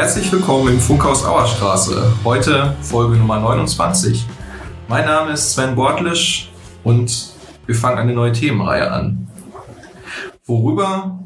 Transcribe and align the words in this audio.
Herzlich 0.00 0.32
willkommen 0.32 0.72
im 0.72 0.80
Funkhaus 0.80 1.26
Auerstraße. 1.26 2.10
Heute 2.24 2.74
Folge 2.80 3.18
Nummer 3.18 3.38
29. 3.38 4.24
Mein 4.88 5.04
Name 5.04 5.32
ist 5.32 5.52
Sven 5.52 5.74
Bortlisch 5.74 6.50
und 6.84 7.34
wir 7.66 7.74
fangen 7.74 7.98
eine 7.98 8.14
neue 8.14 8.32
Themenreihe 8.32 8.90
an. 8.90 9.28
Worüber 10.46 11.20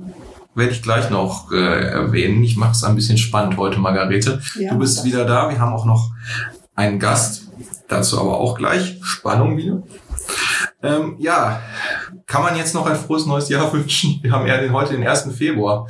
werde 0.56 0.72
ich 0.72 0.82
gleich 0.82 1.08
noch 1.08 1.52
äh, 1.52 1.84
erwähnen. 1.84 2.42
Ich 2.42 2.56
mache 2.56 2.72
es 2.72 2.82
ein 2.82 2.96
bisschen 2.96 3.16
spannend 3.16 3.58
heute, 3.58 3.78
Margarete. 3.78 4.42
Ja, 4.58 4.72
du 4.72 4.80
bist 4.80 5.04
wieder 5.04 5.24
da. 5.24 5.48
Wir 5.50 5.60
haben 5.60 5.72
auch 5.72 5.84
noch 5.84 6.10
einen 6.74 6.98
Gast. 6.98 7.52
Dazu 7.86 8.20
aber 8.20 8.40
auch 8.40 8.58
gleich. 8.58 8.98
Spannung 9.04 9.56
wieder. 9.56 9.84
Ähm, 10.82 11.14
ja, 11.20 11.60
kann 12.26 12.42
man 12.42 12.56
jetzt 12.56 12.74
noch 12.74 12.86
ein 12.86 12.96
frohes 12.96 13.24
neues 13.24 13.48
Jahr 13.48 13.72
wünschen? 13.72 14.18
Wir 14.20 14.32
haben 14.32 14.48
ja 14.48 14.56
den, 14.56 14.72
heute 14.72 14.94
den 14.94 15.06
1. 15.06 15.28
Februar. 15.32 15.86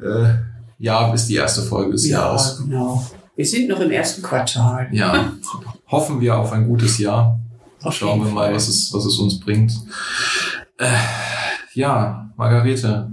Äh, 0.00 0.34
ja, 0.78 1.12
ist 1.12 1.26
die 1.26 1.34
erste 1.36 1.62
Folge 1.62 1.92
des 1.92 2.06
Ja, 2.08 2.18
Jahres. 2.20 2.58
genau. 2.62 3.04
Wir 3.36 3.46
sind 3.46 3.68
noch 3.68 3.80
im 3.80 3.90
ersten 3.90 4.22
Quartal. 4.22 4.88
Ja, 4.92 5.32
hoffen 5.90 6.20
wir 6.20 6.36
auf 6.36 6.52
ein 6.52 6.66
gutes 6.66 6.98
Jahr. 6.98 7.38
Auf 7.82 7.94
Schauen 7.94 8.24
wir 8.24 8.30
mal, 8.32 8.52
was 8.52 8.66
es, 8.68 8.92
was 8.92 9.04
es 9.04 9.18
uns 9.18 9.38
bringt. 9.38 9.72
Äh, 10.78 10.86
ja, 11.74 12.28
Margarete, 12.36 13.08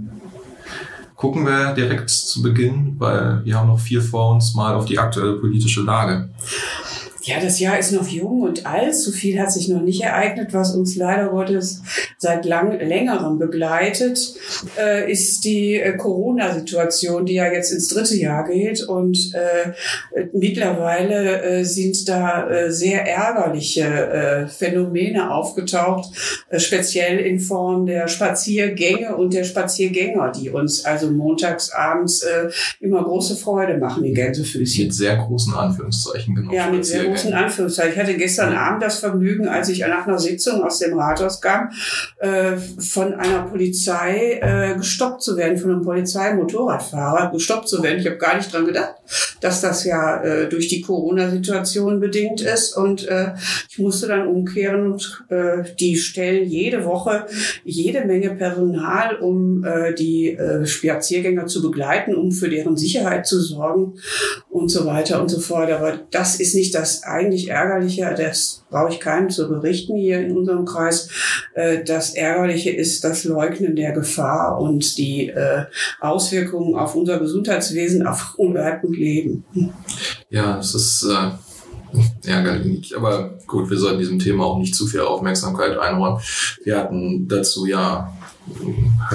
gucken 1.14 1.46
wir 1.46 1.72
direkt 1.74 2.10
zu 2.10 2.42
Beginn, 2.42 2.96
weil 2.98 3.44
wir 3.44 3.56
haben 3.56 3.68
noch 3.68 3.78
viel 3.78 4.00
vor 4.00 4.34
uns, 4.34 4.54
mal 4.54 4.74
auf 4.74 4.84
die 4.86 4.98
aktuelle 4.98 5.34
politische 5.38 5.82
Lage. 5.82 6.28
Ja, 7.22 7.40
das 7.40 7.58
Jahr 7.58 7.78
ist 7.78 7.92
noch 7.92 8.06
jung 8.06 8.42
und 8.42 8.66
allzu 8.66 9.10
viel 9.12 9.40
hat 9.40 9.52
sich 9.52 9.68
noch 9.68 9.80
nicht 9.82 10.00
ereignet, 10.02 10.52
was 10.52 10.74
uns 10.74 10.94
leider 10.96 11.28
Gottes 11.28 11.82
seit 12.18 12.44
lang, 12.44 12.78
längerem 12.78 13.38
begleitet, 13.38 14.18
äh, 14.78 15.10
ist 15.10 15.44
die 15.44 15.74
äh, 15.74 15.96
Corona-Situation, 15.96 17.26
die 17.26 17.34
ja 17.34 17.52
jetzt 17.52 17.72
ins 17.72 17.88
dritte 17.88 18.16
Jahr 18.16 18.44
geht. 18.44 18.82
Und 18.82 19.34
äh, 19.34 19.72
mittlerweile 20.32 21.42
äh, 21.42 21.64
sind 21.64 22.08
da 22.08 22.48
äh, 22.48 22.72
sehr 22.72 23.06
ärgerliche 23.06 23.84
äh, 23.84 24.46
Phänomene 24.46 25.30
aufgetaucht, 25.30 26.10
äh, 26.48 26.58
speziell 26.58 27.18
in 27.18 27.38
Form 27.38 27.86
der 27.86 28.08
Spaziergänge 28.08 29.16
und 29.16 29.34
der 29.34 29.44
Spaziergänger, 29.44 30.32
die 30.32 30.50
uns 30.50 30.84
also 30.84 31.10
montags 31.10 31.70
abends 31.70 32.22
äh, 32.22 32.48
immer 32.80 33.04
große 33.04 33.36
Freude 33.36 33.78
machen, 33.78 34.02
die 34.02 34.12
Gänsefüßchen. 34.12 34.86
Mit 34.86 34.94
sehr 34.94 35.16
großen 35.16 35.54
Anführungszeichen 35.54 36.34
genommen. 36.34 36.54
Ja, 36.54 36.70
mit 36.70 36.84
sehr 36.84 37.04
großen 37.04 37.32
Anführungszeichen. 37.32 37.92
Ich 37.92 37.98
hatte 37.98 38.16
gestern 38.16 38.54
Abend 38.54 38.82
das 38.82 39.00
Vergnügen, 39.00 39.48
als 39.48 39.68
ich 39.68 39.80
nach 39.80 40.06
einer 40.06 40.18
Sitzung 40.18 40.62
aus 40.62 40.78
dem 40.78 40.98
Rathaus 40.98 41.40
kam, 41.40 41.70
äh, 42.18 42.56
von 42.56 43.14
einer 43.14 43.42
Polizei 43.42 44.40
äh, 44.40 44.76
gestoppt 44.76 45.22
zu 45.22 45.36
werden, 45.36 45.58
von 45.58 45.70
einem 45.70 45.82
Polizeimotorradfahrer 45.82 47.30
gestoppt 47.30 47.68
zu 47.68 47.82
werden. 47.82 48.00
Ich 48.00 48.06
habe 48.06 48.16
gar 48.16 48.36
nicht 48.36 48.52
dran 48.52 48.66
gedacht, 48.66 48.94
dass 49.40 49.60
das 49.60 49.84
ja 49.84 50.22
äh, 50.22 50.48
durch 50.48 50.68
die 50.68 50.80
Corona-Situation 50.80 52.00
bedingt 52.00 52.40
ist. 52.40 52.76
Und 52.76 53.06
äh, 53.06 53.32
ich 53.68 53.78
musste 53.78 54.06
dann 54.06 54.26
umkehren 54.26 54.92
und 54.92 55.24
äh, 55.28 55.62
die 55.78 55.96
stellen 55.96 56.48
jede 56.48 56.84
Woche 56.84 57.26
jede 57.64 58.04
Menge 58.04 58.30
Personal, 58.30 59.16
um 59.16 59.64
äh, 59.64 59.94
die 59.94 60.30
äh, 60.30 60.66
Spaziergänger 60.66 61.46
zu 61.46 61.62
begleiten, 61.62 62.14
um 62.14 62.32
für 62.32 62.48
deren 62.48 62.76
Sicherheit 62.76 63.26
zu 63.26 63.40
sorgen 63.40 63.94
und 64.48 64.70
so 64.70 64.86
weiter 64.86 65.20
und 65.20 65.28
so 65.28 65.40
fort. 65.40 65.70
Aber 65.70 65.98
das 66.10 66.40
ist 66.40 66.54
nicht 66.54 66.74
das 66.74 67.02
eigentlich 67.02 67.48
Ärgerliche, 67.48 68.14
das 68.16 68.65
brauche 68.76 68.92
ich 68.92 69.00
keinem 69.00 69.30
zu 69.30 69.48
berichten 69.48 69.96
hier 69.96 70.20
in 70.20 70.36
unserem 70.36 70.66
Kreis. 70.66 71.08
Äh, 71.54 71.82
Das 71.84 72.14
Ärgerliche 72.14 72.70
ist 72.70 73.04
das 73.04 73.24
Leugnen 73.24 73.74
der 73.74 73.92
Gefahr 73.92 74.60
und 74.60 74.98
die 74.98 75.28
äh, 75.28 75.64
Auswirkungen 76.00 76.74
auf 76.74 76.94
unser 76.94 77.18
Gesundheitswesen, 77.18 78.06
auf 78.06 78.34
Umwelt 78.36 78.84
und 78.84 78.96
Leben. 78.96 79.44
Ja, 80.28 80.58
es 80.58 80.74
ist 80.74 81.08
äh, 81.10 82.30
ärgerlich. 82.30 82.94
Aber 82.94 83.38
gut, 83.46 83.70
wir 83.70 83.78
sollten 83.78 83.98
diesem 83.98 84.18
Thema 84.18 84.44
auch 84.44 84.58
nicht 84.58 84.74
zu 84.74 84.86
viel 84.86 85.00
Aufmerksamkeit 85.00 85.78
einräumen. 85.78 86.20
Wir 86.64 86.78
hatten 86.78 87.26
dazu 87.28 87.64
ja, 87.64 88.12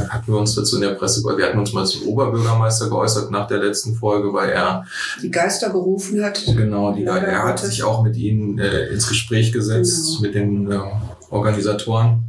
hatten 0.09 0.31
wir 0.31 0.37
uns 0.39 0.55
dazu 0.55 0.75
in 0.75 0.81
der 0.81 0.95
Presse, 0.95 1.23
wir 1.23 1.45
hatten 1.45 1.59
uns 1.59 1.73
mal 1.73 1.85
zum 1.85 2.07
Oberbürgermeister 2.07 2.89
geäußert 2.89 3.31
nach 3.31 3.47
der 3.47 3.59
letzten 3.59 3.95
Folge, 3.95 4.33
weil 4.33 4.49
er 4.49 4.85
Die 5.21 5.31
Geister 5.31 5.69
gerufen 5.69 6.23
hat. 6.23 6.41
Genau, 6.45 6.93
die, 6.93 7.05
er 7.05 7.43
hat 7.43 7.59
sich 7.59 7.83
auch 7.83 8.03
mit 8.03 8.15
ihnen 8.15 8.59
äh, 8.59 8.87
ins 8.87 9.07
Gespräch 9.07 9.51
gesetzt, 9.51 10.07
Genau. 10.07 10.21
mit 10.21 10.35
den 10.35 10.71
äh, 10.71 10.79
Organisatoren. 11.29 12.23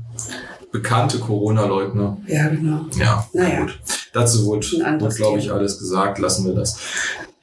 Bekannte 0.71 1.19
Corona-Leugner. 1.19 2.17
Ja, 2.27 2.49
genau. 2.49 2.87
Ja, 2.99 3.27
Naja. 3.35 3.61
gut. 3.63 3.79
Dazu 4.15 4.47
wurde, 4.47 4.67
wurde 5.01 5.15
glaube 5.15 5.39
ich, 5.39 5.53
alles 5.53 5.79
gesagt. 5.79 6.19
Lassen 6.19 6.47
wir 6.47 6.55
das. 6.55 6.79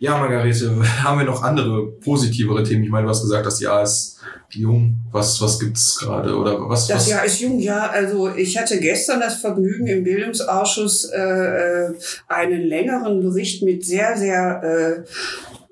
Ja, 0.01 0.17
Margarete, 0.17 0.81
haben 1.03 1.19
wir 1.19 1.25
noch 1.25 1.43
andere 1.43 1.91
positivere 1.91 2.63
Themen? 2.63 2.85
Ich 2.85 2.89
meine, 2.89 3.03
du 3.03 3.09
hast 3.09 3.21
gesagt, 3.21 3.45
das 3.45 3.59
Jahr 3.59 3.83
ist 3.83 4.17
jung. 4.49 4.95
Was, 5.11 5.41
was 5.41 5.59
gibt's 5.59 5.99
gerade? 5.99 6.37
Oder 6.37 6.69
was? 6.69 6.87
Das 6.87 7.01
was? 7.01 7.09
Jahr 7.09 7.25
ist 7.25 7.41
jung, 7.41 7.59
ja. 7.59 7.89
Also 7.89 8.33
ich 8.33 8.57
hatte 8.57 8.79
gestern 8.79 9.19
das 9.19 9.41
Vergnügen 9.41 9.87
im 9.87 10.05
Bildungsausschuss 10.05 11.03
äh, 11.13 11.19
äh, 11.19 11.93
einen 12.29 12.61
längeren 12.61 13.21
Bericht 13.21 13.61
mit 13.61 13.85
sehr, 13.85 14.17
sehr 14.17 14.63
äh, 14.63 15.03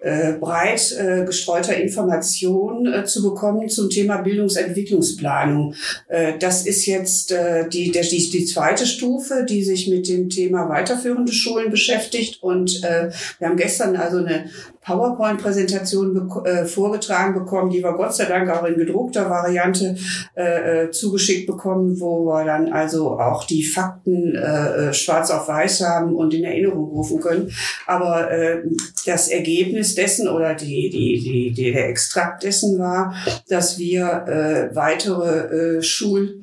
äh, 0.07 0.33
breit 0.39 0.95
äh, 0.97 1.25
gestreuter 1.25 1.75
Information 1.75 2.87
äh, 2.91 3.03
zu 3.03 3.21
bekommen 3.21 3.67
zum 3.67 3.89
Thema 3.89 4.17
Bildungsentwicklungsplanung. 4.17 5.75
Äh, 6.07 6.37
das 6.39 6.65
ist 6.65 6.85
jetzt 6.85 7.33
äh, 7.33 7.67
die, 7.67 7.91
der, 7.91 8.03
die, 8.03 8.29
die 8.29 8.45
zweite 8.45 8.85
Stufe, 8.85 9.45
die 9.47 9.63
sich 9.63 9.89
mit 9.89 10.07
dem 10.07 10.29
Thema 10.29 10.69
weiterführende 10.69 11.33
Schulen 11.33 11.71
beschäftigt. 11.71 12.41
Und 12.41 12.83
äh, 12.83 13.11
wir 13.39 13.49
haben 13.49 13.57
gestern 13.57 13.97
also 13.97 14.19
eine 14.19 14.49
PowerPoint-Präsentation 14.87 16.15
bek- 16.17 16.45
äh, 16.45 16.65
vorgetragen 16.65 17.33
bekommen, 17.33 17.69
die 17.69 17.83
wir 17.83 17.93
Gott 17.93 18.15
sei 18.15 18.25
Dank 18.25 18.49
auch 18.49 18.63
in 18.65 18.75
gedruckter 18.77 19.29
Variante 19.29 19.95
äh, 20.35 20.85
äh, 20.85 20.91
zugeschickt 20.91 21.45
bekommen, 21.47 21.99
wo 21.99 22.25
wir 22.25 22.45
dann 22.45 22.71
also 22.71 23.19
auch 23.19 23.43
die 23.45 23.63
Fakten 23.63 24.35
äh, 24.35 24.89
äh, 24.89 24.93
schwarz 24.93 25.29
auf 25.31 25.47
weiß 25.47 25.81
haben 25.81 26.15
und 26.15 26.33
in 26.33 26.43
Erinnerung 26.43 26.89
rufen 26.89 27.19
können. 27.19 27.51
Aber 27.85 28.31
äh, 28.31 28.63
das 29.05 29.27
Ergebnis 29.27 29.95
dessen 29.95 30.27
oder 30.27 30.53
die, 30.55 30.89
die, 30.89 31.19
die, 31.19 31.51
die, 31.51 31.71
der 31.73 31.89
Extrakt 31.89 32.43
dessen 32.43 32.79
war, 32.79 33.13
dass 33.49 33.77
wir 33.77 34.25
äh, 34.27 34.75
weitere 34.75 35.77
äh, 35.77 35.81
Schul 35.81 36.41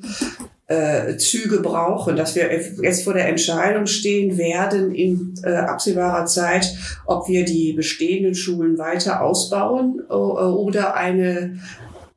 äh, 0.67 1.17
Züge 1.17 1.59
brauchen, 1.59 2.15
dass 2.15 2.35
wir 2.35 2.49
jetzt 2.81 3.03
vor 3.03 3.13
der 3.13 3.27
Entscheidung 3.27 3.85
stehen 3.85 4.37
werden 4.37 4.93
in 4.95 5.35
äh, 5.43 5.55
absehbarer 5.55 6.25
Zeit, 6.25 6.75
ob 7.05 7.27
wir 7.27 7.45
die 7.45 7.73
bestehenden 7.73 8.35
Schulen 8.35 8.77
weiter 8.77 9.21
ausbauen 9.21 10.01
oder 10.01 10.95
eine 10.95 11.59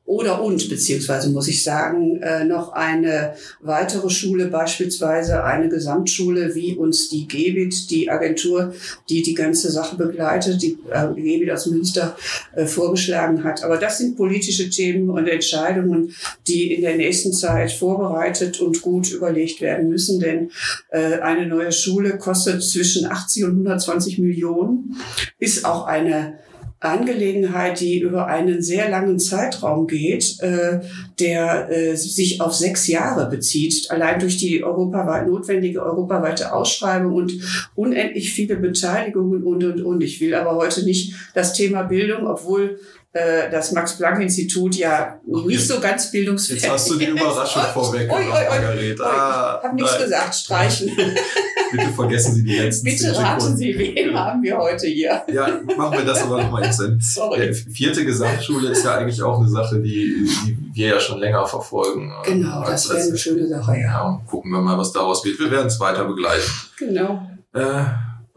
oder 0.09 0.41
und, 0.41 0.69
beziehungsweise 0.69 1.29
muss 1.29 1.47
ich 1.47 1.63
sagen, 1.63 2.19
äh, 2.23 2.43
noch 2.43 2.73
eine 2.73 3.35
weitere 3.61 4.09
Schule, 4.09 4.47
beispielsweise 4.47 5.43
eine 5.43 5.69
Gesamtschule, 5.69 6.55
wie 6.55 6.75
uns 6.75 7.09
die 7.09 7.27
GEBIT, 7.27 7.91
die 7.91 8.09
Agentur, 8.09 8.73
die 9.07 9.21
die 9.21 9.35
ganze 9.35 9.69
Sache 9.69 9.97
begleitet, 9.97 10.63
die 10.63 10.79
äh, 10.91 11.13
GEBIT 11.13 11.51
aus 11.51 11.67
Münster 11.67 12.17
äh, 12.55 12.65
vorgeschlagen 12.65 13.43
hat. 13.43 13.63
Aber 13.63 13.77
das 13.77 13.99
sind 13.99 14.17
politische 14.17 14.71
Themen 14.71 15.11
und 15.11 15.27
Entscheidungen, 15.27 16.15
die 16.47 16.73
in 16.73 16.81
der 16.81 16.95
nächsten 16.95 17.31
Zeit 17.31 17.71
vorbereitet 17.71 18.59
und 18.59 18.81
gut 18.81 19.11
überlegt 19.11 19.61
werden 19.61 19.89
müssen, 19.89 20.19
denn 20.19 20.49
äh, 20.89 21.19
eine 21.19 21.45
neue 21.45 21.71
Schule 21.71 22.17
kostet 22.17 22.63
zwischen 22.63 23.05
80 23.05 23.43
und 23.43 23.51
120 23.51 24.17
Millionen, 24.17 24.95
ist 25.37 25.65
auch 25.65 25.85
eine 25.85 26.39
Angelegenheit, 26.81 27.81
die 27.81 27.99
über 27.99 28.27
einen 28.27 28.61
sehr 28.61 28.89
langen 28.89 29.19
Zeitraum 29.19 29.85
geht, 29.85 30.39
äh, 30.39 30.79
der 31.19 31.69
äh, 31.69 31.95
sich 31.95 32.39
auf 32.39 32.53
sechs 32.53 32.87
Jahre 32.87 33.29
bezieht, 33.29 33.91
allein 33.91 34.19
durch 34.19 34.37
die 34.37 34.63
europaweit 34.63 35.27
notwendige 35.27 35.83
europaweite 35.83 36.53
Ausschreibung 36.53 37.13
und 37.13 37.33
unendlich 37.75 38.33
viele 38.33 38.55
Beteiligungen 38.55 39.43
und 39.43 39.63
und 39.63 39.81
und. 39.81 40.03
Ich 40.03 40.21
will 40.21 40.33
aber 40.33 40.55
heute 40.55 40.85
nicht 40.85 41.15
das 41.33 41.53
Thema 41.53 41.83
Bildung, 41.83 42.27
obwohl 42.27 42.79
äh, 43.13 43.49
das 43.49 43.71
Max-Planck-Institut 43.71 44.75
ja 44.75 45.19
nicht 45.25 45.49
jetzt- 45.59 45.67
so 45.67 45.79
ganz 45.79 46.11
bildungsfähig 46.11 46.61
Jetzt 46.61 46.71
hast 46.71 46.89
du 46.91 46.95
die 46.97 47.05
Überraschung 47.05 47.61
ist. 47.63 47.69
vorweggenommen. 47.69 48.29
Margarete. 48.29 49.03
Ah, 49.03 49.57
Ich 49.59 49.63
habe 49.67 49.75
nichts 49.75 49.97
gesagt, 49.97 50.35
streichen. 50.35 50.91
Bitte 51.71 51.89
vergessen 51.89 52.33
Sie 52.33 52.43
die 52.43 52.57
letzten 52.57 52.85
Bitte 52.85 53.15
raten 53.15 53.39
Sekunden. 53.41 53.57
Sie, 53.57 53.77
wen 53.77 54.17
haben 54.17 54.41
wir 54.41 54.57
heute 54.57 54.87
hier? 54.87 55.21
Ja, 55.31 55.59
machen 55.77 55.97
wir 55.99 56.05
das 56.05 56.23
aber 56.23 56.41
nochmal 56.41 56.65
jetzt. 56.65 56.79
Denn 56.79 56.99
Sorry. 57.01 57.37
Der 57.39 57.53
vierte 57.53 58.03
Gesamtschule 58.05 58.69
ist 58.69 58.83
ja 58.83 58.95
eigentlich 58.95 59.21
auch 59.21 59.39
eine 59.39 59.49
Sache, 59.49 59.79
die, 59.79 60.27
die 60.47 60.57
wir 60.73 60.87
ja 60.87 60.99
schon 60.99 61.19
länger 61.19 61.45
verfolgen. 61.45 62.11
Genau, 62.25 62.61
Als- 62.61 62.87
das 62.87 62.95
wäre 62.95 63.07
eine 63.09 63.17
schöne 63.17 63.47
Sache, 63.47 63.73
ja. 63.73 63.81
Ja, 63.81 64.21
gucken 64.27 64.51
wir 64.51 64.61
mal, 64.61 64.77
was 64.79 64.91
daraus 64.93 65.23
wird. 65.25 65.39
Wir 65.39 65.51
werden 65.51 65.67
es 65.67 65.79
weiter 65.79 66.05
begleiten. 66.05 66.49
Genau. 66.77 67.21
Äh, 67.53 67.83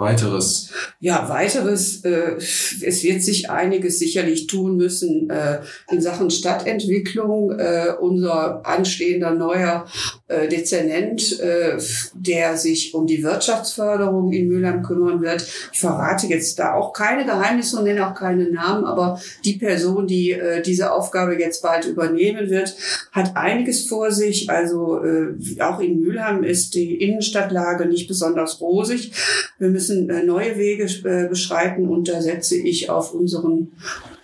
weiteres? 0.02 0.70
Ja, 1.00 1.28
weiteres, 1.28 2.04
äh, 2.04 2.37
es 2.37 3.02
wird 3.02 3.22
sich 3.22 3.50
einiges 3.50 3.99
sicherlich 3.99 4.46
tun 4.46 4.76
müssen 4.76 5.31
äh, 5.31 5.60
in 5.90 6.00
Sachen 6.00 6.31
Stadtentwicklung. 6.31 7.52
Äh, 7.58 7.94
unser 8.00 8.66
anstehender 8.66 9.31
neuer 9.34 9.87
äh, 10.28 10.49
Dezernent, 10.49 11.40
äh, 11.40 11.78
der 12.14 12.56
sich 12.56 12.94
um 12.94 13.06
die 13.06 13.22
Wirtschaftsförderung 13.22 14.32
in 14.32 14.49
Mülheim 14.49 14.82
kümmern 14.82 15.22
wird. 15.22 15.46
Ich 15.72 15.81
verrate 15.81 16.26
jetzt 16.26 16.58
da 16.58 16.75
auch 16.75 16.93
keine 16.93 17.25
Geheimnisse 17.25 17.78
und 17.78 17.84
nenne 17.84 18.08
auch 18.08 18.14
keine 18.14 18.50
Namen, 18.50 18.84
aber 18.84 19.20
die 19.44 19.54
Person, 19.54 20.06
die 20.06 20.32
äh, 20.32 20.62
diese 20.62 20.93
Aufgabe 20.93 21.38
jetzt 21.38 21.62
bald 21.62 21.87
übernehmen 21.87 22.50
wird, 22.50 22.75
hat 23.12 23.37
einiges 23.37 23.87
vor 23.87 24.10
sich. 24.10 24.50
Also 24.50 25.02
äh, 25.04 25.60
auch 25.60 25.81
in 25.81 26.00
Mülheim 26.00 26.43
ist 26.43 26.75
die 26.75 26.96
Innenstadtlage 26.96 27.87
nicht 27.87 28.08
besonders 28.08 28.60
rosig. 28.60 29.12
Wir 29.58 29.69
müssen 29.69 29.91
äh, 29.92 30.22
neue 30.22 30.56
Wege 30.56 30.84
äh, 30.84 31.28
beschreiten 31.28 31.88
und 31.88 32.08
da 32.08 32.20
setze 32.20 32.56
ich 32.56 32.90
auf 32.90 33.14
unseren 33.14 33.72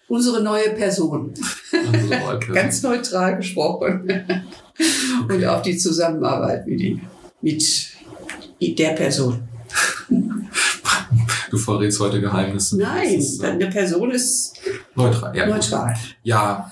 unsere 0.08 0.42
neue 0.42 0.70
Person. 0.70 1.34
Unsere 1.72 2.06
neue 2.06 2.38
Person. 2.38 2.54
Ganz 2.54 2.82
neutral 2.82 3.36
gesprochen. 3.36 4.02
Okay. 5.24 5.34
Und 5.34 5.44
auf 5.44 5.62
die 5.62 5.76
Zusammenarbeit 5.76 6.66
mit, 6.66 6.80
die, 6.80 7.00
mit 7.42 8.78
der 8.78 8.90
Person. 8.90 9.48
Du 11.50 11.56
verrätst 11.56 11.98
heute 12.00 12.20
Geheimnisse. 12.20 12.78
Nein, 12.78 13.14
ist, 13.14 13.42
eine 13.42 13.68
Person 13.68 14.10
ist 14.10 14.54
neutral. 14.94 15.34
Ja, 15.34 15.46
neutral. 15.46 15.94
Ja, 16.22 16.70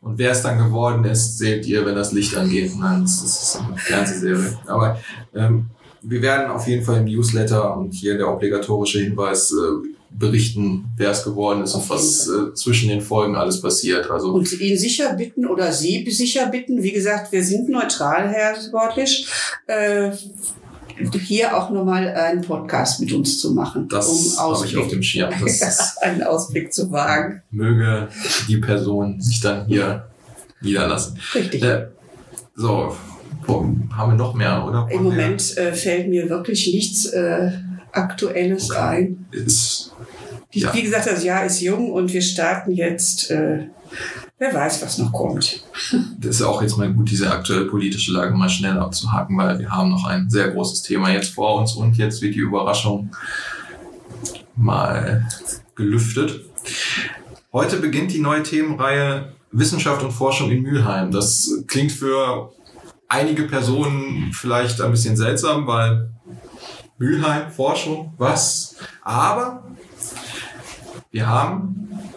und 0.00 0.18
wer 0.18 0.32
es 0.32 0.42
dann 0.42 0.58
geworden 0.58 1.04
ist, 1.04 1.38
seht 1.38 1.66
ihr, 1.66 1.84
wenn 1.86 1.94
das 1.94 2.12
Licht 2.12 2.36
angeht. 2.36 2.72
Nein, 2.78 3.02
das 3.02 3.22
ist 3.22 3.56
eine 3.56 3.76
Fernsehserie. 3.76 4.58
Aber 4.66 4.98
ähm, 5.34 5.70
wir 6.02 6.22
werden 6.22 6.50
auf 6.50 6.66
jeden 6.66 6.84
Fall 6.84 6.98
im 6.98 7.04
Newsletter 7.04 7.76
und 7.76 7.92
hier 7.92 8.16
der 8.16 8.32
obligatorische 8.32 9.00
Hinweis 9.00 9.52
äh, 9.52 9.88
berichten, 10.10 10.86
wer 10.96 11.10
es 11.10 11.24
geworden 11.24 11.62
ist 11.62 11.74
und 11.74 11.88
was 11.90 12.28
äh, 12.28 12.54
zwischen 12.54 12.88
den 12.88 13.00
Folgen 13.00 13.36
alles 13.36 13.60
passiert. 13.60 14.10
Also 14.10 14.32
und 14.32 14.60
ihn 14.60 14.78
sicher 14.78 15.14
bitten 15.14 15.46
oder 15.46 15.72
Sie 15.72 16.08
sicher 16.10 16.46
bitten. 16.46 16.82
Wie 16.82 16.92
gesagt, 16.92 17.32
wir 17.32 17.44
sind 17.44 17.68
neutral, 17.68 18.28
Herr 18.28 18.60
Sportlich. 18.60 19.28
Äh, 19.66 20.10
hier 21.26 21.56
auch 21.56 21.70
nochmal 21.70 22.08
einen 22.08 22.40
Podcast 22.40 23.00
mit 23.00 23.12
uns 23.12 23.38
zu 23.38 23.52
machen. 23.52 23.88
Das 23.88 24.08
um 24.08 24.38
habe 24.38 24.66
ich 24.66 24.76
auf 24.76 24.88
dem 24.88 25.02
Schirm. 25.02 25.32
einen 26.00 26.22
Ausblick 26.22 26.72
zu 26.72 26.90
wagen. 26.90 27.42
Möge 27.50 28.08
die 28.48 28.56
Person 28.56 29.20
sich 29.20 29.40
dann 29.40 29.66
hier 29.66 30.08
niederlassen. 30.60 31.18
Richtig. 31.34 31.62
Äh, 31.62 31.86
so, 33.48 33.74
haben 33.96 34.12
wir 34.12 34.16
noch 34.16 34.34
mehr, 34.34 34.64
oder? 34.66 34.88
Im 34.90 35.02
Moment 35.02 35.56
äh, 35.56 35.72
fällt 35.72 36.08
mir 36.08 36.28
wirklich 36.28 36.72
nichts 36.72 37.06
äh, 37.06 37.50
Aktuelles 37.92 38.70
okay. 38.70 38.78
ein. 38.78 39.26
Ist, 39.32 39.92
ja. 40.52 40.72
Wie 40.74 40.82
gesagt, 40.82 41.06
das 41.06 41.24
Jahr 41.24 41.44
ist 41.44 41.60
jung 41.60 41.92
und 41.92 42.12
wir 42.12 42.22
starten 42.22 42.72
jetzt. 42.72 43.30
Äh, 43.30 43.68
wer 44.38 44.54
weiß, 44.54 44.82
was 44.82 44.98
noch 44.98 45.12
kommt. 45.12 45.64
Das 46.20 46.36
ist 46.36 46.42
auch 46.42 46.60
jetzt 46.62 46.76
mal 46.76 46.92
gut, 46.92 47.10
diese 47.10 47.30
aktuelle 47.30 47.66
politische 47.66 48.12
Lage 48.12 48.34
mal 48.34 48.48
schnell 48.48 48.76
abzuhaken, 48.76 49.38
weil 49.38 49.60
wir 49.60 49.70
haben 49.70 49.88
noch 49.90 50.04
ein 50.04 50.28
sehr 50.28 50.50
großes 50.50 50.82
Thema 50.82 51.12
jetzt 51.12 51.32
vor 51.32 51.60
uns 51.60 51.74
und 51.74 51.96
jetzt 51.96 52.20
wird 52.20 52.34
die 52.34 52.40
Überraschung 52.40 53.10
mal 54.56 55.26
gelüftet. 55.76 56.40
Heute 57.52 57.76
beginnt 57.76 58.12
die 58.12 58.18
neue 58.18 58.42
Themenreihe 58.42 59.32
Wissenschaft 59.52 60.02
und 60.02 60.10
Forschung 60.10 60.50
in 60.50 60.62
Mülheim. 60.62 61.12
Das 61.12 61.62
klingt 61.68 61.92
für 61.92 62.52
einige 63.08 63.44
Personen 63.44 64.32
vielleicht 64.32 64.80
ein 64.80 64.90
bisschen 64.90 65.16
seltsam, 65.16 65.66
weil 65.66 66.10
Mülheim, 66.98 67.50
Forschung, 67.50 68.14
was? 68.18 68.76
Aber 69.02 69.64
wir 71.10 71.26
haben 71.26 72.07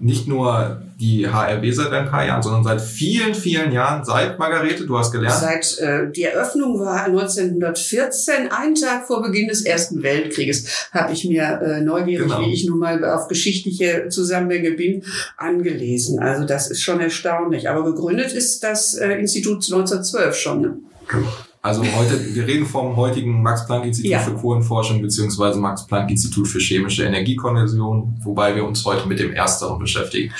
nicht 0.00 0.28
nur 0.28 0.82
die 1.00 1.26
HRW 1.28 1.70
seit 1.72 1.92
ein 1.92 2.08
paar 2.08 2.24
Jahren, 2.24 2.42
sondern 2.42 2.64
seit 2.64 2.80
vielen, 2.80 3.34
vielen 3.34 3.72
Jahren, 3.72 4.04
seit 4.04 4.38
Margarete, 4.38 4.86
du 4.86 4.98
hast 4.98 5.12
gelernt. 5.12 5.38
Seit 5.38 5.78
äh, 5.78 6.10
die 6.10 6.24
Eröffnung 6.24 6.78
war 6.80 7.04
1914, 7.04 8.50
einen 8.50 8.74
Tag 8.74 9.06
vor 9.06 9.22
Beginn 9.22 9.48
des 9.48 9.62
Ersten 9.62 10.02
Weltkrieges, 10.02 10.88
habe 10.92 11.12
ich 11.12 11.24
mir 11.24 11.60
äh, 11.62 11.80
neugierig, 11.80 12.28
genau. 12.28 12.40
wie 12.40 12.52
ich 12.52 12.66
nun 12.66 12.78
mal 12.78 13.04
auf 13.04 13.28
geschichtliche 13.28 14.08
Zusammenhänge 14.08 14.72
bin, 14.72 15.04
angelesen. 15.36 16.20
Also 16.20 16.44
das 16.44 16.70
ist 16.70 16.82
schon 16.82 17.00
erstaunlich. 17.00 17.68
Aber 17.68 17.84
gegründet 17.84 18.32
ist 18.32 18.62
das 18.62 18.94
äh, 18.94 19.12
Institut 19.14 19.64
1912 19.64 20.36
schon. 20.36 20.60
Ne? 20.60 20.76
Genau. 21.08 21.28
Also 21.60 21.82
heute, 21.82 22.34
wir 22.34 22.46
reden 22.46 22.66
vom 22.66 22.94
heutigen 22.96 23.42
Max-Planck-Institut 23.42 24.10
ja. 24.10 24.20
für 24.20 24.34
Kohlenforschung 24.34 25.02
beziehungsweise 25.02 25.58
Max-Planck-Institut 25.58 26.46
für 26.46 26.60
chemische 26.60 27.04
Energiekonversion, 27.04 28.16
wobei 28.22 28.54
wir 28.54 28.64
uns 28.64 28.84
heute 28.84 29.08
mit 29.08 29.18
dem 29.18 29.32
Ersteren 29.32 29.78
beschäftigen. 29.78 30.32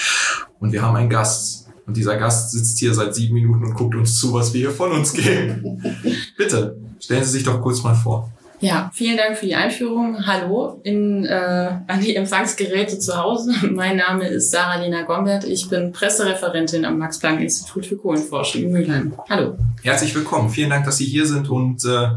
Und 0.60 0.72
wir 0.72 0.82
haben 0.82 0.96
einen 0.96 1.10
Gast. 1.10 1.66
Und 1.86 1.96
dieser 1.96 2.16
Gast 2.16 2.52
sitzt 2.52 2.78
hier 2.78 2.94
seit 2.94 3.14
sieben 3.14 3.34
Minuten 3.34 3.64
und 3.64 3.74
guckt 3.74 3.94
uns 3.94 4.18
zu, 4.18 4.32
was 4.32 4.52
wir 4.52 4.60
hier 4.60 4.70
von 4.70 4.92
uns 4.92 5.12
geben. 5.12 5.82
Bitte, 6.36 6.76
stellen 7.00 7.24
Sie 7.24 7.30
sich 7.30 7.44
doch 7.44 7.60
kurz 7.60 7.82
mal 7.82 7.94
vor. 7.94 8.30
Ja, 8.60 8.90
vielen 8.92 9.16
Dank 9.16 9.38
für 9.38 9.46
die 9.46 9.54
Einführung. 9.54 10.26
Hallo 10.26 10.80
in, 10.82 11.24
äh, 11.24 11.70
an 11.86 12.00
die 12.00 12.16
Empfangsgeräte 12.16 12.98
zu 12.98 13.16
Hause. 13.16 13.52
Mein 13.70 13.98
Name 13.98 14.26
ist 14.26 14.50
Sarah-Lena 14.50 15.02
Gombert. 15.02 15.44
Ich 15.44 15.68
bin 15.68 15.92
Pressereferentin 15.92 16.84
am 16.84 16.98
Max-Planck-Institut 16.98 17.86
für 17.86 17.96
Kohlenforschung 17.96 18.62
in 18.62 18.72
Mülheim. 18.72 19.14
Hallo. 19.30 19.56
Herzlich 19.82 20.12
willkommen. 20.12 20.50
Vielen 20.50 20.70
Dank, 20.70 20.84
dass 20.84 20.96
Sie 20.96 21.04
hier 21.04 21.24
sind 21.24 21.48
und 21.48 21.84
äh, 21.84 22.08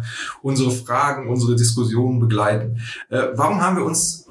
unsere 0.42 0.72
Fragen, 0.72 1.30
unsere 1.30 1.56
Diskussionen 1.56 2.20
begleiten. 2.20 2.82
Äh, 3.10 3.28
warum 3.36 3.62
haben 3.62 3.78
wir 3.78 3.86
uns 3.86 4.28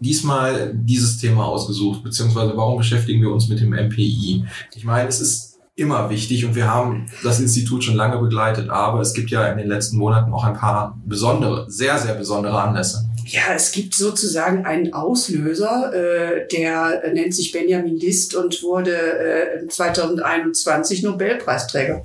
diesmal 0.00 0.72
dieses 0.74 1.16
Thema 1.16 1.46
ausgesucht, 1.46 2.04
beziehungsweise 2.04 2.54
warum 2.54 2.76
beschäftigen 2.76 3.22
wir 3.22 3.30
uns 3.30 3.48
mit 3.48 3.60
dem 3.60 3.70
MPI? 3.70 4.44
Ich 4.74 4.84
meine, 4.84 5.08
es 5.08 5.22
ist 5.22 5.47
immer 5.78 6.10
wichtig 6.10 6.44
und 6.44 6.54
wir 6.54 6.72
haben 6.72 7.06
das 7.22 7.40
Institut 7.40 7.84
schon 7.84 7.94
lange 7.94 8.18
begleitet, 8.18 8.68
aber 8.68 9.00
es 9.00 9.14
gibt 9.14 9.30
ja 9.30 9.46
in 9.48 9.58
den 9.58 9.68
letzten 9.68 9.96
Monaten 9.96 10.32
auch 10.32 10.44
ein 10.44 10.54
paar 10.54 10.98
besondere, 11.06 11.70
sehr, 11.70 11.98
sehr 11.98 12.14
besondere 12.14 12.60
Anlässe. 12.60 13.08
Ja, 13.26 13.52
es 13.54 13.72
gibt 13.72 13.94
sozusagen 13.94 14.64
einen 14.64 14.94
Auslöser, 14.94 15.92
äh, 15.92 16.48
der 16.48 17.02
nennt 17.12 17.34
sich 17.34 17.52
Benjamin 17.52 17.98
List 17.98 18.34
und 18.34 18.62
wurde 18.62 18.96
äh, 18.96 19.68
2021 19.68 21.02
Nobelpreisträger. 21.02 22.04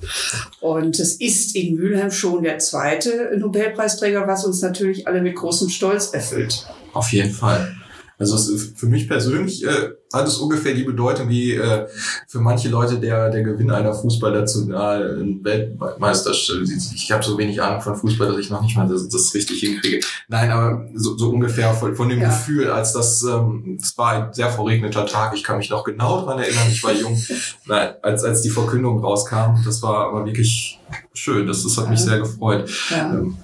Und 0.60 1.00
es 1.00 1.16
ist 1.16 1.56
in 1.56 1.76
Mülheim 1.76 2.12
schon 2.12 2.44
der 2.44 2.60
zweite 2.60 3.32
Nobelpreisträger, 3.38 4.28
was 4.28 4.46
uns 4.46 4.62
natürlich 4.62 5.08
alle 5.08 5.22
mit 5.22 5.36
großem 5.36 5.70
Stolz 5.70 6.14
erfüllt. 6.14 6.68
Auf 6.92 7.14
jeden 7.14 7.32
Fall. 7.32 7.74
Also 8.20 8.36
es 8.36 8.74
für 8.76 8.86
mich 8.86 9.08
persönlich 9.08 9.66
äh, 9.66 9.90
hat 10.14 10.28
es 10.28 10.38
ungefähr 10.38 10.74
die 10.74 10.84
Bedeutung 10.84 11.30
wie 11.30 11.54
äh, 11.54 11.88
für 12.28 12.40
manche 12.40 12.70
Leute 12.70 13.00
der 13.00 13.30
der 13.30 13.44
Gewinn 13.44 13.72
einer 13.72 13.94
Fußballnationalen 13.94 15.44
Weltmeisterschaft. 15.44 16.62
Ich 16.94 17.12
habe 17.12 17.24
so 17.24 17.38
wenig 17.38 17.62
Ahnung 17.62 17.82
von 17.82 17.96
Fußball, 17.96 18.28
dass 18.28 18.38
ich 18.38 18.50
noch 18.52 18.62
nicht 18.62 18.78
mal 18.78 18.88
das, 18.88 19.10
das 19.10 19.34
richtig 19.34 19.60
hinkriege. 19.62 20.02
Nein, 20.28 20.52
aber 20.52 20.88
so, 20.94 21.18
so 21.18 21.32
ungefähr 21.32 21.74
von, 21.74 21.96
von 21.96 22.08
dem 22.08 22.22
ja. 22.22 22.30
Gefühl, 22.30 22.70
als 22.70 22.94
das 22.94 23.24
ähm, 23.24 23.78
es 23.82 23.98
war 23.98 24.12
ein 24.12 24.34
sehr 24.34 24.50
verregneter 24.50 25.06
Tag. 25.08 25.34
Ich 25.36 25.44
kann 25.44 25.58
mich 25.58 25.72
noch 25.72 25.84
genau 25.84 26.24
dran 26.24 26.38
erinnern. 26.40 26.68
Ich 26.70 26.84
war 26.84 26.94
jung, 26.94 27.20
Nein, 27.66 27.94
als 28.04 28.24
als 28.24 28.42
die 28.42 28.52
Verkündung 28.52 29.00
rauskam. 29.00 29.64
Das 29.66 29.82
war 29.82 30.08
aber 30.08 30.26
wirklich 30.26 30.80
schön. 31.14 31.48
Das 31.48 31.64
das 31.64 31.78
hat 31.78 31.90
mich 31.90 32.00
sehr 32.00 32.20
gefreut. 32.20 32.70
Ja. 32.92 33.14
Ähm, 33.16 33.38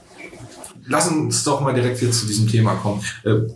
lass 0.85 1.07
uns 1.07 1.43
doch 1.43 1.61
mal 1.61 1.73
direkt 1.73 1.99
hier 1.99 2.11
zu 2.11 2.27
diesem 2.27 2.47
Thema 2.47 2.75
kommen. 2.75 3.01
Äh, 3.23 3.47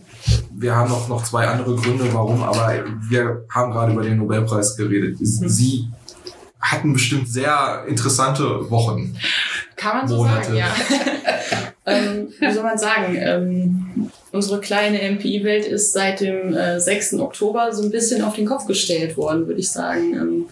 wir 0.52 0.76
haben 0.76 0.90
noch, 0.90 1.08
noch 1.08 1.24
zwei 1.24 1.48
andere 1.48 1.76
Gründe, 1.76 2.14
warum, 2.14 2.44
aber 2.44 2.84
wir 3.10 3.46
haben 3.50 3.72
gerade 3.72 3.94
über 3.94 4.04
den 4.04 4.18
Nobelpreis 4.18 4.78
geredet. 4.78 5.20
Mhm. 5.20 5.26
Sie 5.26 5.88
hatten 6.60 6.94
bestimmt 6.94 7.28
sehr 7.28 7.84
interessante 7.88 8.70
Wochen. 8.72 9.16
Kann 9.76 9.98
man 9.98 10.08
so 10.08 10.18
Monate. 10.18 10.46
sagen, 10.46 10.58
ja. 10.58 10.68
ähm, 11.86 12.28
wie 12.40 12.52
soll 12.54 12.64
man 12.64 12.78
sagen? 12.78 13.18
Ähm, 13.20 14.12
unsere 14.32 14.62
kleine 14.62 15.12
MPI-Welt 15.12 15.66
ist 15.66 15.92
seit 15.92 16.22
dem 16.22 16.56
äh, 16.56 16.80
6. 16.80 17.16
Oktober 17.16 17.74
so 17.74 17.84
ein 17.84 17.92
bisschen 17.92 18.24
auf 18.24 18.36
den 18.36 18.46
Kopf 18.46 18.66
gestellt 18.66 19.18
worden, 19.18 19.48
würde 19.48 19.60
ich 19.60 19.70
sagen. 19.70 20.14
Ähm, 20.14 20.46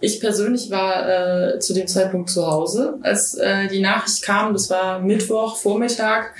ich 0.00 0.20
persönlich 0.20 0.70
war 0.70 1.08
äh, 1.08 1.58
zu 1.60 1.74
dem 1.74 1.86
Zeitpunkt 1.86 2.30
zu 2.30 2.46
Hause, 2.46 2.98
als 3.02 3.34
äh, 3.34 3.68
die 3.68 3.80
Nachricht 3.80 4.22
kam. 4.22 4.52
Das 4.52 4.70
war 4.70 5.00
Mittwoch, 5.00 5.56
Vormittag 5.56 6.34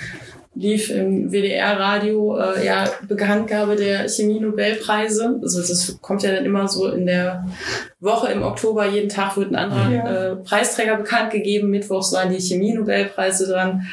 lief 0.55 0.89
im 0.89 1.31
WDR-Radio 1.31 2.37
äh, 2.37 2.65
ja 2.65 2.89
Bekanntgabe 3.07 3.75
der 3.75 4.07
Chemie-Nobelpreise. 4.07 5.39
Also 5.41 5.61
das 5.61 5.97
kommt 6.01 6.23
ja 6.23 6.31
dann 6.31 6.45
immer 6.45 6.67
so 6.67 6.89
in 6.89 7.05
der 7.05 7.45
Woche 7.99 8.31
im 8.31 8.43
Oktober, 8.43 8.87
jeden 8.87 9.09
Tag 9.09 9.35
wird 9.37 9.51
ein 9.51 9.55
anderer 9.55 9.91
ja. 9.91 10.31
äh, 10.31 10.35
Preisträger 10.35 10.97
bekannt 10.97 11.31
gegeben. 11.31 11.69
Mittwochs 11.69 12.13
waren 12.13 12.31
die 12.31 12.41
Chemie-Nobelpreise 12.41 13.47
dran. 13.47 13.87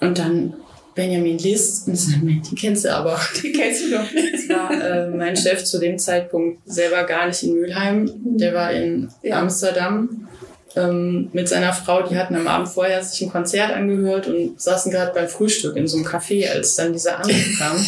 Und 0.00 0.18
dann 0.18 0.54
Benjamin 0.94 1.38
List, 1.38 1.88
die 1.88 2.54
kennst 2.54 2.84
du 2.84 2.94
aber. 2.94 3.18
Die 3.42 3.52
kennst 3.52 3.86
du 3.86 3.92
doch 3.92 4.12
nicht. 4.12 4.34
Das 4.34 4.48
war 4.50 4.70
äh, 4.70 5.08
mein 5.08 5.36
Chef 5.36 5.64
zu 5.64 5.78
dem 5.78 5.98
Zeitpunkt 5.98 6.60
selber 6.66 7.04
gar 7.04 7.28
nicht 7.28 7.42
in 7.42 7.54
Mülheim. 7.54 8.10
Der 8.36 8.52
war 8.52 8.72
in 8.72 9.08
ja. 9.22 9.40
Amsterdam 9.40 10.28
ähm, 10.76 11.28
mit 11.32 11.48
seiner 11.48 11.72
Frau, 11.72 12.02
die 12.02 12.16
hatten 12.16 12.36
am 12.36 12.48
Abend 12.48 12.68
vorher 12.68 13.02
sich 13.02 13.22
ein 13.22 13.30
Konzert 13.30 13.72
angehört 13.72 14.26
und 14.26 14.60
saßen 14.60 14.90
gerade 14.90 15.12
beim 15.12 15.28
Frühstück 15.28 15.76
in 15.76 15.86
so 15.86 15.96
einem 15.96 16.06
Café, 16.06 16.48
als 16.48 16.76
dann 16.76 16.92
dieser 16.92 17.18
Anruf 17.18 17.58
kam. 17.58 17.76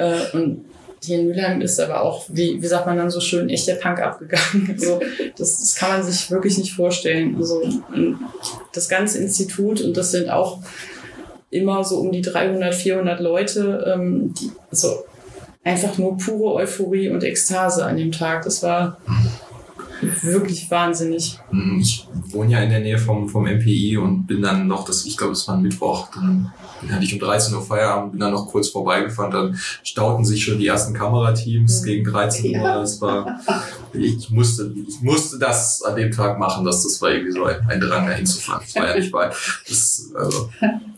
Äh, 0.00 0.30
und 0.32 0.64
hier 1.02 1.18
in 1.18 1.26
Mülheim 1.26 1.60
ist 1.60 1.80
aber 1.80 2.02
auch, 2.02 2.26
wie, 2.28 2.62
wie 2.62 2.66
sagt 2.68 2.86
man 2.86 2.96
dann 2.96 3.10
so 3.10 3.20
schön, 3.20 3.48
echt 3.48 3.66
der 3.66 3.74
Punk 3.74 4.00
abgegangen. 4.00 4.68
Also, 4.80 5.00
das, 5.36 5.58
das 5.58 5.74
kann 5.74 5.90
man 5.90 6.02
sich 6.04 6.30
wirklich 6.30 6.56
nicht 6.56 6.72
vorstellen. 6.72 7.34
Also, 7.36 7.60
das 8.72 8.88
ganze 8.88 9.18
Institut, 9.18 9.80
und 9.80 9.96
das 9.96 10.12
sind 10.12 10.28
auch 10.28 10.60
immer 11.50 11.82
so 11.82 11.98
um 11.98 12.12
die 12.12 12.22
300, 12.22 12.74
400 12.74 13.20
Leute, 13.20 13.92
ähm, 13.92 14.34
die, 14.34 14.52
also 14.70 15.04
einfach 15.64 15.98
nur 15.98 16.16
pure 16.16 16.54
Euphorie 16.54 17.10
und 17.10 17.24
Ekstase 17.24 17.84
an 17.84 17.96
dem 17.96 18.12
Tag. 18.12 18.44
Das 18.44 18.62
war 18.62 18.98
wirklich 20.22 20.70
wahnsinnig. 20.70 21.38
Mhm, 21.50 21.80
ich 21.80 22.06
wohne 22.30 22.52
ja 22.52 22.60
in 22.60 22.70
der 22.70 22.80
Nähe 22.80 22.98
vom, 22.98 23.28
vom 23.28 23.44
MPI 23.44 23.96
und 23.96 24.26
bin 24.26 24.42
dann 24.42 24.66
noch, 24.66 24.84
das, 24.84 25.04
ich 25.04 25.16
glaube, 25.16 25.32
es 25.32 25.46
war 25.48 25.56
ein 25.56 25.62
Mittwoch, 25.62 26.08
dann 26.14 26.52
hatte 26.90 27.04
ich 27.04 27.12
um 27.12 27.18
13 27.18 27.54
Uhr 27.54 27.62
Feierabend, 27.62 28.12
bin 28.12 28.20
dann 28.20 28.32
noch 28.32 28.46
kurz 28.46 28.68
vorbeigefahren, 28.68 29.30
dann 29.30 29.58
stauten 29.82 30.24
sich 30.24 30.44
schon 30.44 30.58
die 30.58 30.66
ersten 30.66 30.94
Kamerateams 30.94 31.82
gegen 31.82 32.04
13 32.04 32.56
Uhr. 32.56 32.68
Das 32.68 33.00
war, 33.00 33.40
ich 33.92 34.30
musste, 34.30 34.72
ich 34.88 35.00
musste 35.00 35.38
das 35.38 35.82
an 35.82 35.96
dem 35.96 36.10
Tag 36.10 36.38
machen, 36.38 36.64
dass 36.64 36.82
das 36.82 37.00
war 37.02 37.10
irgendwie 37.10 37.32
so 37.32 37.44
ein, 37.44 37.56
ein 37.68 37.80
Drang 37.80 38.06
dahin 38.06 38.26
zu 38.26 38.40
fahren. 38.40 38.62
Das 38.64 38.74
war 38.76 38.88
ja 38.88 38.96
nicht 38.96 39.12
weit. 39.12 39.34
Das, 39.68 40.10
also, 40.14 40.50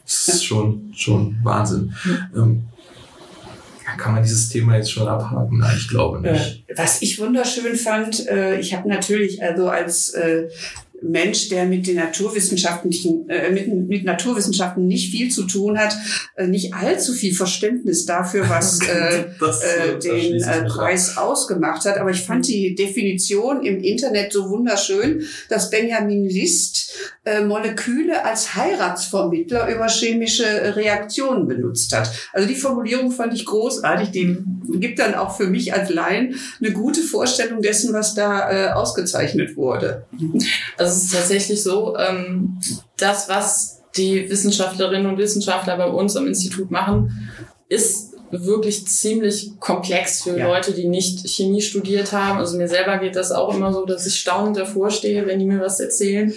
das 0.05 0.29
ist 0.29 0.45
schon, 0.45 0.93
schon 0.95 1.37
Wahnsinn. 1.43 1.95
Ähm, 2.37 2.65
kann 3.97 4.13
man 4.13 4.23
dieses 4.23 4.49
Thema 4.49 4.77
jetzt 4.77 4.93
schon 4.93 5.09
abhaken? 5.09 5.59
Nein, 5.59 5.77
ich 5.77 5.89
glaube 5.89 6.21
nicht. 6.21 6.65
Äh, 6.67 6.75
was 6.77 7.03
ich 7.03 7.19
wunderschön 7.19 7.77
fand, 7.77 8.29
äh, 8.29 8.59
ich 8.59 8.75
habe 8.75 8.89
natürlich 8.89 9.43
also 9.43 9.69
als 9.69 10.11
äh, 10.11 10.49
Mensch, 11.03 11.49
der 11.49 11.67
mit 11.67 11.87
den 11.87 11.97
Naturwissenschaften, 11.97 12.91
äh, 13.29 13.51
mit, 13.51 13.69
mit 13.89 14.05
Naturwissenschaften 14.05 14.87
nicht 14.87 15.11
viel 15.11 15.31
zu 15.31 15.45
tun 15.45 15.79
hat, 15.79 15.97
äh, 16.37 16.47
nicht 16.47 16.75
allzu 16.75 17.13
viel 17.13 17.35
Verständnis 17.35 18.07
dafür, 18.07 18.45
was 18.49 18.81
äh, 18.81 19.27
das, 19.39 19.63
äh, 19.63 19.99
den 19.99 20.43
äh, 20.43 20.65
Preis 20.67 21.17
ausgemacht 21.17 21.85
hat. 21.85 21.99
Aber 21.99 22.11
ich 22.11 22.21
fand 22.21 22.47
die 22.49 22.75
Definition 22.75 23.65
im 23.65 23.81
Internet 23.81 24.33
so 24.33 24.49
wunderschön, 24.51 25.25
dass 25.49 25.71
Benjamin 25.71 26.25
List 26.25 26.93
äh, 27.25 27.43
Moleküle 27.43 28.25
als 28.25 28.55
Heiratsvermittler 28.55 29.75
über 29.75 29.89
chemische 29.89 30.77
Reaktionen 30.77 31.47
benutzt 31.47 31.95
hat. 31.95 32.11
Also 32.33 32.49
die 32.49 32.55
Formulierung 32.55 33.11
fand 33.11 33.35
ich 33.35 33.45
großartig. 33.45 34.11
Die 34.11 34.39
gibt 34.79 34.99
dann 34.99 35.15
auch 35.15 35.37
für 35.37 35.47
mich 35.47 35.73
als 35.73 35.91
Laien 35.91 36.35
eine 36.61 36.73
gute 36.73 37.03
Vorstellung 37.03 37.63
dessen, 37.63 37.93
was 37.93 38.15
da 38.15 38.51
äh, 38.51 38.73
ausgezeichnet 38.73 39.57
wurde. 39.57 40.07
Also 40.77 40.90
es 40.97 41.05
ist 41.05 41.15
tatsächlich 41.15 41.63
so, 41.63 41.97
ähm, 41.97 42.59
das, 42.97 43.29
was 43.29 43.83
die 43.97 44.29
Wissenschaftlerinnen 44.31 45.07
und 45.07 45.19
Wissenschaftler 45.19 45.77
bei 45.77 45.87
uns 45.87 46.17
am 46.17 46.27
Institut 46.27 46.71
machen, 46.71 47.31
ist 47.69 48.11
wirklich 48.31 48.87
ziemlich 48.87 49.59
komplex 49.59 50.23
für 50.23 50.39
ja. 50.39 50.47
Leute, 50.47 50.73
die 50.73 50.87
nicht 50.87 51.29
Chemie 51.29 51.63
studiert 51.63 52.13
haben. 52.13 52.39
Also 52.39 52.57
mir 52.57 52.69
selber 52.69 52.99
geht 52.99 53.17
das 53.17 53.33
auch 53.33 53.55
immer 53.55 53.73
so, 53.73 53.85
dass 53.85 54.07
ich 54.07 54.15
staunend 54.15 54.57
davor 54.57 54.91
stehe, 54.91 55.27
wenn 55.27 55.41
die 55.41 55.47
mir 55.47 55.61
was 55.61 55.81
erzählen. 55.81 56.33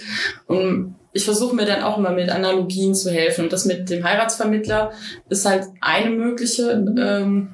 Und 0.46 0.96
ich 1.14 1.24
versuche 1.24 1.54
mir 1.54 1.64
dann 1.64 1.84
auch 1.84 1.96
immer 1.96 2.10
mit 2.10 2.28
Analogien 2.28 2.92
zu 2.92 3.10
helfen. 3.10 3.44
Und 3.44 3.52
das 3.52 3.64
mit 3.64 3.88
dem 3.88 4.02
Heiratsvermittler 4.02 4.90
ist 5.28 5.46
halt 5.46 5.68
eine 5.80 6.10
mögliche 6.10 6.72
ähm, 6.72 7.50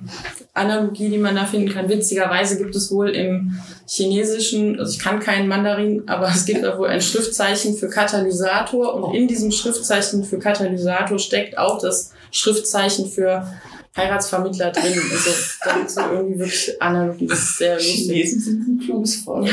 Analogie, 0.54 1.10
die 1.10 1.18
man 1.18 1.34
da 1.34 1.44
finden 1.44 1.70
kann. 1.70 1.90
Witzigerweise 1.90 2.56
gibt 2.56 2.74
es 2.74 2.90
wohl 2.90 3.10
im 3.10 3.60
Chinesischen, 3.86 4.80
also 4.80 4.92
ich 4.92 4.98
kann 4.98 5.20
keinen 5.20 5.46
Mandarin, 5.46 6.04
aber 6.06 6.28
es 6.28 6.46
gibt 6.46 6.64
da 6.64 6.78
wohl 6.78 6.88
ein 6.88 7.02
Schriftzeichen 7.02 7.76
für 7.76 7.90
Katalysator 7.90 8.94
und 8.94 9.14
in 9.14 9.28
diesem 9.28 9.50
Schriftzeichen 9.52 10.24
für 10.24 10.38
Katalysator 10.38 11.18
steckt 11.18 11.58
auch 11.58 11.78
das 11.82 12.12
Schriftzeichen 12.30 13.10
für 13.10 13.46
Heiratsvermittler 13.94 14.70
drin. 14.70 14.98
Also 15.12 15.30
da 15.64 15.74
gibt 15.74 15.88
es 15.88 15.94
so 15.94 16.00
irgendwie 16.00 16.38
wirklich 16.38 16.80
Analogie. 16.80 17.26
Das 17.26 17.40
ist 17.40 17.58
sehr 17.58 17.74
lustig. 17.74 18.06
Chinesen 18.06 18.40
sind 18.40 18.68
ein 18.68 18.80
kluges 18.86 19.16
Volk. 19.16 19.50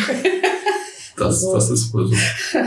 Das, 1.18 1.44
also, 1.44 1.54
das 1.56 1.70
ist 1.72 1.94
wohl 1.94 2.08
so. 2.08 2.16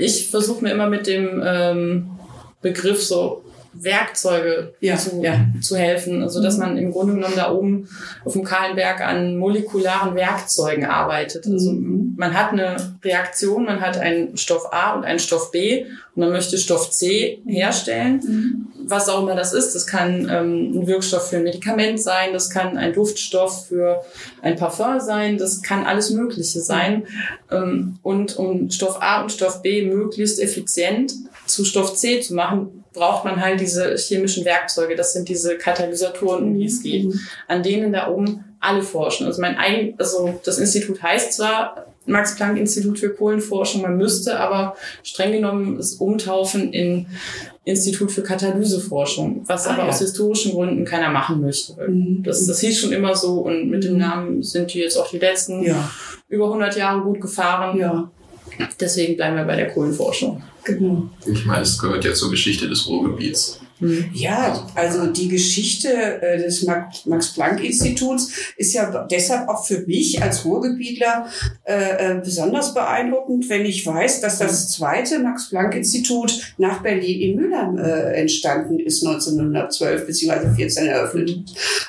ich 0.00 0.28
versuche 0.30 0.64
mir 0.64 0.72
immer 0.72 0.88
mit 0.88 1.06
dem 1.06 1.42
ähm, 1.44 2.10
Begriff 2.62 3.02
so 3.02 3.42
Werkzeuge 3.72 4.74
ja, 4.80 4.96
zu, 4.96 5.22
ja. 5.22 5.46
zu 5.60 5.76
helfen. 5.76 6.22
Also 6.22 6.42
dass 6.42 6.54
mhm. 6.54 6.60
man 6.60 6.76
im 6.78 6.92
Grunde 6.92 7.14
genommen 7.14 7.36
da 7.36 7.52
oben 7.52 7.88
auf 8.24 8.32
dem 8.32 8.44
Kahlenberg 8.44 9.00
an 9.00 9.36
molekularen 9.36 10.14
Werkzeugen 10.14 10.84
arbeitet. 10.84 11.46
Also 11.46 11.72
mhm. 11.72 12.14
man 12.16 12.34
hat 12.34 12.52
eine 12.52 12.76
Reaktion, 13.04 13.64
man 13.64 13.80
hat 13.80 13.98
einen 13.98 14.36
Stoff 14.36 14.72
A 14.72 14.94
und 14.94 15.04
einen 15.04 15.18
Stoff 15.18 15.50
B 15.50 15.84
und 16.14 16.22
man 16.22 16.30
möchte 16.30 16.58
Stoff 16.58 16.90
C 16.90 17.42
herstellen. 17.46 18.20
Mhm. 18.26 18.66
Was 18.86 19.08
auch 19.08 19.22
immer 19.22 19.36
das 19.36 19.52
ist. 19.52 19.74
Das 19.74 19.86
kann 19.86 20.28
ähm, 20.28 20.72
ein 20.74 20.86
Wirkstoff 20.86 21.30
für 21.30 21.36
ein 21.36 21.44
Medikament 21.44 22.02
sein, 22.02 22.32
das 22.32 22.50
kann 22.50 22.76
ein 22.76 22.92
Duftstoff 22.92 23.68
für 23.68 24.02
ein 24.42 24.56
Parfum 24.56 24.98
sein, 24.98 25.38
das 25.38 25.62
kann 25.62 25.84
alles 25.84 26.10
Mögliche 26.10 26.60
sein. 26.60 27.06
Ähm, 27.52 27.98
und 28.02 28.36
um 28.36 28.68
Stoff 28.70 29.00
A 29.00 29.22
und 29.22 29.30
Stoff 29.30 29.62
B 29.62 29.86
möglichst 29.86 30.40
effizient 30.40 31.12
zu 31.50 31.64
Stoff 31.64 31.94
C 31.94 32.20
zu 32.20 32.34
machen, 32.34 32.84
braucht 32.92 33.24
man 33.24 33.40
halt 33.40 33.60
diese 33.60 33.96
chemischen 33.96 34.44
Werkzeuge. 34.44 34.96
Das 34.96 35.12
sind 35.12 35.28
diese 35.28 35.56
Katalysatoren, 35.58 36.44
um 36.44 36.58
die 36.58 36.66
es 36.66 36.82
geht, 36.82 37.04
mhm. 37.04 37.20
an 37.48 37.62
denen 37.62 37.92
da 37.92 38.08
oben 38.08 38.44
alle 38.60 38.82
forschen. 38.82 39.26
Also 39.26 39.40
mein 39.40 39.56
eigen, 39.56 39.94
also 39.98 40.40
das 40.44 40.58
Institut 40.58 41.02
heißt 41.02 41.32
zwar 41.32 41.86
Max-Planck-Institut 42.06 42.98
für 42.98 43.10
Kohlenforschung, 43.10 43.82
man 43.82 43.96
müsste 43.96 44.38
aber 44.38 44.76
streng 45.02 45.32
genommen 45.32 45.76
es 45.78 45.94
umtaufen 45.94 46.72
in 46.72 47.06
Institut 47.64 48.10
für 48.10 48.22
Katalyseforschung, 48.22 49.42
was 49.46 49.66
ah, 49.66 49.74
aber 49.74 49.84
ja. 49.84 49.88
aus 49.88 50.00
historischen 50.00 50.52
Gründen 50.52 50.84
keiner 50.84 51.10
machen 51.10 51.40
möchte. 51.40 51.74
Mhm. 51.88 52.22
Das, 52.22 52.46
das 52.46 52.60
hieß 52.60 52.78
schon 52.78 52.92
immer 52.92 53.14
so 53.14 53.40
und 53.40 53.70
mit 53.70 53.84
dem 53.84 53.98
Namen 53.98 54.42
sind 54.42 54.74
die 54.74 54.80
jetzt 54.80 54.96
auch 54.96 55.10
die 55.10 55.18
letzten 55.18 55.62
ja. 55.62 55.90
über 56.28 56.46
100 56.46 56.76
Jahre 56.76 57.02
gut 57.02 57.20
gefahren. 57.20 57.78
Ja. 57.78 58.10
Deswegen 58.78 59.16
bleiben 59.16 59.36
wir 59.36 59.44
bei 59.44 59.56
der 59.56 59.68
Kohlenforschung. 59.68 60.42
Genau. 60.64 61.08
Ich 61.26 61.44
meine, 61.46 61.62
es 61.62 61.78
gehört 61.78 62.04
ja 62.04 62.12
zur 62.12 62.30
Geschichte 62.30 62.68
des 62.68 62.86
Ruhrgebiets. 62.86 63.60
Hm. 63.80 64.10
Ja, 64.12 64.68
also 64.74 65.06
die 65.06 65.28
Geschichte 65.28 65.88
äh, 66.22 66.38
des 66.38 66.64
Max-Planck-Instituts 66.64 68.32
ist 68.56 68.74
ja 68.74 69.06
deshalb 69.10 69.48
auch 69.48 69.66
für 69.66 69.80
mich 69.86 70.22
als 70.22 70.44
Ruhrgebietler 70.44 71.26
äh, 71.64 72.12
äh, 72.12 72.20
besonders 72.22 72.74
beeindruckend, 72.74 73.48
wenn 73.48 73.64
ich 73.64 73.86
weiß, 73.86 74.20
dass 74.20 74.38
das 74.38 74.70
zweite 74.72 75.18
Max-Planck-Institut 75.18 76.54
nach 76.58 76.82
Berlin 76.82 77.20
in 77.20 77.36
Mülheim 77.36 77.78
entstanden 77.78 78.78
ist 78.78 79.04
1912 79.06 80.06
bzw. 80.06 80.54
14 80.54 80.86
eröffnet. 80.86 81.34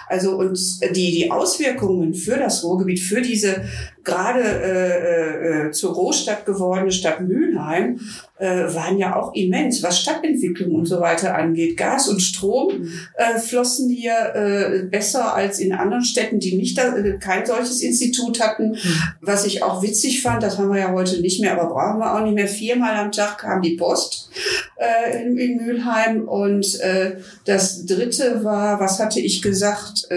Also 0.08 0.38
und 0.38 0.58
die, 0.96 1.12
die 1.12 1.32
Auswirkungen 1.32 2.14
für 2.14 2.38
das 2.38 2.64
Ruhrgebiet, 2.64 3.00
für 3.00 3.22
diese 3.22 3.64
gerade 4.04 4.42
äh, 4.42 5.68
äh, 5.68 5.72
zur 5.72 5.94
Großstadt 5.94 6.46
gewordene 6.46 6.92
Stadt 6.92 7.22
Mülheim 7.22 8.00
äh, 8.42 8.74
waren 8.74 8.98
ja 8.98 9.16
auch 9.16 9.34
immens, 9.36 9.84
was 9.84 10.00
Stadtentwicklung 10.00 10.74
und 10.74 10.88
so 10.88 11.00
weiter 11.00 11.36
angeht. 11.36 11.78
Gas 11.78 12.10
und 12.10 12.22
Strom 12.22 12.90
äh, 13.16 13.38
flossen 13.40 13.90
hier 13.90 14.34
äh, 14.34 14.84
besser 14.84 15.36
als 15.36 15.60
in 15.60 15.74
anderen 15.74 16.04
Städten, 16.04 16.40
die 16.40 16.56
nicht 16.56 16.76
da, 16.78 16.98
äh, 16.98 17.20
kein 17.20 17.46
solches 17.46 17.82
Institut 17.82 18.42
hatten. 18.42 18.78
Was 19.22 19.46
ich 19.46 19.62
auch 19.62 19.84
witzig 19.84 20.24
fand, 20.24 20.42
das 20.42 20.58
haben 20.58 20.74
wir 20.74 20.80
ja 20.80 20.92
heute 20.92 21.22
nicht 21.22 21.40
mehr, 21.40 21.54
aber 21.54 21.72
brauchen 21.72 22.00
wir 22.00 22.16
auch 22.16 22.24
nicht 22.24 22.34
mehr. 22.34 22.48
Viermal 22.48 22.96
am 22.96 23.12
Tag 23.12 23.38
kam 23.38 23.62
die 23.62 23.78
Post 23.78 24.32
äh, 24.78 25.22
in, 25.22 25.38
in 25.38 25.58
Mülheim 25.58 26.28
und 26.28 26.80
äh, 26.80 27.18
das 27.46 27.86
dritte 27.86 28.44
war, 28.44 28.80
was 28.80 29.00
hatte 29.00 29.20
ich 29.20 29.42
gesagt? 29.42 30.08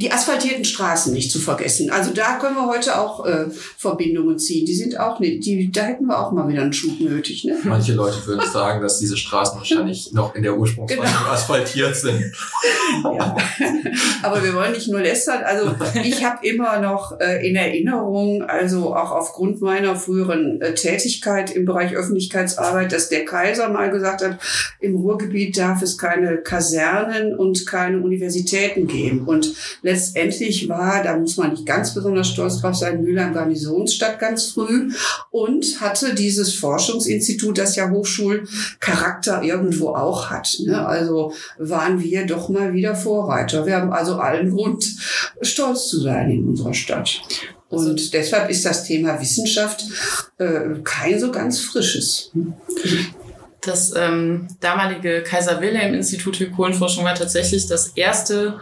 Die 0.00 0.12
asphaltierten 0.12 0.64
Straßen 0.64 1.12
nicht 1.12 1.32
zu 1.32 1.40
vergessen. 1.40 1.90
Also 1.90 2.12
da 2.12 2.38
können 2.38 2.54
wir 2.54 2.66
heute 2.66 3.00
auch 3.00 3.26
äh, 3.26 3.46
Verbindungen 3.50 4.38
ziehen. 4.38 4.64
Die 4.64 4.74
sind 4.74 4.98
auch 5.00 5.18
nicht, 5.18 5.44
die, 5.44 5.72
da 5.72 5.82
hätten 5.82 6.06
wir 6.06 6.20
auch 6.20 6.30
mal 6.30 6.46
wieder 6.46 6.62
einen 6.62 6.72
Schub 6.72 7.00
nötig. 7.00 7.44
Ne? 7.44 7.56
Manche 7.64 7.94
Leute 7.94 8.24
würden 8.24 8.48
sagen, 8.48 8.80
dass 8.80 9.00
diese 9.00 9.16
Straßen 9.16 9.58
wahrscheinlich 9.58 10.12
noch 10.12 10.36
in 10.36 10.44
der 10.44 10.56
Ursprungsfassung 10.56 11.04
genau. 11.04 11.32
asphaltiert 11.32 11.96
sind. 11.96 12.32
ja. 13.02 13.36
Aber 14.22 14.44
wir 14.44 14.54
wollen 14.54 14.72
nicht 14.72 14.86
nur 14.86 15.00
lästern. 15.00 15.42
Also 15.42 15.74
ich 16.04 16.24
habe 16.24 16.46
immer 16.46 16.78
noch 16.78 17.18
äh, 17.18 17.44
in 17.48 17.56
Erinnerung, 17.56 18.42
also 18.42 18.94
auch 18.94 19.10
aufgrund 19.10 19.60
meiner 19.60 19.96
früheren 19.96 20.60
äh, 20.60 20.74
Tätigkeit 20.74 21.50
im 21.50 21.64
Bereich 21.64 21.96
Öffentlichkeitsarbeit, 21.96 22.92
dass 22.92 23.08
der 23.08 23.24
Kaiser 23.24 23.68
mal 23.68 23.90
gesagt 23.90 24.22
hat, 24.22 24.38
im 24.78 24.94
Ruhrgebiet 24.94 25.58
darf 25.58 25.82
es 25.82 25.98
keine 25.98 26.38
Kasernen 26.38 27.34
und 27.34 27.66
keine 27.66 28.00
Universitäten 28.00 28.86
geben. 28.86 29.26
Und 29.26 29.54
letztendlich 29.88 30.68
war, 30.68 31.02
da 31.02 31.16
muss 31.16 31.38
man 31.38 31.52
nicht 31.52 31.64
ganz 31.64 31.94
besonders 31.94 32.28
stolz 32.28 32.60
drauf 32.60 32.74
sein, 32.74 33.02
Mülheim 33.02 33.32
Garnisonsstadt 33.32 34.18
ganz 34.18 34.46
früh 34.46 34.90
und 35.30 35.80
hatte 35.80 36.14
dieses 36.14 36.54
Forschungsinstitut, 36.54 37.56
das 37.56 37.74
ja 37.76 37.90
Hochschulcharakter 37.90 39.42
irgendwo 39.42 39.88
auch 39.88 40.28
hat. 40.28 40.58
Ne? 40.60 40.86
Also 40.86 41.32
waren 41.58 42.02
wir 42.02 42.26
doch 42.26 42.50
mal 42.50 42.74
wieder 42.74 42.94
Vorreiter. 42.94 43.64
Wir 43.64 43.76
haben 43.76 43.92
also 43.92 44.16
allen 44.16 44.54
Grund, 44.54 44.84
stolz 45.40 45.88
zu 45.88 46.00
sein 46.00 46.30
in 46.30 46.48
unserer 46.48 46.74
Stadt. 46.74 47.22
Und 47.70 47.78
also, 47.78 48.10
deshalb 48.12 48.50
ist 48.50 48.64
das 48.64 48.84
Thema 48.84 49.20
Wissenschaft 49.20 49.84
äh, 50.38 50.80
kein 50.84 51.18
so 51.18 51.30
ganz 51.30 51.60
frisches. 51.60 52.30
Das 53.62 53.92
ähm, 53.96 54.48
damalige 54.60 55.22
Kaiser 55.22 55.60
Wilhelm 55.60 55.94
Institut 55.94 56.36
für 56.36 56.50
Kohlenforschung 56.50 57.04
war 57.04 57.14
tatsächlich 57.14 57.66
das 57.66 57.88
erste 57.88 58.60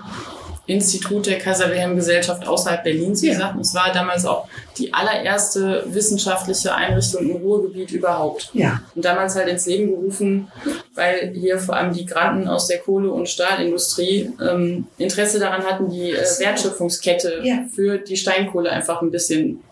Institut 0.66 1.26
der 1.26 1.38
Kaiser 1.38 1.70
Wilhelm 1.70 1.96
Gesellschaft 1.96 2.46
außerhalb 2.46 2.82
Berlins. 2.82 3.22
Wie 3.22 3.28
gesagt, 3.28 3.58
es 3.60 3.74
war 3.74 3.92
damals 3.92 4.24
auch 4.24 4.48
die 4.78 4.92
allererste 4.92 5.84
wissenschaftliche 5.86 6.74
Einrichtung 6.74 7.30
im 7.30 7.36
Ruhrgebiet 7.36 7.92
überhaupt. 7.92 8.50
Ja. 8.52 8.80
Und 8.94 9.04
damals 9.04 9.36
halt 9.36 9.48
ins 9.48 9.66
Leben 9.66 9.88
gerufen, 9.88 10.48
weil 10.94 11.32
hier 11.34 11.58
vor 11.58 11.76
allem 11.76 11.92
die 11.92 12.04
Granten 12.04 12.48
aus 12.48 12.66
der 12.66 12.78
Kohle- 12.78 13.12
und 13.12 13.28
Stahlindustrie 13.28 14.30
ähm, 14.40 14.86
Interesse 14.98 15.38
daran 15.38 15.62
hatten, 15.62 15.88
die 15.88 16.10
äh, 16.10 16.24
Wertschöpfungskette 16.38 17.40
ja. 17.44 17.64
für 17.74 17.98
die 17.98 18.16
Steinkohle 18.16 18.70
einfach 18.70 19.02
ein 19.02 19.10
bisschen 19.10 19.62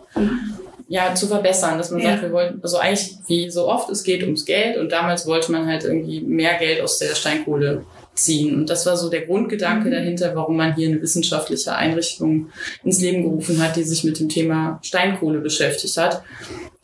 ja, 0.88 1.14
zu 1.14 1.26
verbessern, 1.26 1.78
dass 1.78 1.90
man 1.90 2.00
ja. 2.00 2.10
sagt, 2.10 2.22
wir 2.22 2.32
wollen, 2.32 2.60
also 2.62 2.78
eigentlich 2.78 3.16
wie 3.26 3.50
so 3.50 3.68
oft, 3.68 3.90
es 3.90 4.04
geht 4.04 4.22
ums 4.22 4.44
Geld 4.44 4.76
und 4.76 4.92
damals 4.92 5.26
wollte 5.26 5.50
man 5.50 5.66
halt 5.66 5.84
irgendwie 5.84 6.20
mehr 6.20 6.54
Geld 6.58 6.80
aus 6.80 6.98
der 6.98 7.14
Steinkohle 7.14 7.84
ziehen. 8.14 8.54
Und 8.54 8.70
das 8.70 8.86
war 8.86 8.96
so 8.96 9.10
der 9.10 9.26
Grundgedanke 9.26 9.88
mhm. 9.88 9.92
dahinter, 9.92 10.34
warum 10.34 10.56
man 10.56 10.74
hier 10.74 10.88
eine 10.88 11.02
wissenschaftliche 11.02 11.74
Einrichtung 11.74 12.48
ins 12.84 13.00
Leben 13.00 13.22
gerufen 13.22 13.62
hat, 13.62 13.76
die 13.76 13.82
sich 13.82 14.04
mit 14.04 14.20
dem 14.20 14.28
Thema 14.28 14.78
Steinkohle 14.82 15.40
beschäftigt 15.40 15.96
hat. 15.96 16.22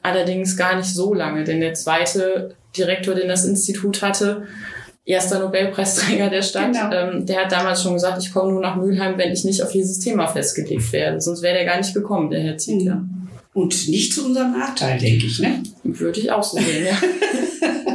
Allerdings 0.03 0.57
gar 0.57 0.77
nicht 0.77 0.93
so 0.93 1.15
lange, 1.15 1.45
denn 1.45 1.61
der 1.61 1.75
zweite 1.75 2.55
Direktor, 2.77 3.15
den 3.15 3.29
das 3.29 3.45
Institut 3.45 4.03
hatte, 4.03 4.47
erster 5.05 5.41
Nobelpreisträger 5.41 6.31
der 6.31 6.43
Stadt, 6.43 6.73
genau. 6.73 6.93
ähm, 6.93 7.27
der 7.27 7.45
hat 7.45 7.53
damals 7.53 7.83
schon 7.83 7.95
gesagt, 7.95 8.23
ich 8.23 8.33
komme 8.33 8.53
nur 8.53 8.61
nach 8.61 8.77
Mülheim, 8.77 9.19
wenn 9.19 9.33
ich 9.33 9.45
nicht 9.45 9.63
auf 9.63 9.73
dieses 9.73 9.99
Thema 9.99 10.27
festgelegt 10.27 10.93
werde. 10.93 11.21
Sonst 11.21 11.43
wäre 11.43 11.55
der 11.55 11.65
gar 11.65 11.79
nicht 11.79 11.95
gekommen, 11.95 12.31
der 12.31 12.41
Herr 12.41 12.57
Ziegler. 12.57 12.97
Mhm. 12.97 13.29
Und 13.53 13.89
nicht 13.89 14.15
zu 14.15 14.27
unserem 14.27 14.53
Nachteil, 14.53 14.99
denke 14.99 15.27
ich, 15.27 15.41
ne? 15.41 15.63
Würde 15.83 16.21
ich 16.21 16.31
auch 16.31 16.43
so 16.43 16.57
sehen, 16.57 16.87
ja. 16.87 16.97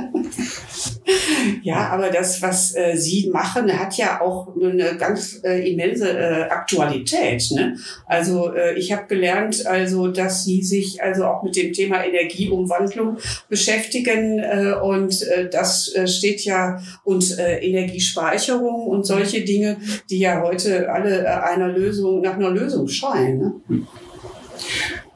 Ja, 1.65 1.89
aber 1.89 2.11
das, 2.11 2.43
was 2.43 2.75
äh, 2.75 2.95
Sie 2.95 3.31
machen, 3.33 3.75
hat 3.75 3.97
ja 3.97 4.21
auch 4.21 4.55
eine 4.55 4.97
ganz 4.97 5.41
äh, 5.43 5.67
immense 5.67 6.11
äh, 6.11 6.43
Aktualität. 6.43 7.49
Ne? 7.49 7.75
Also 8.05 8.53
äh, 8.53 8.77
ich 8.77 8.91
habe 8.91 9.07
gelernt, 9.07 9.65
also 9.65 10.09
dass 10.09 10.45
Sie 10.45 10.61
sich 10.61 11.01
also 11.01 11.25
auch 11.25 11.41
mit 11.41 11.55
dem 11.55 11.73
Thema 11.73 12.05
Energieumwandlung 12.05 13.17
beschäftigen 13.49 14.37
äh, 14.37 14.75
und 14.79 15.23
äh, 15.23 15.49
das 15.49 15.91
steht 16.05 16.45
ja 16.45 16.79
und 17.03 17.35
Energiespeicherung 17.39 18.85
und 18.85 19.07
solche 19.07 19.43
Dinge, 19.43 19.77
die 20.11 20.19
ja 20.19 20.43
heute 20.43 20.91
alle 20.91 21.43
einer 21.45 21.69
Lösung 21.69 22.21
nach 22.21 22.35
einer 22.35 22.51
Lösung 22.51 22.87
schreien. 22.87 23.39
Ne? 23.39 23.87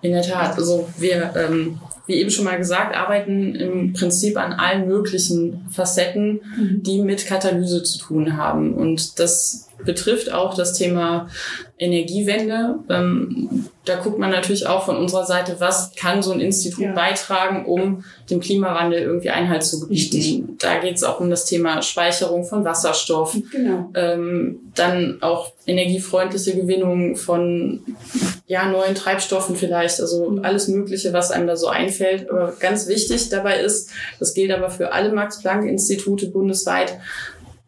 In 0.01 0.13
der 0.13 0.24
Tat, 0.24 0.58
also 0.58 0.89
wir 0.98 1.32
ähm, 1.36 1.79
wie 2.09 2.15
eben 2.15 2.31
schon 2.31 2.45
mal 2.45 2.57
gesagt, 2.57 2.97
arbeiten 2.97 3.55
im 3.55 3.93
Prinzip 3.93 4.35
an 4.35 4.53
allen 4.53 4.87
möglichen 4.87 5.65
Facetten, 5.69 6.41
mhm. 6.57 6.83
die 6.83 7.01
mit 7.01 7.27
Katalyse 7.27 7.83
zu 7.83 7.99
tun 7.99 8.35
haben. 8.35 8.73
Und 8.73 9.19
das 9.19 9.68
betrifft 9.86 10.31
auch 10.31 10.53
das 10.53 10.74
Thema 10.74 11.29
Energiewende. 11.77 12.75
Ähm, 12.89 13.65
da 13.86 13.95
guckt 13.95 14.19
man 14.19 14.29
natürlich 14.29 14.67
auch 14.67 14.86
von 14.86 14.98
unserer 14.98 15.25
Seite, 15.25 15.55
was 15.59 15.95
kann 15.95 16.21
so 16.21 16.31
ein 16.31 16.41
Institut 16.41 16.83
ja. 16.83 16.91
beitragen, 16.93 17.65
um 17.65 18.03
dem 18.29 18.41
Klimawandel 18.41 19.01
irgendwie 19.01 19.29
Einhalt 19.29 19.63
zu 19.63 19.79
gebieten. 19.79 20.17
Richtig. 20.17 20.43
Da 20.59 20.79
geht 20.79 20.95
es 20.95 21.03
auch 21.03 21.19
um 21.19 21.29
das 21.29 21.45
Thema 21.45 21.81
Speicherung 21.81 22.43
von 22.43 22.65
Wasserstoff. 22.65 23.38
Genau. 23.51 23.89
Ähm, 23.95 24.59
dann 24.75 25.19
auch 25.21 25.53
energiefreundliche 25.65 26.55
Gewinnung 26.55 27.15
von 27.15 27.81
ja, 28.45 28.69
neuen 28.69 28.95
Treibstoffen 28.95 29.55
vielleicht, 29.55 30.01
also 30.01 30.39
alles 30.43 30.67
Mögliche, 30.67 31.13
was 31.13 31.31
einem 31.31 31.48
da 31.48 31.55
so 31.55 31.67
einfällt. 31.67 32.29
Aber 32.29 32.53
ganz 32.59 32.88
wichtig 32.88 33.29
dabei 33.29 33.59
ist, 33.62 33.91
das 34.19 34.33
gilt 34.33 34.51
aber 34.51 34.69
für 34.69 34.91
alle 34.91 35.13
Max-Planck-Institute 35.13 36.27
bundesweit, 36.27 36.98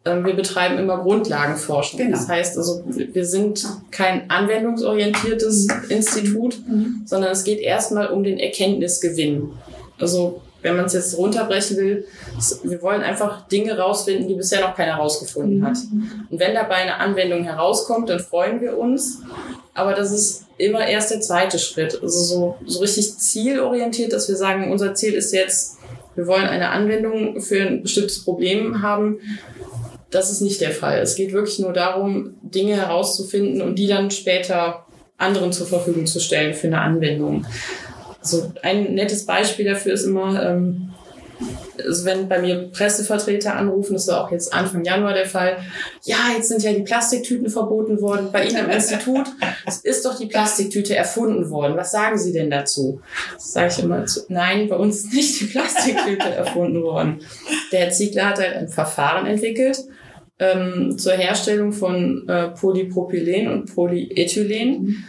wir 0.04 0.34
betreiben 0.34 0.78
immer 0.78 0.98
Grundlagenforschung. 0.98 1.98
Genau. 1.98 2.16
Das 2.16 2.28
heißt 2.28 2.58
also, 2.58 2.82
wir 2.86 3.24
sind 3.24 3.64
kein 3.90 4.28
anwendungsorientiertes 4.30 5.68
mhm. 5.68 5.90
Institut, 5.90 6.58
mhm. 6.66 7.02
sondern 7.04 7.30
es 7.30 7.44
geht 7.44 7.60
erstmal 7.60 8.08
um 8.08 8.24
den 8.24 8.38
Erkenntnisgewinn. 8.38 9.50
Also 10.00 10.42
wenn 10.62 10.76
man 10.76 10.86
es 10.86 10.92
jetzt 10.92 11.16
runterbrechen 11.16 11.76
will, 11.76 12.04
wir 12.64 12.82
wollen 12.82 13.02
einfach 13.02 13.46
Dinge 13.48 13.78
rausfinden, 13.78 14.28
die 14.28 14.34
bisher 14.34 14.60
noch 14.60 14.76
keiner 14.76 14.94
rausgefunden 14.94 15.58
mhm. 15.58 15.66
hat. 15.66 15.78
Und 16.30 16.40
wenn 16.40 16.54
dabei 16.54 16.76
eine 16.76 16.96
Anwendung 16.96 17.44
herauskommt, 17.44 18.08
dann 18.08 18.20
freuen 18.20 18.60
wir 18.60 18.78
uns. 18.78 19.22
Aber 19.74 19.94
das 19.94 20.12
ist 20.12 20.44
immer 20.58 20.86
erst 20.86 21.10
der 21.10 21.20
zweite 21.20 21.58
Schritt. 21.58 22.00
Also 22.02 22.22
so, 22.22 22.56
so 22.66 22.80
richtig 22.80 23.18
zielorientiert, 23.18 24.12
dass 24.12 24.28
wir 24.28 24.36
sagen, 24.36 24.70
unser 24.70 24.94
Ziel 24.94 25.14
ist 25.14 25.32
jetzt, 25.32 25.78
wir 26.14 26.26
wollen 26.26 26.46
eine 26.46 26.70
Anwendung 26.70 27.40
für 27.40 27.62
ein 27.62 27.82
bestimmtes 27.82 28.22
Problem 28.24 28.82
haben 28.82 29.18
das 30.12 30.30
ist 30.30 30.40
nicht 30.40 30.60
der 30.60 30.70
Fall. 30.70 31.00
Es 31.00 31.16
geht 31.16 31.32
wirklich 31.32 31.58
nur 31.58 31.72
darum, 31.72 32.34
Dinge 32.42 32.76
herauszufinden 32.76 33.62
und 33.62 33.76
die 33.76 33.86
dann 33.86 34.10
später 34.10 34.86
anderen 35.18 35.52
zur 35.52 35.66
Verfügung 35.66 36.06
zu 36.06 36.20
stellen 36.20 36.54
für 36.54 36.66
eine 36.66 36.80
Anwendung. 36.80 37.46
Also 38.20 38.52
ein 38.62 38.94
nettes 38.94 39.26
Beispiel 39.26 39.64
dafür 39.64 39.94
ist 39.94 40.04
immer, 40.04 40.42
ähm, 40.44 40.92
also 41.84 42.04
wenn 42.04 42.28
bei 42.28 42.40
mir 42.40 42.70
Pressevertreter 42.70 43.56
anrufen, 43.56 43.94
das 43.94 44.06
war 44.08 44.24
auch 44.24 44.30
jetzt 44.30 44.52
Anfang 44.52 44.84
Januar 44.84 45.14
der 45.14 45.26
Fall, 45.26 45.58
ja, 46.04 46.16
jetzt 46.36 46.48
sind 46.48 46.62
ja 46.62 46.72
die 46.72 46.82
Plastiktüten 46.82 47.48
verboten 47.48 48.00
worden. 48.00 48.28
Bei 48.30 48.44
Ihnen 48.44 48.64
im 48.64 48.70
Institut 48.70 49.26
ist 49.82 50.04
doch 50.04 50.18
die 50.18 50.26
Plastiktüte 50.26 50.94
erfunden 50.94 51.50
worden. 51.50 51.76
Was 51.76 51.90
sagen 51.90 52.18
Sie 52.18 52.32
denn 52.32 52.50
dazu? 52.50 53.00
Das 53.34 53.52
sage 53.52 53.72
ich 53.76 53.82
immer 53.82 54.06
zu, 54.06 54.20
nein, 54.28 54.68
bei 54.68 54.76
uns 54.76 54.98
ist 54.98 55.12
nicht 55.12 55.40
die 55.40 55.46
Plastiktüte 55.46 56.28
erfunden 56.36 56.82
worden. 56.82 57.22
Der 57.72 57.80
Herr 57.80 57.90
Ziegler 57.90 58.26
hat 58.26 58.38
ein 58.38 58.68
Verfahren 58.68 59.26
entwickelt, 59.26 59.78
ähm, 60.38 60.98
zur 60.98 61.12
Herstellung 61.12 61.72
von 61.72 62.28
äh, 62.28 62.48
Polypropylen 62.48 63.48
und 63.48 63.74
Polyethylen. 63.74 65.04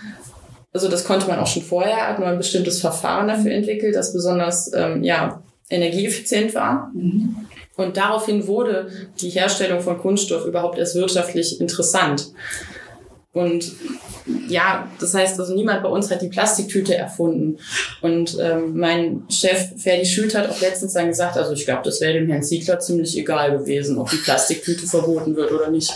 Also 0.72 0.90
das 0.90 1.06
konnte 1.06 1.28
man 1.28 1.40
auch 1.40 1.48
schon 1.48 1.62
vorher, 1.62 2.08
hat 2.10 2.20
nur 2.20 2.28
ein 2.28 2.38
bestimmtes 2.38 2.82
Verfahren 2.82 3.28
dafür 3.28 3.52
entwickelt, 3.52 3.96
das 3.96 4.14
besonders 4.14 4.72
ähm, 4.74 5.04
ja, 5.04 5.44
energieeffizient 5.70 6.56
war. 6.56 6.92
Mhm. 6.94 7.36
Und 7.76 7.98
daraufhin 7.98 8.48
wurde 8.48 8.88
die 9.20 9.30
Herstellung 9.30 9.82
von 9.82 9.98
Kunststoff 9.98 10.46
überhaupt 10.46 10.78
erst 10.78 10.96
wirtschaftlich 10.96 11.60
interessant. 11.60 12.32
Und 13.34 13.72
ja, 14.48 14.88
das 15.00 15.16
heißt, 15.16 15.40
also 15.40 15.56
niemand 15.56 15.82
bei 15.82 15.90
uns 15.90 16.12
hat 16.12 16.22
die 16.22 16.28
Plastiktüte 16.28 16.96
erfunden. 16.96 17.58
Und 18.02 18.38
ähm, 18.40 18.78
mein 18.78 19.24
Chef 19.28 19.70
Ferdi 19.82 20.06
Schütt 20.06 20.36
hat 20.36 20.48
auch 20.48 20.62
letztens 20.62 20.94
dann 20.94 21.08
gesagt, 21.08 21.36
also 21.36 21.54
ich 21.54 21.66
glaube, 21.66 21.82
das 21.84 22.00
wäre 22.00 22.14
dem 22.14 22.30
Herrn 22.30 22.44
Ziegler 22.44 22.80
ziemlich 22.80 23.18
egal 23.18 23.58
gewesen, 23.58 23.98
ob 23.98 24.12
die 24.12 24.18
Plastiktüte 24.18 24.86
verboten 24.86 25.36
wird 25.36 25.52
oder 25.52 25.72
nicht. 25.72 25.92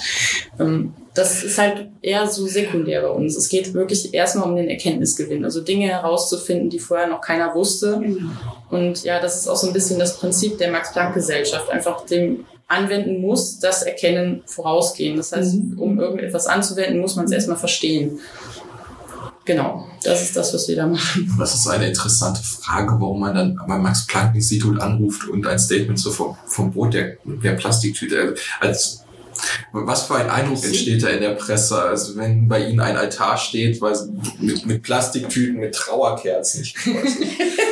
Ähm, 0.60 0.93
das 1.13 1.43
ist 1.43 1.60
halt 1.60 1.89
eher 2.02 2.26
so 2.28 2.47
sekundär 2.47 3.02
bei 3.02 3.10
uns. 3.10 3.38
Es 3.38 3.50
geht 3.50 3.73
wirklich 3.76 4.13
erstmal 4.15 4.50
um 4.50 4.56
den 4.56 4.69
Erkenntnisgewinn, 4.69 5.45
also 5.45 5.62
Dinge 5.62 5.88
herauszufinden, 5.88 6.71
die 6.71 6.80
vorher 6.80 7.08
noch 7.08 7.21
keiner 7.21 7.54
wusste. 7.54 8.00
Genau. 8.02 8.32
Und 8.71 9.04
ja, 9.04 9.19
das 9.19 9.36
ist 9.36 9.47
auch 9.47 9.56
so 9.56 9.67
ein 9.67 9.73
bisschen 9.73 10.00
das 10.00 10.17
Prinzip 10.17 10.58
der 10.58 10.71
Max-Planck-Gesellschaft, 10.71 11.69
einfach 11.69 12.06
dem 12.06 12.45
anwenden 12.67 13.21
muss, 13.21 13.60
das 13.60 13.84
Erkennen 13.84 14.43
vorausgehen. 14.45 15.17
Das 15.17 15.32
heißt, 15.32 15.56
mhm. 15.56 15.80
um 15.80 15.99
irgendetwas 15.99 16.47
anzuwenden, 16.47 16.99
muss 16.99 17.15
man 17.15 17.25
es 17.25 17.32
erstmal 17.32 17.58
verstehen. 17.58 18.19
Genau, 19.45 19.88
das 20.03 20.23
ist 20.23 20.36
das, 20.36 20.53
was 20.53 20.67
wir 20.67 20.75
da 20.75 20.88
machen. 20.88 21.34
Das 21.39 21.56
ist 21.56 21.65
eine 21.67 21.88
interessante 21.88 22.43
Frage, 22.43 22.99
warum 22.99 23.21
man 23.21 23.34
dann 23.34 23.58
beim 23.65 23.82
Max-Planck-Institut 23.82 24.82
anruft 24.82 25.30
und 25.30 25.47
ein 25.47 25.58
Statement 25.58 25.97
so 25.97 26.12
vom, 26.12 26.36
vom 26.45 26.73
Boot 26.73 26.93
der, 26.93 27.15
der 27.23 27.53
Plastiktüte. 27.53 28.36
Als, 28.60 29.06
was 29.71 30.03
für 30.03 30.15
ein 30.15 30.30
Eindruck 30.30 30.62
entsteht 30.65 31.01
da 31.01 31.08
in 31.08 31.21
der 31.21 31.36
Presse? 31.36 31.82
Also 31.82 32.17
wenn 32.17 32.49
bei 32.49 32.67
Ihnen 32.67 32.82
ein 32.82 32.97
Altar 32.97 33.38
steht, 33.38 33.80
weil 33.80 33.95
mit, 34.41 34.65
mit 34.65 34.84
Plastiktüten, 34.84 35.62
mit 35.62 35.73
Trauerkerzen. 35.73 36.63
Ich 36.63 36.75
weiß 36.86 37.19
nicht. 37.19 37.39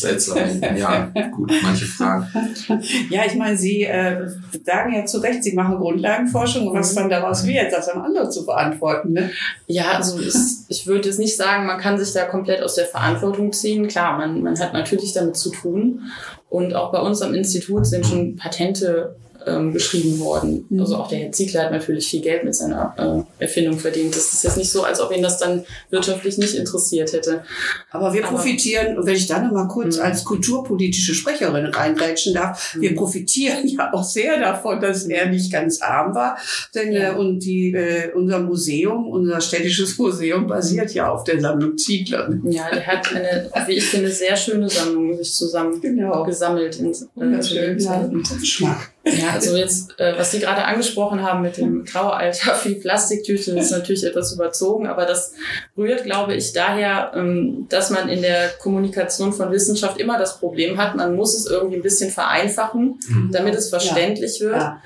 seltsam. 0.00 0.38
Ja, 0.76 1.12
gut, 1.30 1.52
manche 1.62 1.86
Fragen. 1.86 2.26
Ja, 3.10 3.22
ich 3.26 3.34
meine, 3.34 3.56
Sie 3.56 3.82
äh, 3.84 4.28
sagen 4.64 4.94
ja 4.94 5.04
zu 5.04 5.18
Recht, 5.18 5.42
Sie 5.42 5.54
machen 5.54 5.76
Grundlagenforschung 5.76 6.68
und 6.68 6.78
was 6.78 6.92
mhm. 6.92 6.96
dann 6.96 7.10
daraus 7.10 7.46
wird, 7.46 7.72
das 7.72 7.88
am 7.88 8.02
anderen 8.02 8.30
zu 8.30 8.46
beantworten. 8.46 9.12
Ne? 9.12 9.30
Ja, 9.66 9.92
also 9.92 10.18
ich, 10.20 10.34
ich 10.68 10.86
würde 10.86 11.08
jetzt 11.08 11.18
nicht 11.18 11.36
sagen, 11.36 11.66
man 11.66 11.80
kann 11.80 11.98
sich 11.98 12.12
da 12.12 12.24
komplett 12.24 12.62
aus 12.62 12.74
der 12.74 12.86
Verantwortung 12.86 13.52
ziehen. 13.52 13.88
Klar, 13.88 14.16
man, 14.18 14.42
man 14.42 14.58
hat 14.58 14.72
natürlich 14.72 15.12
damit 15.12 15.36
zu 15.36 15.50
tun. 15.50 16.02
Und 16.48 16.74
auch 16.74 16.92
bei 16.92 17.00
uns 17.00 17.22
am 17.22 17.34
Institut 17.34 17.86
sind 17.86 18.06
schon 18.06 18.36
Patente 18.36 19.16
ähm, 19.46 19.72
geschrieben 19.72 20.18
worden. 20.20 20.66
Mhm. 20.68 20.80
Also 20.80 20.96
auch 20.96 21.08
der 21.08 21.18
Herr 21.18 21.32
Ziegler 21.32 21.64
hat 21.64 21.72
natürlich 21.72 22.08
viel 22.08 22.20
Geld 22.20 22.44
mit 22.44 22.54
seiner 22.54 23.26
äh, 23.38 23.42
Erfindung 23.42 23.78
verdient. 23.78 24.14
Das 24.14 24.32
ist 24.32 24.44
jetzt 24.44 24.56
nicht 24.56 24.70
so, 24.70 24.82
als 24.82 25.00
ob 25.00 25.14
ihn 25.14 25.22
das 25.22 25.38
dann 25.38 25.64
wirtschaftlich 25.90 26.38
nicht 26.38 26.54
interessiert 26.54 27.12
hätte. 27.12 27.42
Aber 27.90 28.12
wir 28.12 28.22
profitieren, 28.22 28.98
und 28.98 29.06
wenn 29.06 29.16
ich 29.16 29.26
da 29.26 29.40
noch 29.40 29.52
mal 29.52 29.68
kurz 29.68 29.96
mhm. 29.96 30.02
als 30.02 30.24
kulturpolitische 30.24 31.14
Sprecherin 31.14 31.66
reingrätschen 31.66 32.34
darf, 32.34 32.74
mhm. 32.74 32.82
wir 32.82 32.94
profitieren 32.94 33.66
ja 33.66 33.92
auch 33.92 34.04
sehr 34.04 34.38
davon, 34.38 34.80
dass 34.80 35.04
er 35.04 35.26
nicht 35.26 35.52
ganz 35.52 35.80
arm 35.80 36.14
war. 36.14 36.36
Denn 36.74 36.92
ja. 36.92 37.12
äh, 37.12 37.16
und 37.16 37.40
die, 37.40 37.72
äh, 37.72 38.12
unser 38.14 38.40
Museum, 38.40 39.08
unser 39.08 39.40
städtisches 39.40 39.98
Museum 39.98 40.46
basiert 40.46 40.92
ja 40.94 41.10
auf 41.10 41.24
der 41.24 41.40
Sammlung 41.40 41.76
Ziegler. 41.78 42.28
Ja, 42.44 42.70
der 42.70 42.86
hat 42.86 43.14
eine, 43.14 43.50
wie 43.66 43.74
ich 43.74 43.84
finde, 43.84 44.10
sehr 44.10 44.36
schöne 44.36 44.68
Sammlung 44.68 45.16
sich 45.16 45.32
zusammen 45.32 45.80
genau. 45.80 46.24
gesammelt 46.24 46.78
in 46.78 46.90
äh, 46.90 47.42
schön, 47.42 47.78
ja. 47.78 48.10
Geschmack. 48.38 48.92
Ja, 49.04 49.30
also 49.34 49.56
jetzt, 49.56 49.98
äh, 49.98 50.18
was 50.18 50.30
Sie 50.30 50.40
gerade 50.40 50.64
angesprochen 50.64 51.22
haben 51.22 51.42
mit 51.42 51.56
dem 51.56 51.86
Traueralter 51.86 52.54
für 52.54 52.74
Plastiktüten, 52.74 53.56
ist 53.56 53.70
natürlich 53.70 54.04
etwas 54.04 54.32
überzogen, 54.32 54.86
aber 54.86 55.06
das 55.06 55.34
rührt, 55.76 56.04
glaube 56.04 56.34
ich, 56.34 56.52
daher, 56.52 57.12
ähm, 57.14 57.66
dass 57.68 57.90
man 57.90 58.08
in 58.08 58.22
der 58.22 58.48
Kommunikation 58.60 59.32
von 59.32 59.50
Wissenschaft 59.50 59.98
immer 59.98 60.18
das 60.18 60.38
Problem 60.38 60.78
hat, 60.78 60.96
man 60.96 61.16
muss 61.16 61.34
es 61.34 61.46
irgendwie 61.46 61.76
ein 61.76 61.82
bisschen 61.82 62.10
vereinfachen, 62.10 62.98
mhm. 63.08 63.30
damit 63.32 63.54
es 63.54 63.70
verständlich 63.70 64.38
ja. 64.40 64.46
wird. 64.46 64.56
Ja. 64.56 64.82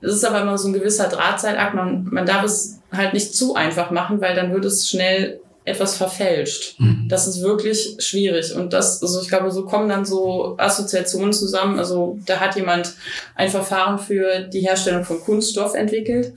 Es 0.00 0.12
ist 0.12 0.24
aber 0.24 0.42
immer 0.42 0.58
so 0.58 0.68
ein 0.68 0.74
gewisser 0.74 1.08
Drahtseilakt, 1.08 1.74
man, 1.74 2.06
man 2.10 2.26
darf 2.26 2.44
es 2.44 2.78
halt 2.92 3.14
nicht 3.14 3.34
zu 3.34 3.54
einfach 3.54 3.90
machen, 3.90 4.20
weil 4.20 4.34
dann 4.34 4.52
wird 4.52 4.64
es 4.64 4.88
schnell 4.88 5.40
etwas 5.66 5.96
verfälscht. 5.96 6.78
Mhm. 6.78 7.06
Das 7.08 7.26
ist 7.26 7.42
wirklich 7.42 7.96
schwierig. 7.98 8.54
Und 8.54 8.72
das, 8.72 9.02
also 9.02 9.20
ich 9.20 9.28
glaube, 9.28 9.50
so 9.50 9.64
kommen 9.64 9.88
dann 9.88 10.04
so 10.04 10.54
Assoziationen 10.58 11.32
zusammen. 11.32 11.78
Also 11.78 12.18
da 12.24 12.38
hat 12.38 12.56
jemand 12.56 12.94
ein 13.34 13.50
Verfahren 13.50 13.98
für 13.98 14.42
die 14.42 14.60
Herstellung 14.60 15.04
von 15.04 15.20
Kunststoff 15.20 15.74
entwickelt. 15.74 16.32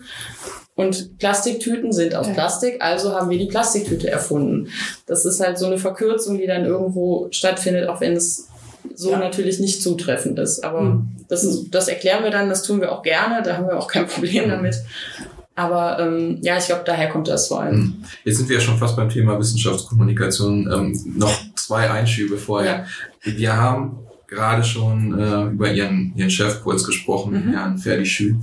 Und 0.76 1.20
Plastiktüten 1.20 1.92
sind 1.92 2.16
aus 2.16 2.32
Plastik, 2.32 2.82
also 2.82 3.14
haben 3.14 3.30
wir 3.30 3.38
die 3.38 3.48
Plastiktüte 3.48 4.10
erfunden. 4.10 4.70
Das 5.06 5.26
ist 5.26 5.42
halt 5.42 5.60
so 5.60 5.66
eine 5.66 5.78
Verkürzung, 5.78 6.38
die 6.38 6.48
dann 6.48 6.66
irgendwo 6.66 7.28
stattfindet, 7.32 7.90
auch 7.90 8.00
wenn 8.00 8.14
es 8.14 8.48
so 8.96 9.12
ja. 9.12 9.20
natürlich 9.20 9.60
nicht 9.60 9.84
zutreffend 9.84 10.40
ist. 10.40 10.64
Aber 10.64 10.82
mhm. 10.82 11.10
das, 11.28 11.44
ist, 11.44 11.70
das 11.72 11.88
erklären 11.88 12.24
wir 12.24 12.32
dann, 12.32 12.50
das 12.50 12.64
tun 12.64 12.82
wir 12.82 12.94
auch 12.94 13.04
gerne, 13.04 13.44
da 13.44 13.58
haben 13.58 13.68
wir 13.68 13.78
auch 13.78 13.90
kein 13.90 14.08
Problem 14.08 14.50
damit. 14.50 14.78
Aber 15.60 16.00
ähm, 16.00 16.38
ja, 16.42 16.58
ich 16.58 16.68
glaube, 16.68 16.84
daher 16.86 17.10
kommt 17.10 17.28
das 17.28 17.50
vor 17.50 17.60
allem. 17.62 17.76
Hm. 17.76 18.04
Jetzt 18.24 18.38
sind 18.38 18.48
wir 18.48 18.56
ja 18.56 18.62
schon 18.62 18.78
fast 18.78 18.96
beim 18.96 19.10
Thema 19.10 19.38
Wissenschaftskommunikation. 19.38 20.72
Ähm, 20.72 21.14
noch 21.18 21.38
zwei 21.56 21.92
Einschübe 21.92 22.38
vorher. 22.38 22.86
Ja. 23.26 23.38
Wir 23.38 23.58
haben 23.58 23.98
gerade 24.26 24.64
schon 24.64 25.20
äh, 25.20 25.52
über 25.52 25.70
Ihren, 25.70 26.14
Ihren 26.16 26.30
Chef 26.30 26.64
kurz 26.64 26.86
gesprochen, 26.86 27.34
mhm. 27.34 27.52
Herrn 27.52 27.78
Ferdi 27.78 28.06
Schü 28.06 28.36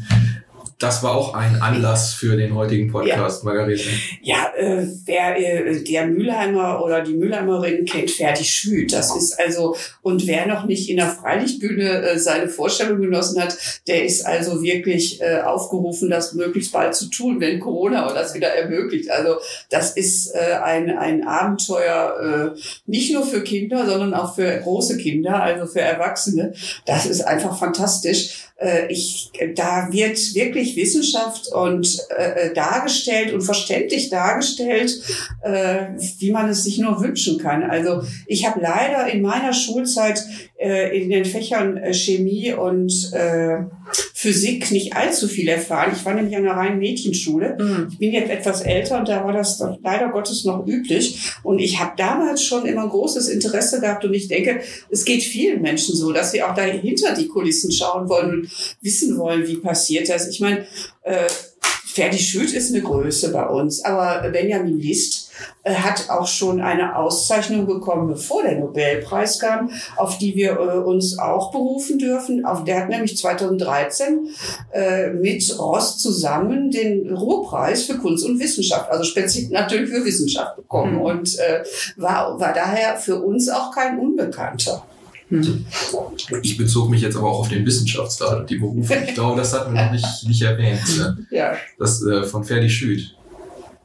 das 0.78 1.02
war 1.02 1.14
auch 1.14 1.32
ein 1.32 1.62
Anlass 1.62 2.12
für 2.12 2.36
den 2.36 2.54
heutigen 2.54 2.92
Podcast, 2.92 3.42
ja. 3.42 3.48
Margarete. 3.48 3.88
Ja, 4.20 4.52
äh, 4.56 4.86
wer 5.06 5.36
äh, 5.38 5.82
der 5.82 6.06
Mülheimer 6.06 6.84
oder 6.84 7.02
die 7.02 7.14
Mülheimerin 7.14 7.86
kennt, 7.86 8.10
Ferdi 8.10 8.44
Schüt. 8.44 8.92
Das 8.92 9.16
ist 9.16 9.40
also, 9.40 9.74
und 10.02 10.26
wer 10.26 10.46
noch 10.46 10.66
nicht 10.66 10.90
in 10.90 10.98
der 10.98 11.08
Freilichtbühne 11.08 12.02
äh, 12.02 12.18
seine 12.18 12.48
Vorstellung 12.48 13.00
genossen 13.00 13.40
hat, 13.40 13.56
der 13.86 14.04
ist 14.04 14.26
also 14.26 14.62
wirklich 14.62 15.22
äh, 15.22 15.40
aufgerufen, 15.40 16.10
das 16.10 16.34
möglichst 16.34 16.72
bald 16.72 16.94
zu 16.94 17.06
tun, 17.06 17.40
wenn 17.40 17.58
Corona 17.58 18.12
das 18.12 18.34
wieder 18.34 18.48
ermöglicht. 18.48 19.10
Also 19.10 19.36
das 19.70 19.96
ist 19.96 20.34
äh, 20.34 20.58
ein, 20.62 20.90
ein 20.90 21.26
Abenteuer, 21.26 22.54
äh, 22.54 22.60
nicht 22.84 23.14
nur 23.14 23.24
für 23.24 23.42
Kinder, 23.42 23.86
sondern 23.86 24.12
auch 24.12 24.34
für 24.34 24.58
große 24.58 24.98
Kinder, 24.98 25.42
also 25.42 25.64
für 25.64 25.80
Erwachsene. 25.80 26.52
Das 26.84 27.06
ist 27.06 27.22
einfach 27.22 27.58
fantastisch 27.58 28.46
ich, 28.88 29.30
da 29.54 29.88
wird 29.92 30.34
wirklich 30.34 30.76
Wissenschaft 30.76 31.48
und 31.52 31.98
äh, 32.16 32.54
dargestellt 32.54 33.34
und 33.34 33.42
verständlich 33.42 34.08
dargestellt, 34.08 34.98
äh, 35.42 35.88
wie 36.18 36.30
man 36.30 36.48
es 36.48 36.64
sich 36.64 36.78
nur 36.78 37.00
wünschen 37.02 37.38
kann. 37.38 37.62
Also 37.62 38.02
ich 38.26 38.46
habe 38.46 38.60
leider 38.60 39.08
in 39.08 39.20
meiner 39.20 39.52
Schulzeit 39.52 40.24
äh, 40.58 40.98
in 40.98 41.10
den 41.10 41.24
Fächern 41.26 41.76
äh, 41.76 41.92
Chemie 41.92 42.52
und 42.52 43.12
äh, 43.12 43.58
Physik 44.14 44.70
nicht 44.70 44.96
allzu 44.96 45.28
viel 45.28 45.48
erfahren. 45.48 45.92
Ich 45.94 46.04
war 46.06 46.14
nämlich 46.14 46.34
an 46.34 46.44
einer 46.44 46.56
reinen 46.56 46.78
Mädchenschule. 46.78 47.56
Mhm. 47.60 47.88
Ich 47.92 47.98
bin 47.98 48.12
jetzt 48.12 48.30
etwas 48.30 48.62
älter 48.62 48.98
und 48.98 49.08
da 49.08 49.22
war 49.22 49.34
das 49.34 49.62
leider 49.82 50.08
Gottes 50.08 50.44
noch 50.44 50.66
üblich. 50.66 51.32
Und 51.42 51.58
ich 51.58 51.78
habe 51.78 51.92
damals 51.96 52.42
schon 52.42 52.64
immer 52.64 52.84
ein 52.84 52.88
großes 52.88 53.28
Interesse 53.28 53.80
gehabt 53.80 54.04
und 54.06 54.14
ich 54.14 54.28
denke, 54.28 54.60
es 54.90 55.04
geht 55.04 55.22
vielen 55.22 55.60
Menschen 55.60 55.94
so, 55.94 56.12
dass 56.12 56.32
sie 56.32 56.42
auch 56.42 56.54
dahinter 56.54 57.14
die 57.14 57.28
Kulissen 57.28 57.70
schauen 57.70 58.08
wollen 58.08 58.30
und 58.30 58.50
wissen 58.80 59.18
wollen, 59.18 59.46
wie 59.46 59.58
passiert 59.58 60.08
das. 60.08 60.26
Ich 60.28 60.40
meine, 60.40 60.66
äh, 61.02 61.26
Ferdi 61.84 62.18
Schütt 62.18 62.52
ist 62.52 62.72
eine 62.72 62.82
Größe 62.82 63.30
bei 63.30 63.46
uns, 63.46 63.84
aber 63.84 64.28
Benjamin 64.30 64.78
List 64.78 65.25
hat 65.64 66.10
auch 66.10 66.26
schon 66.26 66.60
eine 66.60 66.96
Auszeichnung 66.96 67.66
bekommen, 67.66 68.08
bevor 68.08 68.42
der 68.42 68.58
Nobelpreis 68.58 69.38
kam, 69.38 69.70
auf 69.96 70.18
die 70.18 70.34
wir 70.36 70.52
äh, 70.52 70.78
uns 70.78 71.18
auch 71.18 71.50
berufen 71.50 71.98
dürfen. 71.98 72.44
Auf, 72.44 72.64
der 72.64 72.82
hat 72.82 72.88
nämlich 72.88 73.16
2013 73.16 74.28
äh, 74.72 75.10
mit 75.10 75.58
Ross 75.58 75.98
zusammen 75.98 76.70
den 76.70 77.14
Ruhrpreis 77.14 77.84
für 77.84 77.98
Kunst 77.98 78.24
und 78.24 78.38
Wissenschaft, 78.38 78.90
also 78.90 79.04
speziell 79.04 79.48
natürlich 79.50 79.90
für 79.90 80.04
Wissenschaft 80.04 80.56
bekommen 80.56 80.94
mhm. 80.94 81.02
und 81.02 81.38
äh, 81.38 81.64
war, 81.96 82.38
war 82.38 82.52
daher 82.52 82.96
für 82.96 83.22
uns 83.22 83.48
auch 83.48 83.74
kein 83.74 83.98
Unbekannter. 83.98 84.84
Hm. 85.28 85.66
Ich 86.42 86.56
bezog 86.56 86.88
mich 86.88 87.00
jetzt 87.00 87.16
aber 87.16 87.28
auch 87.28 87.40
auf 87.40 87.48
den 87.48 87.66
Wissenschaftsrat 87.66 88.40
und 88.40 88.50
die 88.50 88.58
Berufe. 88.58 88.94
Ich 89.06 89.14
glaube, 89.14 89.36
das 89.40 89.52
hatten 89.52 89.74
wir 89.74 89.84
noch 89.84 89.92
nicht, 89.92 90.28
nicht 90.28 90.42
erwähnt. 90.42 90.80
Ne? 90.96 91.26
Ja. 91.30 91.56
Das 91.78 92.04
äh, 92.04 92.22
von 92.24 92.44
Ferdi 92.44 92.70
Schüt. 92.70 93.16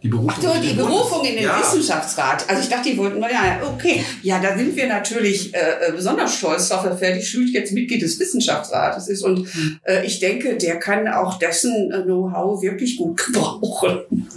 Die 0.04 0.08
Berufung, 0.08 0.34
Ach 0.36 0.42
so, 0.42 0.62
die 0.62 0.74
Berufung 0.74 1.24
in 1.26 1.36
den 1.36 1.44
ja. 1.44 1.60
Wissenschaftsrat. 1.60 2.50
Also 2.50 2.64
ich 2.64 2.70
dachte, 2.70 2.90
die 2.90 2.98
wollten, 2.98 3.20
naja, 3.20 3.62
okay. 3.72 4.04
Ja, 4.24 4.40
da 4.40 4.58
sind 4.58 4.76
wir 4.76 4.88
natürlich 4.88 5.54
äh, 5.54 5.90
äh 5.90 5.92
besonders 5.92 6.36
stolz 6.36 6.70
darauf, 6.70 6.86
dass 6.86 6.98
Ferdi 6.98 7.22
Schült 7.22 7.50
jetzt 7.50 7.72
Mitglied 7.72 8.02
des 8.02 8.20
Wissenschaftsrates 8.20 9.08
ist. 9.08 9.22
Und 9.22 9.48
äh, 9.84 10.04
ich 10.04 10.20
denke, 10.20 10.58
der 10.58 10.80
kann 10.80 11.08
auch 11.08 11.38
dessen 11.38 11.92
äh, 11.92 12.02
Know-how 12.02 12.64
wirklich 12.64 12.98
gut 12.98 13.18
gebrauchen. 13.28 14.28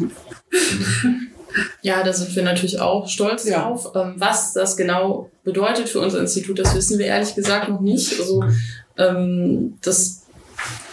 Ja, 1.80 2.02
da 2.02 2.12
sind 2.12 2.34
wir 2.36 2.42
natürlich 2.42 2.80
auch 2.80 3.08
stolz 3.08 3.48
ja. 3.48 3.62
drauf. 3.62 3.92
Ähm, 3.94 4.14
was 4.16 4.52
das 4.52 4.76
genau 4.76 5.30
bedeutet 5.44 5.88
für 5.88 6.00
unser 6.00 6.20
Institut, 6.20 6.58
das 6.58 6.74
wissen 6.74 6.98
wir 6.98 7.06
ehrlich 7.06 7.34
gesagt 7.34 7.70
noch 7.70 7.80
nicht. 7.80 8.20
Also 8.20 8.44
ähm, 8.98 9.78
das 9.82 10.23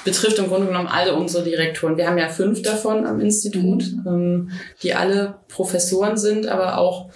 betrifft 0.03 0.39
im 0.39 0.47
Grunde 0.47 0.67
genommen 0.67 0.88
alle 0.88 1.15
unsere 1.15 1.43
Direktoren. 1.43 1.97
Wir 1.97 2.07
haben 2.07 2.17
ja 2.17 2.29
fünf 2.29 2.62
davon 2.62 3.05
am 3.05 3.19
Institut, 3.19 3.84
mhm. 3.91 4.03
ähm, 4.07 4.51
die 4.81 4.93
alle 4.93 5.36
Professoren 5.47 6.17
sind, 6.17 6.47
aber 6.47 6.77
auch 6.77 7.10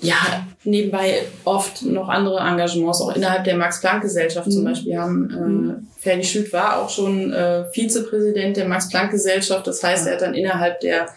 ja, 0.00 0.46
nebenbei 0.64 1.22
oft 1.44 1.82
noch 1.82 2.08
andere 2.08 2.40
Engagements, 2.40 3.00
auch 3.00 3.14
innerhalb 3.16 3.44
der 3.44 3.56
Max-Planck-Gesellschaft 3.56 4.46
mhm. 4.46 4.52
zum 4.52 4.64
Beispiel 4.64 4.98
haben. 4.98 5.30
Äh, 5.30 5.36
mhm. 5.36 5.88
Ferdi 5.98 6.24
Schütt 6.24 6.52
war 6.52 6.82
auch 6.82 6.90
schon 6.90 7.32
äh, 7.32 7.64
Vizepräsident 7.72 8.56
der 8.56 8.68
Max-Planck-Gesellschaft. 8.68 9.66
Das 9.66 9.82
heißt, 9.82 10.06
er 10.06 10.14
hat 10.14 10.22
dann 10.22 10.34
innerhalb 10.34 10.80
der 10.80 11.08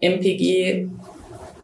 MPG 0.00 0.88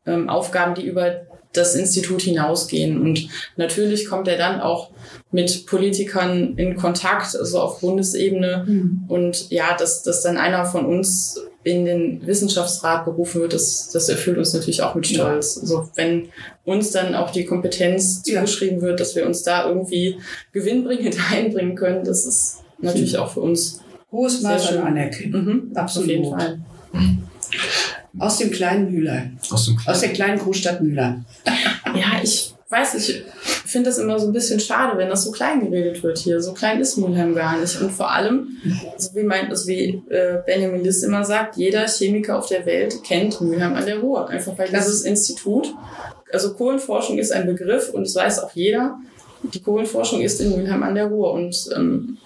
ähm, 0.06 0.28
Aufgaben, 0.30 0.74
die 0.74 0.86
über 0.86 1.20
das 1.52 1.74
Institut 1.74 2.22
hinausgehen. 2.22 3.00
Und 3.00 3.28
natürlich 3.56 4.08
kommt 4.08 4.28
er 4.28 4.38
dann 4.38 4.60
auch 4.60 4.90
mit 5.32 5.66
Politikern 5.66 6.54
in 6.56 6.76
Kontakt, 6.76 7.36
also 7.36 7.60
auf 7.60 7.80
Bundesebene. 7.80 8.64
Mhm. 8.66 9.04
Und 9.08 9.50
ja, 9.50 9.76
dass, 9.76 10.02
dass 10.02 10.22
dann 10.22 10.36
einer 10.36 10.64
von 10.64 10.86
uns 10.86 11.40
in 11.62 11.84
den 11.84 12.26
Wissenschaftsrat 12.26 13.04
berufen 13.04 13.42
wird, 13.42 13.52
das, 13.52 13.90
das 13.90 14.08
erfüllt 14.08 14.38
uns 14.38 14.54
natürlich 14.54 14.82
auch 14.82 14.94
mit 14.94 15.06
Stolz. 15.06 15.56
Ja. 15.56 15.62
Also 15.62 15.90
wenn 15.94 16.28
uns 16.64 16.90
dann 16.90 17.14
auch 17.14 17.30
die 17.30 17.44
Kompetenz 17.44 18.22
ja. 18.24 18.40
zugeschrieben 18.40 18.80
wird, 18.80 18.98
dass 19.00 19.14
wir 19.14 19.26
uns 19.26 19.42
da 19.42 19.68
irgendwie 19.68 20.18
gewinnbringend 20.52 21.16
einbringen 21.32 21.74
können, 21.74 22.04
das 22.04 22.24
ist 22.24 22.58
natürlich 22.78 23.18
auch 23.18 23.32
für 23.32 23.40
uns 23.40 23.80
hohes 24.10 24.40
Maß 24.40 24.72
an 24.72 24.78
Anerkennung. 24.78 25.44
Mhm, 25.44 25.72
Absolut. 25.74 26.08
Auf 26.08 26.14
jeden 26.14 26.30
Fall. 26.30 26.58
Aus 28.18 28.38
dem 28.38 28.50
kleinen 28.50 28.90
Mühlein. 28.90 29.38
Aus, 29.50 29.66
dem 29.66 29.76
kleinen. 29.76 29.94
Aus 29.94 30.00
der 30.00 30.12
kleinen 30.12 30.38
Großstadt 30.38 30.80
Mühlein. 30.80 31.24
ja, 31.94 32.20
ich 32.22 32.54
weiß, 32.70 32.94
ich 32.94 33.24
finde 33.66 33.90
das 33.90 33.98
immer 33.98 34.18
so 34.18 34.26
ein 34.26 34.32
bisschen 34.32 34.60
schade, 34.60 34.96
wenn 34.96 35.08
das 35.08 35.24
so 35.24 35.32
klein 35.32 35.60
geredet 35.60 36.02
wird 36.02 36.18
hier. 36.18 36.40
So 36.40 36.54
klein 36.54 36.80
ist 36.80 36.96
Mülheim 36.96 37.34
gar 37.34 37.58
nicht. 37.58 37.80
Und 37.80 37.90
vor 37.90 38.10
allem, 38.10 38.56
so 38.96 39.14
wie, 39.14 39.24
mein, 39.24 39.48
also 39.48 39.66
wie 39.68 40.02
äh, 40.08 40.38
Benjamin 40.46 40.84
List 40.84 41.02
immer 41.02 41.24
sagt, 41.24 41.56
jeder 41.56 41.86
Chemiker 41.88 42.38
auf 42.38 42.46
der 42.46 42.64
Welt 42.66 43.02
kennt 43.02 43.40
Mülheim 43.40 43.74
an 43.74 43.86
der 43.86 43.98
Ruhr. 43.98 44.28
Einfach 44.28 44.56
weil 44.56 44.68
dieses 44.68 45.02
Institut, 45.02 45.74
also 46.32 46.54
Kohlenforschung 46.54 47.18
ist 47.18 47.32
ein 47.32 47.46
Begriff 47.46 47.90
und 47.90 48.06
das 48.06 48.14
weiß 48.14 48.38
auch 48.44 48.52
jeder. 48.52 48.98
Die 49.42 49.60
Kohlenforschung 49.60 50.20
ist 50.20 50.40
in 50.40 50.56
Mülheim 50.56 50.84
an 50.84 50.94
der 50.94 51.06
Ruhr. 51.06 51.32
Und 51.32 51.70
ähm, 51.74 52.18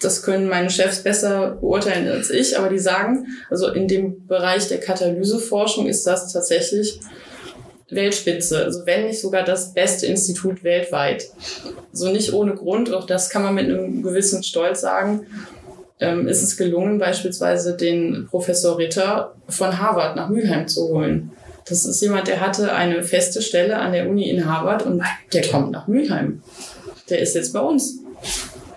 das 0.00 0.22
können 0.22 0.48
meine 0.48 0.70
Chefs 0.70 1.02
besser 1.02 1.58
beurteilen 1.60 2.08
als 2.08 2.30
ich, 2.30 2.58
aber 2.58 2.68
die 2.68 2.78
sagen, 2.78 3.26
also 3.50 3.68
in 3.68 3.86
dem 3.86 4.26
Bereich 4.26 4.68
der 4.68 4.80
Katalyseforschung 4.80 5.86
ist 5.86 6.06
das 6.06 6.32
tatsächlich 6.32 7.00
Weltspitze, 7.90 8.64
also 8.64 8.86
wenn 8.86 9.06
nicht 9.06 9.20
sogar 9.20 9.44
das 9.44 9.74
beste 9.74 10.06
Institut 10.06 10.64
weltweit. 10.64 11.28
So 11.92 12.10
nicht 12.10 12.32
ohne 12.32 12.54
Grund, 12.54 12.92
auch 12.92 13.06
das 13.06 13.30
kann 13.30 13.42
man 13.42 13.54
mit 13.54 13.66
einem 13.66 14.02
gewissen 14.02 14.42
Stolz 14.42 14.80
sagen, 14.80 15.26
ähm, 16.00 16.26
ist 16.26 16.42
es 16.42 16.56
gelungen, 16.56 16.98
beispielsweise 16.98 17.76
den 17.76 18.26
Professor 18.28 18.78
Ritter 18.78 19.34
von 19.48 19.78
Harvard 19.78 20.16
nach 20.16 20.28
Mülheim 20.28 20.66
zu 20.66 20.88
holen. 20.88 21.30
Das 21.66 21.86
ist 21.86 22.00
jemand, 22.02 22.26
der 22.28 22.40
hatte 22.40 22.72
eine 22.72 23.02
feste 23.02 23.40
Stelle 23.40 23.78
an 23.78 23.92
der 23.92 24.08
Uni 24.08 24.28
in 24.28 24.46
Harvard 24.46 24.84
und 24.84 25.02
der 25.32 25.46
kommt 25.46 25.70
nach 25.70 25.86
Mülheim. 25.86 26.42
Der 27.08 27.20
ist 27.20 27.34
jetzt 27.34 27.52
bei 27.52 27.60
uns 27.60 28.00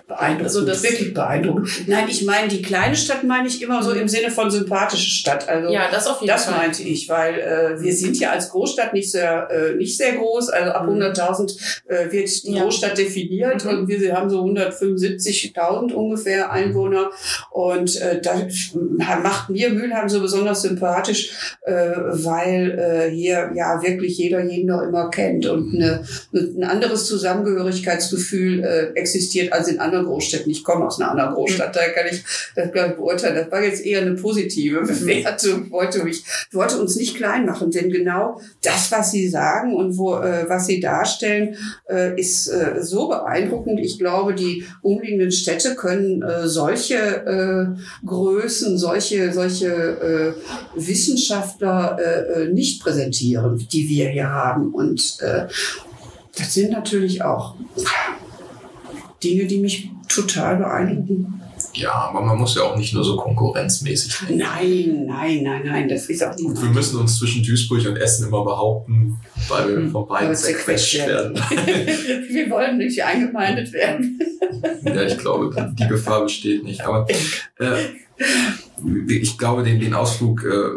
beeindruckend. 0.08 0.44
Also 0.44 0.64
das 0.64 0.82
wirklich 0.82 1.12
beeindruckend. 1.12 1.86
Nein, 1.86 2.06
ich 2.08 2.24
meine, 2.24 2.48
die 2.48 2.62
kleine 2.62 2.96
Stadt 2.96 3.24
meine 3.24 3.46
ich 3.46 3.62
immer 3.62 3.82
so 3.82 3.92
im 3.92 4.08
Sinne 4.08 4.30
von 4.30 4.50
sympathische 4.50 5.10
Stadt. 5.10 5.48
Also 5.48 5.70
ja, 5.70 5.90
das 5.90 6.06
auf 6.06 6.22
jeden 6.22 6.32
das 6.32 6.46
Fall. 6.46 6.54
Das 6.54 6.62
meinte 6.62 6.82
ich, 6.82 7.08
weil 7.08 7.34
äh, 7.38 7.80
wir 7.80 7.94
sind 7.94 8.18
ja 8.18 8.30
als 8.30 8.48
Großstadt 8.48 8.94
nicht 8.94 9.10
sehr 9.10 9.48
äh, 9.50 9.74
nicht 9.76 9.96
sehr 9.96 10.14
groß. 10.14 10.48
Also 10.48 10.72
ab 10.72 10.88
100.000 10.88 11.58
mhm. 11.88 11.94
äh, 11.94 12.12
wird 12.12 12.44
die 12.44 12.52
ja. 12.52 12.62
Großstadt 12.62 12.96
definiert 12.96 13.64
mhm. 13.64 13.70
und 13.70 13.88
wir 13.88 14.16
haben 14.16 14.30
so 14.30 14.42
175.000 14.44 15.92
ungefähr 15.92 16.50
Einwohner 16.50 17.10
und 17.50 18.00
äh, 18.00 18.20
das 18.20 18.74
macht 18.74 19.50
mir 19.50 19.70
Mülheim 19.70 20.08
so 20.08 20.20
besonders 20.20 20.62
sympathisch, 20.62 21.56
äh, 21.66 21.72
weil 21.72 22.78
äh, 22.78 23.14
hier 23.14 23.50
ja 23.54 23.82
wirklich 23.82 24.16
jeder 24.16 24.42
jeden 24.42 24.68
noch 24.68 24.82
immer 24.82 25.10
kennt 25.10 25.46
und 25.46 25.74
eine, 25.74 26.02
ein 26.32 26.64
anderes 26.64 27.06
Zusammengehörigkeitsgefühl 27.06 28.64
äh, 28.64 28.98
existiert 28.98 29.52
als 29.52 29.68
in 29.68 29.80
anderen 29.80 29.97
anderen 29.98 30.06
Großstädten. 30.06 30.50
Ich 30.50 30.64
komme 30.64 30.86
aus 30.86 31.00
einer 31.00 31.10
anderen 31.10 31.34
Großstadt, 31.34 31.74
da 31.74 31.88
kann 31.88 32.06
ich 32.10 32.22
das 32.54 32.72
gleich 32.72 32.96
beurteilen. 32.96 33.36
Das 33.36 33.50
war 33.50 33.62
jetzt 33.62 33.84
eher 33.84 34.00
eine 34.00 34.14
positive 34.14 34.80
Bewertung. 34.82 35.70
Wollte 35.70 36.04
mich, 36.04 36.24
wollte 36.52 36.80
uns 36.80 36.96
nicht 36.96 37.16
klein 37.16 37.46
machen, 37.46 37.70
denn 37.70 37.90
genau 37.90 38.40
das, 38.62 38.90
was 38.90 39.10
Sie 39.10 39.28
sagen 39.28 39.74
und 39.74 39.96
wo, 39.96 40.16
äh, 40.16 40.48
was 40.48 40.66
Sie 40.66 40.80
darstellen, 40.80 41.56
äh, 41.88 42.18
ist 42.18 42.48
äh, 42.48 42.82
so 42.82 43.08
beeindruckend. 43.08 43.80
Ich 43.80 43.98
glaube, 43.98 44.34
die 44.34 44.64
umliegenden 44.82 45.32
Städte 45.32 45.74
können 45.74 46.22
äh, 46.22 46.46
solche 46.46 46.96
äh, 46.96 48.06
Größen, 48.06 48.78
solche, 48.78 49.32
solche 49.32 49.68
äh, 49.68 50.32
Wissenschaftler 50.76 51.98
nicht 52.52 52.82
präsentieren, 52.82 53.66
die 53.72 53.88
wir 53.88 54.08
hier 54.08 54.30
haben. 54.30 54.72
Und 54.72 55.18
das 56.38 56.54
sind 56.54 56.70
natürlich 56.70 57.22
auch 57.22 57.54
Dinge, 59.22 59.46
die 59.46 59.58
mich 59.58 59.90
total 60.08 60.56
beeindrucken. 60.56 61.38
Ja, 61.74 61.92
aber 61.92 62.22
man 62.22 62.38
muss 62.38 62.54
ja 62.54 62.62
auch 62.62 62.76
nicht 62.76 62.94
nur 62.94 63.04
so 63.04 63.16
konkurrenzmäßig 63.16 64.18
denken. 64.20 64.38
Nein, 64.38 65.06
nein, 65.06 65.42
nein, 65.42 65.62
nein, 65.64 65.88
das 65.88 66.06
ist 66.06 66.24
auch 66.24 66.34
nicht. 66.34 66.44
Und 66.44 66.62
wir 66.62 66.70
müssen 66.70 66.98
uns 66.98 67.18
zwischen 67.18 67.42
Duisburg 67.42 67.86
und 67.86 67.96
Essen 67.96 68.28
immer 68.28 68.44
behaupten, 68.44 69.18
weil 69.48 69.68
wir 69.68 69.76
hm, 69.76 69.90
von 69.90 70.06
beiden 70.06 70.34
zerquetscht 70.34 71.06
werden. 71.06 71.34
wir 72.30 72.50
wollen 72.50 72.78
nicht 72.78 73.02
eingemeindet 73.02 73.72
werden. 73.72 74.18
ja, 74.82 75.02
ich 75.02 75.18
glaube, 75.18 75.74
die 75.78 75.86
Gefahr 75.86 76.22
besteht 76.22 76.64
nicht. 76.64 76.80
Aber 76.82 77.06
äh, 77.58 77.76
ich 79.08 79.36
glaube, 79.36 79.62
den, 79.62 79.80
den 79.80 79.94
Ausflug 79.94 80.44
äh, 80.44 80.70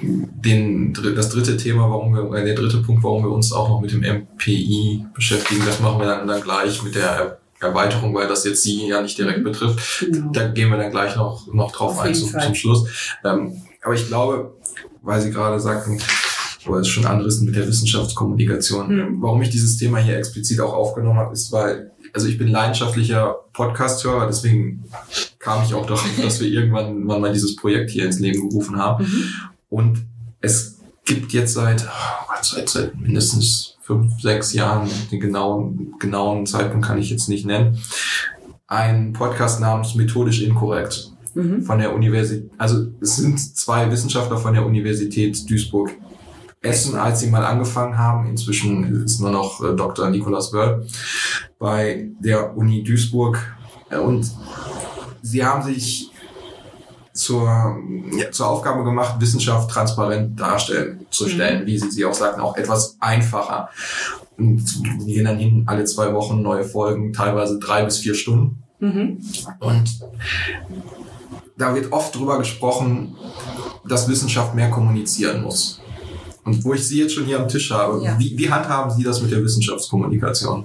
den, 0.00 0.92
das 1.14 1.30
dritte 1.30 1.56
Thema, 1.56 1.88
warum 1.90 2.14
wir, 2.14 2.38
äh, 2.38 2.44
der 2.44 2.54
dritte 2.54 2.78
Punkt, 2.78 3.02
warum 3.02 3.24
wir 3.24 3.30
uns 3.30 3.52
auch 3.52 3.68
noch 3.68 3.80
mit 3.80 3.92
dem 3.92 4.00
MPI 4.00 5.06
beschäftigen, 5.14 5.62
das 5.64 5.80
machen 5.80 6.00
wir 6.00 6.06
dann, 6.06 6.26
dann 6.26 6.42
gleich 6.42 6.82
mit 6.82 6.94
der 6.94 7.38
Erweiterung, 7.60 8.14
weil 8.14 8.28
das 8.28 8.44
jetzt 8.44 8.62
Sie 8.62 8.86
ja 8.86 9.00
nicht 9.00 9.18
direkt 9.18 9.40
mhm. 9.40 9.44
betrifft. 9.44 10.00
Genau. 10.00 10.30
Da 10.32 10.48
gehen 10.48 10.70
wir 10.70 10.76
dann 10.76 10.90
gleich 10.90 11.16
noch, 11.16 11.52
noch 11.52 11.72
drauf 11.72 11.92
Auf 11.92 12.00
ein 12.00 12.14
zum, 12.14 12.38
zum 12.38 12.54
Schluss. 12.54 12.88
Ähm, 13.24 13.62
aber 13.82 13.94
ich 13.94 14.06
glaube, 14.06 14.54
weil 15.02 15.20
Sie 15.20 15.30
gerade 15.30 15.58
sagten, 15.60 15.98
aber 16.66 16.80
es 16.80 16.88
schon 16.88 17.06
anrissen 17.06 17.46
mit 17.46 17.56
der 17.56 17.66
Wissenschaftskommunikation. 17.66 18.94
Mhm. 18.94 19.22
Warum 19.22 19.42
ich 19.42 19.50
dieses 19.50 19.76
Thema 19.76 19.98
hier 19.98 20.16
explizit 20.16 20.60
auch 20.60 20.72
aufgenommen 20.72 21.18
habe, 21.18 21.32
ist, 21.32 21.52
weil, 21.52 21.92
also 22.12 22.26
ich 22.26 22.38
bin 22.38 22.48
leidenschaftlicher 22.48 23.36
Podcast-Hörer, 23.52 24.26
deswegen 24.26 24.84
kam 25.38 25.62
ich 25.64 25.74
auch 25.74 25.86
darauf, 25.86 26.04
dass 26.22 26.40
wir 26.40 26.48
irgendwann 26.48 27.04
mal 27.04 27.32
dieses 27.32 27.56
Projekt 27.56 27.90
hier 27.90 28.04
ins 28.04 28.18
Leben 28.18 28.48
gerufen 28.48 28.76
haben. 28.76 29.04
Mhm. 29.04 29.24
Und 29.68 30.06
es 30.40 30.78
gibt 31.04 31.32
jetzt 31.32 31.54
seit, 31.54 31.84
oh 31.84 32.34
seit, 32.42 32.68
seit 32.68 33.00
mindestens 33.00 33.65
fünf, 33.86 34.20
sechs 34.20 34.52
Jahren, 34.52 34.88
den 35.12 35.20
genauen, 35.20 35.94
genauen 36.00 36.44
Zeitpunkt 36.44 36.86
kann 36.86 36.98
ich 36.98 37.08
jetzt 37.08 37.28
nicht 37.28 37.46
nennen, 37.46 37.78
ein 38.66 39.12
Podcast 39.12 39.60
namens 39.60 39.94
Methodisch 39.94 40.42
Inkorrekt 40.42 41.12
mhm. 41.34 41.62
von 41.62 41.78
der 41.78 41.94
Universität, 41.94 42.50
also 42.58 42.88
es 43.00 43.16
sind 43.16 43.38
zwei 43.38 43.90
Wissenschaftler 43.90 44.38
von 44.38 44.54
der 44.54 44.66
Universität 44.66 45.48
Duisburg 45.48 45.92
Essen, 46.62 46.96
als 46.96 47.20
sie 47.20 47.30
mal 47.30 47.44
angefangen 47.44 47.96
haben. 47.96 48.26
Inzwischen 48.26 49.04
ist 49.04 49.20
nur 49.20 49.30
noch 49.30 49.62
äh, 49.62 49.76
Dr. 49.76 50.10
Nikolaus 50.10 50.52
Wörl 50.52 50.84
bei 51.60 52.08
der 52.18 52.56
Uni 52.56 52.82
Duisburg. 52.82 53.38
Und 54.04 54.28
sie 55.22 55.44
haben 55.44 55.62
sich 55.62 56.10
zur, 57.16 57.78
ja, 58.16 58.30
zur 58.30 58.48
Aufgabe 58.48 58.84
gemacht, 58.84 59.20
Wissenschaft 59.20 59.70
transparent 59.70 60.38
darstellen, 60.38 61.06
zu 61.10 61.24
mhm. 61.24 61.28
stellen, 61.30 61.62
mhm. 61.62 61.66
wie 61.66 61.78
Sie, 61.78 61.90
Sie 61.90 62.04
auch 62.04 62.14
sagten, 62.14 62.40
auch 62.40 62.56
etwas 62.56 62.96
einfacher. 63.00 63.70
Und 64.36 64.64
wir 65.04 65.14
gehen 65.14 65.24
dann 65.24 65.38
hin, 65.38 65.64
alle 65.66 65.84
zwei 65.84 66.12
Wochen 66.12 66.42
neue 66.42 66.64
Folgen, 66.64 67.12
teilweise 67.12 67.58
drei 67.58 67.84
bis 67.84 67.98
vier 67.98 68.14
Stunden. 68.14 68.62
Mhm. 68.80 69.18
Und 69.60 70.00
da 71.56 71.74
wird 71.74 71.92
oft 71.92 72.14
drüber 72.14 72.38
gesprochen, 72.38 73.16
dass 73.88 74.08
Wissenschaft 74.08 74.54
mehr 74.54 74.70
kommunizieren 74.70 75.42
muss. 75.42 75.80
Und 76.44 76.64
wo 76.64 76.74
ich 76.74 76.86
Sie 76.86 77.00
jetzt 77.00 77.14
schon 77.14 77.24
hier 77.24 77.40
am 77.40 77.48
Tisch 77.48 77.70
habe, 77.70 78.04
ja. 78.04 78.18
wie, 78.18 78.38
wie 78.38 78.50
handhaben 78.50 78.90
Sie 78.90 79.02
das 79.02 79.20
mit 79.20 79.32
der 79.32 79.42
Wissenschaftskommunikation? 79.42 80.64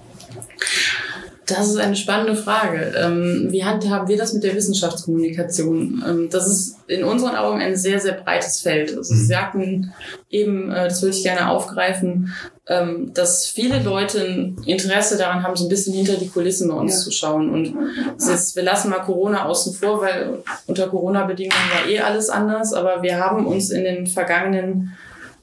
Das 1.51 1.67
ist 1.67 1.77
eine 1.77 1.95
spannende 1.95 2.35
Frage. 2.35 2.93
Ähm, 2.97 3.47
wie 3.49 3.65
handhaben 3.65 4.07
wir 4.07 4.17
das 4.17 4.33
mit 4.33 4.43
der 4.43 4.55
Wissenschaftskommunikation? 4.55 6.03
Ähm, 6.07 6.29
das 6.31 6.47
ist 6.47 6.77
in 6.87 7.03
unseren 7.03 7.35
Augen 7.35 7.61
ein 7.61 7.75
sehr, 7.75 7.99
sehr 7.99 8.13
breites 8.13 8.61
Feld. 8.61 8.95
Also 8.97 9.13
Sie 9.13 9.23
mhm. 9.23 9.27
sagten 9.27 9.93
eben, 10.29 10.71
äh, 10.71 10.87
das 10.87 11.01
würde 11.01 11.15
ich 11.15 11.23
gerne 11.23 11.49
aufgreifen, 11.49 12.33
ähm, 12.67 13.11
dass 13.13 13.47
viele 13.47 13.83
Leute 13.83 14.21
ein 14.21 14.57
Interesse 14.65 15.17
daran 15.17 15.43
haben, 15.43 15.55
so 15.55 15.65
ein 15.65 15.69
bisschen 15.69 15.93
hinter 15.93 16.15
die 16.15 16.29
Kulissen 16.29 16.69
bei 16.69 16.75
uns 16.75 16.93
ja. 16.93 16.99
zu 16.99 17.11
schauen. 17.11 17.49
Und 17.49 17.75
ist, 18.15 18.55
wir 18.55 18.63
lassen 18.63 18.89
mal 18.89 18.99
Corona 18.99 19.45
außen 19.45 19.73
vor, 19.73 20.01
weil 20.01 20.39
unter 20.67 20.87
Corona-Bedingungen 20.87 21.69
war 21.73 21.89
eh 21.89 21.99
alles 21.99 22.29
anders. 22.29 22.73
Aber 22.73 23.01
wir 23.03 23.17
haben 23.17 23.45
uns 23.45 23.69
in 23.69 23.83
den 23.83 24.07
vergangenen 24.07 24.93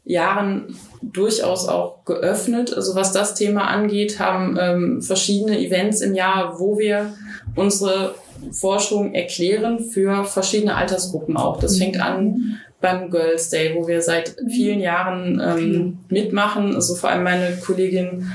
Jahren 0.08 0.74
durchaus 1.02 1.68
auch 1.68 2.04
geöffnet. 2.04 2.74
Also 2.74 2.94
was 2.94 3.12
das 3.12 3.34
Thema 3.34 3.68
angeht, 3.68 4.18
haben 4.18 4.58
ähm, 4.58 5.02
verschiedene 5.02 5.58
Events 5.60 6.00
im 6.00 6.14
Jahr, 6.14 6.58
wo 6.58 6.78
wir 6.78 7.12
unsere 7.54 8.14
Forschung 8.52 9.14
erklären 9.14 9.80
für 9.80 10.24
verschiedene 10.24 10.76
Altersgruppen 10.76 11.36
auch. 11.36 11.60
Das 11.60 11.76
fängt 11.76 12.00
an 12.00 12.58
beim 12.80 13.10
Girls 13.10 13.50
Day, 13.50 13.74
wo 13.76 13.86
wir 13.86 14.00
seit 14.00 14.36
vielen 14.48 14.80
Jahren 14.80 15.42
ähm, 15.44 15.98
mitmachen. 16.08 16.74
Also 16.74 16.94
vor 16.94 17.10
allem 17.10 17.24
meine 17.24 17.58
Kollegin 17.64 18.30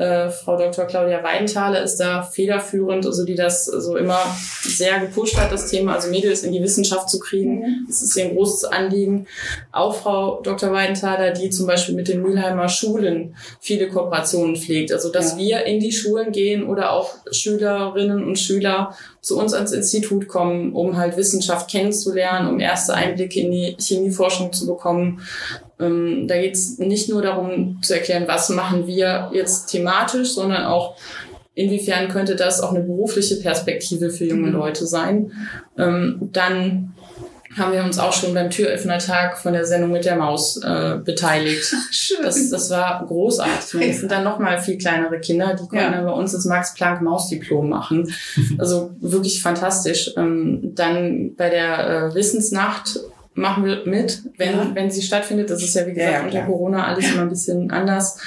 äh, 0.00 0.30
Frau 0.30 0.56
Dr. 0.56 0.86
Claudia 0.86 1.22
Weidenthaler 1.22 1.82
ist 1.82 1.98
da 1.98 2.22
federführend, 2.22 3.04
also 3.04 3.26
die 3.26 3.34
das 3.34 3.66
so 3.66 3.98
immer 3.98 4.18
sehr 4.62 4.98
gepusht 4.98 5.36
hat, 5.36 5.52
das 5.52 5.70
Thema, 5.70 5.94
also 5.94 6.08
Mädels 6.08 6.42
in 6.42 6.52
die 6.52 6.62
Wissenschaft 6.62 7.10
zu 7.10 7.20
kriegen. 7.20 7.60
Mhm. 7.60 7.84
Das 7.86 8.00
ist 8.00 8.16
ihr 8.16 8.24
ein 8.24 8.34
großes 8.34 8.64
Anliegen. 8.64 9.26
Auch 9.72 9.94
Frau 9.94 10.40
Dr. 10.40 10.72
Weidenthaler, 10.72 11.32
die 11.32 11.50
zum 11.50 11.66
Beispiel 11.66 11.94
mit 11.94 12.08
den 12.08 12.22
Mülheimer 12.22 12.70
Schulen 12.70 13.36
viele 13.60 13.88
Kooperationen 13.88 14.56
pflegt. 14.56 14.90
Also, 14.90 15.12
dass 15.12 15.32
ja. 15.32 15.38
wir 15.38 15.66
in 15.66 15.80
die 15.80 15.92
Schulen 15.92 16.32
gehen 16.32 16.66
oder 16.66 16.92
auch 16.92 17.12
Schülerinnen 17.30 18.24
und 18.24 18.38
Schüler 18.38 18.96
zu 19.20 19.38
uns 19.38 19.52
ans 19.52 19.72
Institut 19.72 20.28
kommen, 20.28 20.72
um 20.72 20.96
halt 20.96 21.16
Wissenschaft 21.16 21.70
kennenzulernen, 21.70 22.48
um 22.48 22.60
erste 22.60 22.94
Einblicke 22.94 23.40
in 23.40 23.50
die 23.50 23.76
Chemieforschung 23.78 24.52
zu 24.52 24.66
bekommen. 24.66 25.20
Ähm, 25.78 26.26
da 26.26 26.40
geht 26.40 26.54
es 26.54 26.78
nicht 26.78 27.08
nur 27.08 27.22
darum 27.22 27.80
zu 27.82 27.94
erklären, 27.94 28.24
was 28.26 28.48
machen 28.48 28.86
wir 28.86 29.30
jetzt 29.32 29.66
thematisch, 29.66 30.32
sondern 30.34 30.64
auch, 30.64 30.96
inwiefern 31.54 32.08
könnte 32.08 32.36
das 32.36 32.60
auch 32.60 32.70
eine 32.70 32.80
berufliche 32.80 33.36
Perspektive 33.36 34.10
für 34.10 34.24
junge 34.24 34.48
mhm. 34.48 34.54
Leute 34.54 34.86
sein. 34.86 35.32
Ähm, 35.76 36.30
dann 36.32 36.94
haben 37.56 37.72
wir 37.72 37.82
uns 37.82 37.98
auch 37.98 38.12
schon 38.12 38.32
beim 38.32 38.48
Türöffnertag 38.48 39.38
von 39.38 39.52
der 39.52 39.64
Sendung 39.64 39.90
mit 39.90 40.04
der 40.04 40.16
Maus 40.16 40.56
äh, 40.62 40.98
beteiligt. 41.04 41.74
Schön. 41.90 42.18
Das, 42.22 42.48
das 42.48 42.70
war 42.70 43.04
großartig. 43.06 43.88
Das 43.88 43.98
sind 43.98 44.12
dann 44.12 44.22
nochmal 44.22 44.60
viel 44.60 44.78
kleinere 44.78 45.18
Kinder, 45.18 45.54
die 45.54 45.66
konnten 45.66 45.92
ja. 45.92 46.02
bei 46.02 46.12
uns 46.12 46.32
das 46.32 46.44
Max-Planck-Maus-Diplom 46.44 47.68
machen. 47.68 48.12
Also 48.58 48.90
wirklich 49.00 49.42
fantastisch. 49.42 50.12
Ähm, 50.16 50.72
dann 50.74 51.34
bei 51.36 51.50
der 51.50 51.88
äh, 51.88 52.14
Wissensnacht 52.14 53.00
machen 53.34 53.64
wir 53.64 53.84
mit, 53.84 54.22
wenn, 54.36 54.52
ja. 54.52 54.70
wenn 54.74 54.90
sie 54.90 55.02
stattfindet. 55.02 55.50
Das 55.50 55.62
ist 55.62 55.74
ja, 55.74 55.86
wie 55.86 55.94
gesagt, 55.94 56.12
ja, 56.12 56.22
unter 56.22 56.42
Corona 56.42 56.86
alles 56.86 57.10
immer 57.12 57.22
ein 57.22 57.28
bisschen 57.30 57.70
anders. 57.72 58.20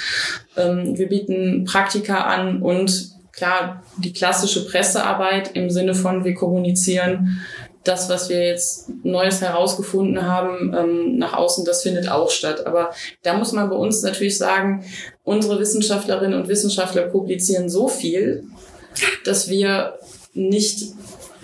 Ähm, 0.56 0.98
wir 0.98 1.08
bieten 1.08 1.64
Praktika 1.64 2.24
an 2.24 2.60
und 2.60 3.10
klar, 3.32 3.82
die 3.98 4.12
klassische 4.12 4.66
Pressearbeit 4.66 5.52
im 5.54 5.70
Sinne 5.70 5.94
von, 5.94 6.24
wir 6.24 6.34
kommunizieren 6.34 7.40
das, 7.84 8.08
was 8.08 8.28
wir 8.28 8.42
jetzt 8.46 8.88
Neues 9.04 9.40
herausgefunden 9.40 10.26
haben, 10.26 10.74
ähm, 10.76 11.18
nach 11.18 11.34
außen, 11.34 11.64
das 11.64 11.82
findet 11.82 12.08
auch 12.08 12.30
statt. 12.30 12.66
Aber 12.66 12.90
da 13.22 13.34
muss 13.34 13.52
man 13.52 13.68
bei 13.68 13.76
uns 13.76 14.02
natürlich 14.02 14.38
sagen, 14.38 14.84
unsere 15.22 15.60
Wissenschaftlerinnen 15.60 16.40
und 16.40 16.48
Wissenschaftler 16.48 17.02
publizieren 17.02 17.68
so 17.68 17.88
viel, 17.88 18.44
dass 19.24 19.48
wir 19.48 19.94
nicht 20.32 20.94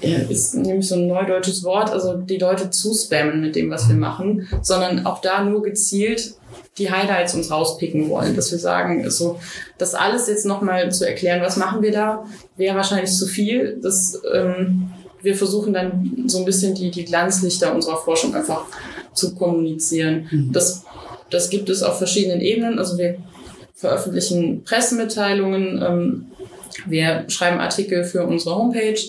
ja, 0.02 0.16
ist 0.16 0.54
nämlich 0.54 0.88
so 0.88 0.94
ein 0.94 1.06
neudeutsches 1.06 1.62
Wort, 1.62 1.90
also 1.90 2.14
die 2.14 2.38
Leute 2.38 2.70
zuspammen 2.70 3.42
mit 3.42 3.54
dem, 3.54 3.70
was 3.70 3.86
wir 3.86 3.96
machen, 3.96 4.48
sondern 4.62 5.04
auch 5.04 5.20
da 5.20 5.44
nur 5.44 5.62
gezielt 5.62 6.34
die 6.78 6.90
Highlights 6.90 7.34
uns 7.34 7.50
rauspicken 7.50 8.08
wollen, 8.08 8.34
dass 8.34 8.50
wir 8.50 8.58
sagen, 8.58 9.08
so, 9.10 9.38
das 9.76 9.94
alles 9.94 10.28
jetzt 10.28 10.46
nochmal 10.46 10.90
zu 10.90 11.06
erklären, 11.06 11.42
was 11.42 11.56
machen 11.56 11.82
wir 11.82 11.92
da, 11.92 12.24
wäre 12.56 12.76
wahrscheinlich 12.76 13.12
zu 13.12 13.26
viel. 13.26 13.78
Das, 13.82 14.20
ähm, 14.32 14.90
wir 15.22 15.34
versuchen 15.34 15.72
dann 15.72 16.24
so 16.26 16.38
ein 16.38 16.44
bisschen 16.44 16.74
die, 16.74 16.90
die 16.90 17.04
Glanzlichter 17.04 17.74
unserer 17.74 17.96
Forschung 17.96 18.34
einfach 18.34 18.64
zu 19.12 19.34
kommunizieren. 19.34 20.28
Mhm. 20.30 20.52
Das, 20.52 20.84
das 21.30 21.50
gibt 21.50 21.68
es 21.68 21.82
auf 21.82 21.98
verschiedenen 21.98 22.40
Ebenen. 22.40 22.78
Also 22.78 22.98
wir 22.98 23.16
veröffentlichen 23.74 24.62
Pressemitteilungen, 24.64 25.82
ähm, 25.82 26.26
wir 26.86 27.24
schreiben 27.28 27.58
Artikel 27.58 28.04
für 28.04 28.24
unsere 28.24 28.56
Homepage. 28.56 29.00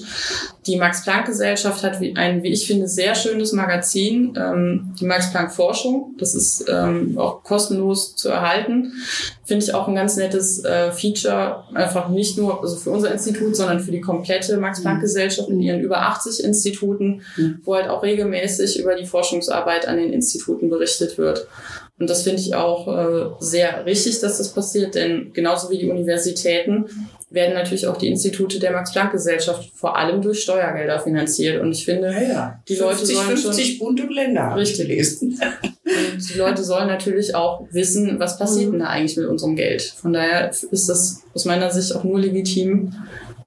Die 0.68 0.78
Max-Planck-Gesellschaft 0.78 1.84
hat 1.84 2.00
ein, 2.16 2.44
wie 2.44 2.52
ich 2.52 2.68
finde, 2.68 2.88
sehr 2.88 3.16
schönes 3.16 3.52
Magazin, 3.52 4.38
ähm, 4.38 4.94
die 5.00 5.06
Max-Planck-Forschung. 5.06 6.16
Das 6.20 6.36
ist 6.36 6.66
ähm, 6.70 7.18
auch 7.18 7.44
kostenlos 7.44 8.16
zu 8.16 8.30
erhalten. 8.30 8.94
Finde 9.44 9.66
ich 9.66 9.74
auch 9.74 9.88
ein 9.88 9.96
ganz 9.96 10.18
nettes 10.18 10.64
äh, 10.64 10.92
Feature, 10.92 11.64
einfach 11.74 12.10
nicht 12.10 12.38
nur 12.38 12.62
also 12.62 12.76
für 12.76 12.92
unser 12.92 13.12
Institut, 13.12 13.56
sondern 13.56 13.80
für 13.80 13.92
die 13.92 14.02
komplette 14.02 14.58
Max-Planck-Gesellschaft 14.58 15.50
in 15.50 15.62
ihren 15.62 15.82
über 15.82 16.02
80 16.02 16.44
Instituten, 16.44 17.24
mhm. 17.36 17.60
wo 17.64 17.76
halt 17.76 17.90
auch 17.90 18.04
regelmäßig 18.04 18.80
über 18.80 18.96
die 18.96 19.08
Forschungsarbeit 19.08 19.88
an 19.88 19.98
den 19.98 20.14
Instituten 20.14 20.70
berichtet 20.70 21.18
wird. 21.18 21.48
Und 22.02 22.10
das 22.10 22.24
finde 22.24 22.42
ich 22.42 22.56
auch 22.56 22.88
äh, 22.88 23.30
sehr 23.40 23.86
richtig, 23.86 24.20
dass 24.22 24.40
das 24.40 24.54
passiert, 24.54 24.96
denn 24.96 25.34
genauso 25.34 25.70
wie 25.70 25.78
die 25.78 25.88
Universitäten 25.88 26.86
werden 27.30 27.54
natürlich 27.54 27.86
auch 27.86 27.96
die 27.96 28.08
Institute 28.08 28.58
der 28.58 28.72
Max-Planck-Gesellschaft 28.72 29.70
vor 29.76 29.96
allem 29.96 30.20
durch 30.24 30.42
Steuergelder 30.42 31.00
finanziert. 31.00 31.62
Und 31.62 31.72
ich 31.74 31.86
finde, 31.86 32.08
ja, 32.08 32.22
ja. 32.22 32.60
die 32.68 32.76
50, 32.76 32.82
Leute 32.82 33.06
sollen 33.06 33.38
50 33.38 33.78
schon 33.78 33.86
bunte 33.86 34.12
Länder 34.12 34.56
richtig 34.56 34.88
lesen. 34.88 35.40
Und 35.86 36.28
die 36.28 36.38
Leute 36.40 36.64
sollen 36.64 36.88
natürlich 36.88 37.36
auch 37.36 37.68
wissen, 37.70 38.20
was 38.20 38.40
passiert 38.40 38.70
mhm. 38.70 38.72
denn 38.72 38.80
da 38.80 38.88
eigentlich 38.88 39.18
mit 39.18 39.28
unserem 39.28 39.56
Geld. 39.56 39.84
Von 39.84 40.14
daher 40.14 40.50
ist 40.50 40.90
das 40.90 41.22
aus 41.36 41.46
meiner 41.46 41.70
Sicht 41.70 41.96
auch 41.96 42.04
nur 42.04 42.20
legitim, 42.20 42.94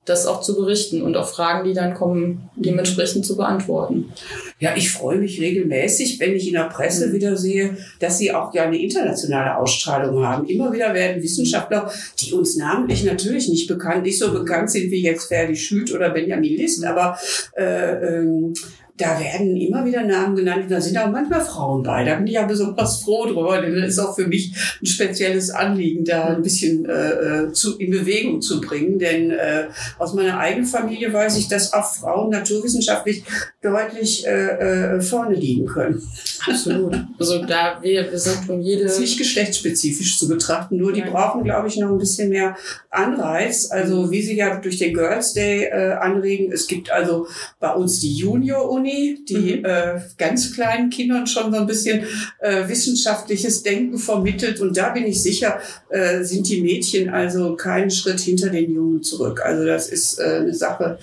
das 0.05 0.27
auch 0.27 0.43
zu 0.43 0.55
berichten 0.57 1.03
und 1.03 1.17
auch 1.17 1.29
Fragen, 1.29 1.67
die 1.67 1.75
dann 1.75 1.95
kommen, 1.95 2.51
dementsprechend 2.57 3.25
zu 3.25 3.37
beantworten. 3.37 4.13
Ja, 4.59 4.75
ich 4.77 4.91
freue 4.91 5.19
mich 5.19 5.41
regelmäßig, 5.41 6.21
wenn 6.21 6.35
ich 6.35 6.47
in 6.47 6.55
der 6.55 6.69
Presse 6.69 7.09
mhm. 7.09 7.13
wieder 7.15 7.37
sehe, 7.37 7.77
dass 8.01 8.19
sie 8.19 8.33
auch 8.33 8.55
ja 8.55 8.65
eine 8.65 8.79
internationale 8.79 9.57
Ausstrahlung 9.57 10.25
haben. 10.25 10.47
Immer 10.47 10.73
wieder 10.73 10.93
werden 10.93 11.23
Wissenschaftler, 11.23 11.91
die 12.21 12.33
uns 12.33 12.57
namentlich 12.57 13.05
natürlich 13.05 13.49
nicht 13.49 13.67
bekannt, 13.67 14.03
nicht 14.03 14.19
so 14.19 14.33
bekannt 14.33 14.71
sind 14.71 14.91
wie 14.91 15.03
jetzt 15.03 15.29
Ferdi 15.29 15.57
Schütt 15.57 15.93
oder 15.93 16.11
Benjamin 16.11 16.57
List, 16.57 16.85
aber 16.85 17.19
äh, 17.57 17.65
ähm, 17.65 18.55
da 18.97 19.19
werden 19.19 19.57
immer 19.57 19.85
wieder 19.85 20.05
Namen 20.05 20.37
genannt. 20.37 20.67
Da 20.69 20.81
sind 20.81 20.97
auch 20.97 21.11
manchmal 21.11 21.41
Frauen 21.41 21.83
bei. 21.83 22.05
Da 22.05 22.15
bin 22.15 22.29
ich 22.29 22.35
ja 22.35 22.47
besonders 22.47 23.03
froh 23.03 23.27
drüber. 23.27 23.61
Denn 23.61 23.75
das 23.75 23.91
ist 23.91 23.99
auch 23.99 24.15
für 24.15 24.29
mich 24.29 24.55
ein 24.81 24.87
spezielles 24.87 25.51
Anliegen, 25.51 26.05
da 26.05 26.37
ein 26.37 26.43
bisschen 26.43 26.85
äh, 26.85 27.43
äh, 27.43 27.53
zu, 27.53 27.77
in 27.79 27.91
Bewegung 27.91 28.41
zu 28.41 28.61
bringen. 28.61 29.01
Denn 29.01 29.33
äh, 29.33 29.65
aus 29.99 30.15
meiner 30.15 30.39
eigenen 30.39 30.67
Familie 30.67 31.13
weiß 31.13 31.37
ich, 31.39 31.49
dass 31.49 31.73
auch 31.73 31.93
Frauen 31.93 32.31
naturwissenschaftlich 32.31 33.25
deutlich 33.63 34.27
äh, 34.29 34.97
äh, 34.97 35.01
vorne 35.01 35.35
liegen 35.35 35.67
können. 35.67 36.01
Absolut. 36.47 36.97
Also 37.19 37.45
da 37.45 37.79
wir, 37.83 38.13
wir 38.13 38.19
sind 38.19 38.49
um 38.49 38.61
jede... 38.61 38.85
Das 38.85 38.95
ist 38.95 39.01
nicht 39.01 39.19
geschlechtsspezifisch 39.19 40.19
zu 40.19 40.29
betrachten. 40.29 40.77
Nur 40.77 40.93
die 40.93 41.01
Nein. 41.01 41.11
brauchen, 41.11 41.43
glaube 41.43 41.67
ich, 41.67 41.79
noch 41.79 41.91
ein 41.91 41.99
bisschen 41.99 42.29
mehr 42.29 42.57
Anreiz. 42.91 43.73
Also 43.73 44.13
wie 44.13 44.23
sie 44.23 44.37
ja 44.37 44.61
durch 44.61 44.79
den 44.79 44.95
Girls 44.95 45.33
Day 45.33 45.65
äh, 45.65 45.95
anregen. 45.95 46.53
Es 46.53 46.69
gibt 46.69 46.93
also 46.93 47.27
bei 47.59 47.73
uns 47.73 47.99
die 47.99 48.15
Junior-Uni 48.15 48.84
Uni, 48.85 49.25
die 49.27 49.57
mhm. 49.57 49.65
äh, 49.65 50.01
ganz 50.19 50.55
kleinen 50.55 50.91
Kindern 50.91 51.27
schon 51.27 51.53
so 51.53 51.59
ein 51.59 51.67
bisschen 51.67 52.05
äh, 52.41 52.69
wissenschaftliches 52.69 53.63
Denken 53.63 53.99
vermittelt. 53.99 54.61
Und 54.61 54.77
da 54.77 54.91
bin 54.91 55.07
ich 55.07 55.23
sicher, 55.23 55.59
äh, 55.89 56.23
sind 56.23 56.49
die 56.49 56.61
Mädchen 56.61 57.09
also 57.09 57.57
keinen 57.57 57.91
Schritt 57.91 58.21
hinter 58.21 58.51
den 58.51 58.73
Jungen 58.73 59.03
zurück. 59.03 59.41
Also 59.45 59.65
das 59.65 59.89
ist 59.89 60.19
äh, 60.19 60.41
eine 60.41 60.55
Sache, 60.55 60.99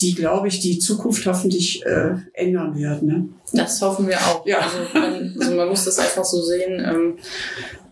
die, 0.00 0.14
glaube 0.14 0.48
ich, 0.48 0.60
die 0.60 0.78
Zukunft 0.78 1.26
hoffentlich 1.26 1.84
äh, 1.84 2.14
ändern 2.32 2.76
wird. 2.76 3.02
Ne? 3.02 3.28
Das 3.52 3.80
hoffen 3.82 4.08
wir 4.08 4.16
auch. 4.16 4.46
Ja. 4.46 4.58
Also, 4.58 4.76
man, 4.94 5.36
also 5.38 5.54
man 5.54 5.68
muss 5.68 5.84
das 5.84 5.98
einfach 5.98 6.24
so 6.24 6.42
sehen. 6.42 6.82
Ähm, 6.84 7.18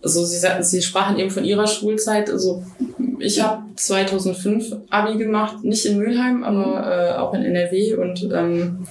also 0.02 0.24
Sie, 0.24 0.38
Sie 0.60 0.82
sprachen 0.82 1.18
eben 1.18 1.30
von 1.30 1.44
Ihrer 1.44 1.66
Schulzeit. 1.66 2.30
Also 2.30 2.62
ich 3.18 3.42
habe 3.42 3.62
2005 3.74 4.76
Abi 4.90 5.16
gemacht, 5.16 5.64
nicht 5.64 5.86
in 5.86 5.98
Mülheim, 5.98 6.44
aber 6.44 6.66
mhm. 6.66 6.90
äh, 6.90 7.12
auch 7.18 7.34
in 7.34 7.44
NRW 7.44 7.94
und 7.94 8.28
ähm, 8.32 8.86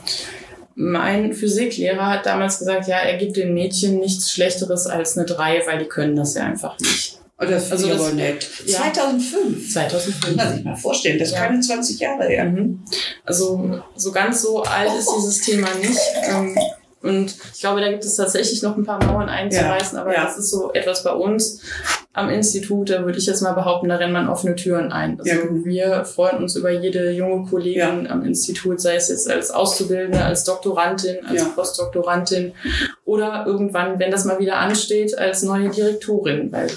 mein 0.75 1.33
Physiklehrer 1.33 2.07
hat 2.07 2.25
damals 2.25 2.59
gesagt, 2.59 2.87
ja, 2.87 2.97
er 2.97 3.17
gibt 3.17 3.37
den 3.37 3.53
Mädchen 3.53 3.99
nichts 3.99 4.31
Schlechteres 4.31 4.87
als 4.87 5.17
eine 5.17 5.25
3, 5.25 5.63
weil 5.67 5.79
die 5.79 5.85
können 5.85 6.15
das 6.15 6.35
ja 6.35 6.43
einfach 6.43 6.79
nicht. 6.79 7.19
Oh, 7.39 7.45
das 7.45 7.71
also 7.71 7.87
das, 7.87 7.99
aber 7.99 8.13
nett. 8.13 8.47
Ja. 8.65 8.77
2005. 8.79 9.73
2005. 9.73 10.37
Kann 10.37 10.55
sich 10.55 10.63
mal 10.63 10.75
vorstellen, 10.75 11.19
das 11.19 11.29
ist 11.29 11.33
ja. 11.33 11.45
keine 11.45 11.59
20 11.59 11.99
Jahre 11.99 12.25
her. 12.25 12.45
Mhm. 12.45 12.83
Also 13.25 13.81
so 13.95 14.11
ganz 14.11 14.41
so 14.41 14.63
alt 14.63 14.91
ist 14.97 15.09
dieses 15.17 15.41
Thema 15.41 15.67
nicht. 15.81 15.99
Ähm, 16.29 16.57
und 17.03 17.35
ich 17.53 17.59
glaube, 17.59 17.81
da 17.81 17.89
gibt 17.89 18.05
es 18.05 18.15
tatsächlich 18.15 18.63
noch 18.63 18.77
ein 18.77 18.85
paar 18.85 19.03
Mauern 19.03 19.27
einzureißen, 19.27 19.97
ja. 19.97 20.01
aber 20.01 20.13
ja. 20.13 20.23
das 20.23 20.37
ist 20.37 20.49
so 20.49 20.71
etwas 20.71 21.03
bei 21.03 21.11
uns 21.11 21.61
am 22.13 22.29
Institut, 22.29 22.91
da 22.91 23.03
würde 23.03 23.17
ich 23.17 23.25
jetzt 23.25 23.41
mal 23.41 23.51
behaupten, 23.51 23.89
da 23.89 23.97
rennt 23.97 24.13
man 24.13 24.29
offene 24.29 24.55
Türen 24.55 24.93
ein. 24.93 25.19
Also 25.19 25.31
ja. 25.31 25.65
wir 25.65 26.05
freuen 26.05 26.37
uns 26.37 26.55
über 26.55 26.71
jede 26.71 27.11
junge 27.11 27.49
Kollegin 27.49 28.07
am 28.07 28.23
Institut, 28.23 28.79
sei 28.79 28.95
es 28.95 29.09
jetzt 29.09 29.29
als 29.29 29.51
Auszubildende, 29.51 30.23
als 30.23 30.45
Doktorandin, 30.45 31.25
als 31.25 31.43
Postdoktorandin 31.53 32.53
oder 33.03 33.43
irgendwann, 33.45 33.99
wenn 33.99 34.09
das 34.09 34.23
mal 34.23 34.39
wieder 34.39 34.57
ansteht, 34.57 35.17
als 35.17 35.43
neue 35.43 35.69
Direktorin, 35.69 36.51
weil 36.53 36.67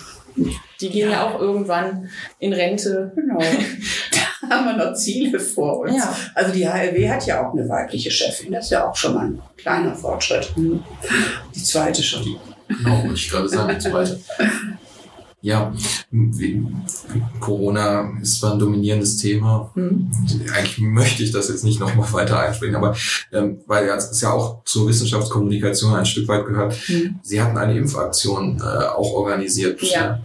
die 0.80 0.90
gehen 0.90 1.10
ja, 1.10 1.26
auch 1.26 1.40
irgendwann 1.40 2.08
in 2.38 2.52
Rente. 2.52 3.12
Genau. 3.14 3.40
haben 4.50 4.66
wir 4.66 4.76
noch 4.76 4.94
Ziele 4.94 5.38
vor 5.40 5.80
uns. 5.80 5.96
Ja. 5.96 6.16
Also 6.34 6.52
die 6.52 6.66
HLW 6.66 7.08
hat 7.08 7.26
ja 7.26 7.46
auch 7.46 7.52
eine 7.52 7.68
weibliche 7.68 8.10
Chefin. 8.10 8.52
Das 8.52 8.66
ist 8.66 8.70
ja 8.70 8.88
auch 8.88 8.96
schon 8.96 9.14
mal 9.14 9.26
ein 9.26 9.42
kleiner 9.56 9.94
Fortschritt. 9.94 10.52
Die 10.56 11.62
zweite 11.62 12.02
schon. 12.02 12.36
Genau, 12.68 13.02
wollte 13.02 13.14
ich 13.14 13.30
gerade 13.30 13.48
sagen, 13.48 13.74
die 13.74 13.78
zweite. 13.78 14.20
Ja, 15.42 15.72
Corona 17.38 18.18
ist 18.20 18.40
zwar 18.40 18.54
ein 18.54 18.58
dominierendes 18.58 19.18
Thema. 19.18 19.70
Mhm. 19.76 20.10
Eigentlich 20.52 20.78
möchte 20.78 21.22
ich 21.22 21.30
das 21.30 21.48
jetzt 21.48 21.62
nicht 21.62 21.78
nochmal 21.78 22.12
weiter 22.12 22.40
einspringen, 22.40 22.74
aber 22.74 22.96
ähm, 23.32 23.60
weil 23.66 23.86
ja, 23.86 23.94
es 23.94 24.20
ja 24.20 24.32
auch 24.32 24.64
zur 24.64 24.88
Wissenschaftskommunikation 24.88 25.94
ein 25.94 26.06
Stück 26.06 26.26
weit 26.26 26.46
gehört. 26.46 26.76
Mhm. 26.88 27.20
Sie 27.22 27.40
hatten 27.40 27.58
eine 27.58 27.76
Impfaktion 27.76 28.58
äh, 28.60 28.86
auch 28.86 29.12
organisiert. 29.12 29.80
Ja. 29.82 30.20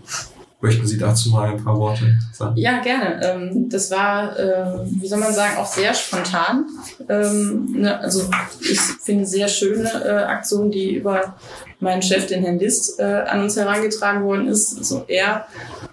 Möchten 0.61 0.85
Sie 0.85 0.99
dazu 0.99 1.29
mal 1.31 1.49
ein 1.49 1.63
paar 1.63 1.75
Worte 1.75 2.17
sagen? 2.31 2.55
Ja, 2.55 2.81
gerne. 2.81 3.19
Ähm, 3.23 3.67
das 3.67 3.89
war, 3.89 4.37
äh, 4.37 4.85
wie 4.85 5.07
soll 5.07 5.17
man 5.17 5.33
sagen, 5.33 5.57
auch 5.57 5.65
sehr 5.65 5.91
spontan. 5.93 6.65
Ähm, 7.09 7.81
ne, 7.81 7.99
also 7.99 8.29
ich 8.59 8.79
finde 8.79 9.25
sehr 9.25 9.47
schöne 9.47 9.89
äh, 9.89 10.23
Aktion, 10.23 10.69
die 10.69 10.95
über 10.95 11.35
meinen 11.79 12.03
Chef, 12.03 12.27
den 12.27 12.43
Herrn 12.43 12.59
List, 12.59 12.99
äh, 12.99 13.03
an 13.03 13.41
uns 13.41 13.57
herangetragen 13.57 14.23
worden 14.23 14.47
ist. 14.47 14.77
Also 14.77 15.03
er 15.07 15.47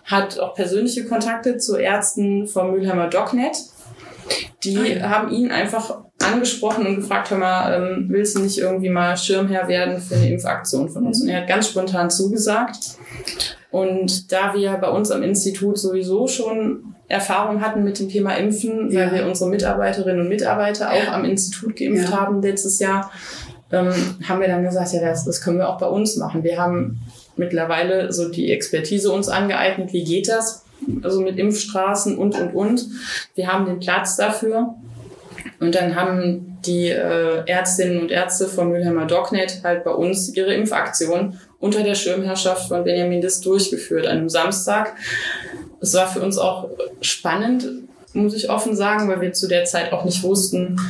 hat 0.04 0.38
auch 0.38 0.54
persönliche 0.54 1.06
Kontakte 1.06 1.56
zu 1.56 1.76
Ärzten 1.76 2.46
vom 2.46 2.72
Mülheimer 2.72 3.08
DocNet. 3.08 3.56
Die 4.64 4.76
ah, 4.76 4.84
ja. 4.84 5.08
haben 5.08 5.30
ihn 5.30 5.50
einfach 5.50 6.02
angesprochen 6.22 6.86
und 6.86 6.96
gefragt, 6.96 7.30
hör 7.30 7.38
mal, 7.38 7.74
ähm, 7.74 8.06
willst 8.10 8.36
du 8.36 8.42
nicht 8.42 8.58
irgendwie 8.58 8.90
mal 8.90 9.16
Schirmherr 9.16 9.68
werden 9.68 9.98
für 9.98 10.16
eine 10.16 10.30
Impfaktion 10.30 10.90
von 10.90 11.06
uns? 11.06 11.22
Und 11.22 11.28
er 11.28 11.40
hat 11.40 11.48
ganz 11.48 11.68
spontan 11.68 12.10
zugesagt. 12.10 12.98
Und 13.70 14.32
da 14.32 14.54
wir 14.54 14.72
bei 14.78 14.88
uns 14.88 15.10
am 15.10 15.22
Institut 15.22 15.78
sowieso 15.78 16.26
schon 16.26 16.94
Erfahrung 17.08 17.60
hatten 17.60 17.84
mit 17.84 17.98
dem 17.98 18.08
Thema 18.08 18.34
Impfen, 18.34 18.90
ja. 18.90 19.00
weil 19.00 19.20
wir 19.20 19.26
unsere 19.26 19.50
Mitarbeiterinnen 19.50 20.20
und 20.20 20.28
Mitarbeiter 20.28 20.90
auch 20.90 21.12
am 21.12 21.24
Institut 21.24 21.76
geimpft 21.76 22.10
ja. 22.10 22.16
haben 22.16 22.42
letztes 22.42 22.78
Jahr, 22.78 23.10
ähm, 23.70 23.92
haben 24.26 24.40
wir 24.40 24.48
dann 24.48 24.64
gesagt, 24.64 24.92
ja, 24.92 25.00
das, 25.00 25.24
das 25.24 25.40
können 25.42 25.58
wir 25.58 25.68
auch 25.68 25.78
bei 25.78 25.86
uns 25.86 26.16
machen. 26.16 26.44
Wir 26.44 26.58
haben 26.58 27.00
mittlerweile 27.36 28.12
so 28.12 28.30
die 28.30 28.52
Expertise 28.52 29.12
uns 29.12 29.28
angeeignet, 29.28 29.92
wie 29.92 30.04
geht 30.04 30.28
das? 30.28 30.64
Also 31.02 31.20
mit 31.20 31.38
Impfstraßen 31.38 32.16
und, 32.16 32.38
und, 32.38 32.54
und. 32.54 32.86
Wir 33.34 33.52
haben 33.52 33.66
den 33.66 33.80
Platz 33.80 34.16
dafür. 34.16 34.74
Und 35.60 35.74
dann 35.74 35.96
haben 35.96 36.58
die 36.64 36.88
äh, 36.88 37.42
Ärztinnen 37.46 38.00
und 38.00 38.10
Ärzte 38.10 38.46
von 38.46 38.70
Mülheimer 38.70 39.06
DocNet 39.06 39.60
halt 39.64 39.84
bei 39.84 39.90
uns 39.90 40.34
ihre 40.34 40.54
Impfaktion 40.54 41.38
unter 41.60 41.82
der 41.82 41.94
Schirmherrschaft 41.94 42.68
von 42.68 42.84
Benjamin 42.84 43.22
List 43.22 43.44
durchgeführt 43.44 44.06
an 44.06 44.18
einem 44.18 44.28
Samstag. 44.28 44.94
Es 45.80 45.94
war 45.94 46.06
für 46.06 46.20
uns 46.20 46.38
auch 46.38 46.68
spannend, 47.00 47.68
muss 48.12 48.34
ich 48.34 48.50
offen 48.50 48.74
sagen, 48.74 49.08
weil 49.08 49.20
wir 49.20 49.32
zu 49.32 49.48
der 49.48 49.64
Zeit 49.64 49.92
auch 49.92 50.04
nicht 50.04 50.22
wussten, 50.22 50.80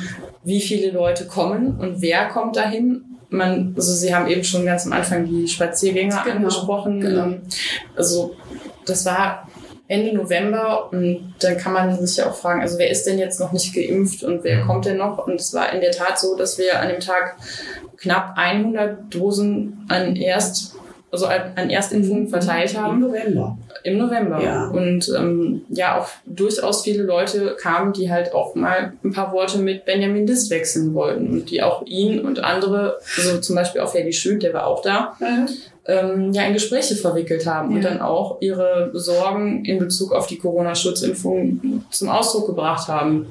wie 0.44 0.60
viele 0.60 0.90
Leute 0.90 1.26
kommen 1.26 1.78
und 1.78 2.00
wer 2.00 2.28
kommt 2.28 2.56
dahin. 2.56 3.04
Man, 3.30 3.74
also 3.76 3.92
Sie 3.92 4.14
haben 4.14 4.28
eben 4.28 4.44
schon 4.44 4.64
ganz 4.64 4.86
am 4.86 4.92
Anfang 4.92 5.26
die 5.26 5.46
Spaziergänger 5.46 6.22
genau, 6.24 6.36
angesprochen. 6.36 7.00
Genau. 7.00 7.24
Ähm, 7.24 7.42
also 7.94 8.34
das 8.86 9.04
war 9.04 9.47
Ende 9.88 10.14
November 10.14 10.92
und 10.92 11.34
dann 11.40 11.56
kann 11.56 11.72
man 11.72 12.06
sich 12.06 12.18
ja 12.18 12.28
auch 12.28 12.34
fragen, 12.34 12.60
also 12.60 12.78
wer 12.78 12.90
ist 12.90 13.06
denn 13.06 13.18
jetzt 13.18 13.40
noch 13.40 13.52
nicht 13.52 13.74
geimpft 13.74 14.22
und 14.22 14.44
wer 14.44 14.58
mhm. 14.58 14.66
kommt 14.66 14.84
denn 14.84 14.98
noch? 14.98 15.26
Und 15.26 15.40
es 15.40 15.54
war 15.54 15.72
in 15.72 15.80
der 15.80 15.92
Tat 15.92 16.18
so, 16.18 16.36
dass 16.36 16.58
wir 16.58 16.78
an 16.78 16.88
dem 16.88 17.00
Tag 17.00 17.36
knapp 17.96 18.34
100 18.36 19.12
Dosen 19.12 19.86
an 19.88 20.14
Erst 20.14 20.74
also 21.10 21.26
an 21.26 21.70
Erstimpfungen 21.70 22.28
verteilt 22.28 22.76
haben. 22.76 23.02
Im 23.02 23.08
November. 23.08 23.58
Im 23.84 23.98
November. 23.98 24.42
Ja. 24.42 24.68
Und 24.68 25.10
ähm, 25.16 25.62
ja, 25.70 25.98
auch 25.98 26.08
durchaus 26.26 26.82
viele 26.82 27.02
Leute 27.02 27.56
kamen, 27.58 27.92
die 27.92 28.10
halt 28.10 28.34
auch 28.34 28.54
mal 28.54 28.92
ein 29.02 29.12
paar 29.12 29.32
Worte 29.32 29.58
mit 29.58 29.84
Benjamin 29.84 30.26
List 30.26 30.50
wechseln 30.50 30.94
wollten 30.94 31.28
und 31.28 31.50
die 31.50 31.62
auch 31.62 31.84
ihn 31.86 32.20
und 32.20 32.44
andere, 32.44 32.98
also 33.16 33.38
zum 33.38 33.56
Beispiel 33.56 33.80
auch 33.80 33.92
Ferdi 33.92 34.12
Schüt, 34.12 34.42
der 34.42 34.52
war 34.52 34.66
auch 34.66 34.82
da, 34.82 35.16
mhm. 35.18 35.48
Ähm, 35.88 36.32
ja 36.32 36.42
in 36.44 36.52
Gespräche 36.52 36.94
verwickelt 36.94 37.46
haben 37.46 37.70
ja. 37.70 37.76
und 37.76 37.84
dann 37.84 38.00
auch 38.00 38.40
ihre 38.40 38.90
Sorgen 38.92 39.64
in 39.64 39.78
Bezug 39.78 40.12
auf 40.12 40.26
die 40.26 40.38
Corona-Schutzimpfung 40.38 41.82
zum 41.90 42.08
Ausdruck 42.10 42.46
gebracht 42.46 42.88
haben. 42.88 43.26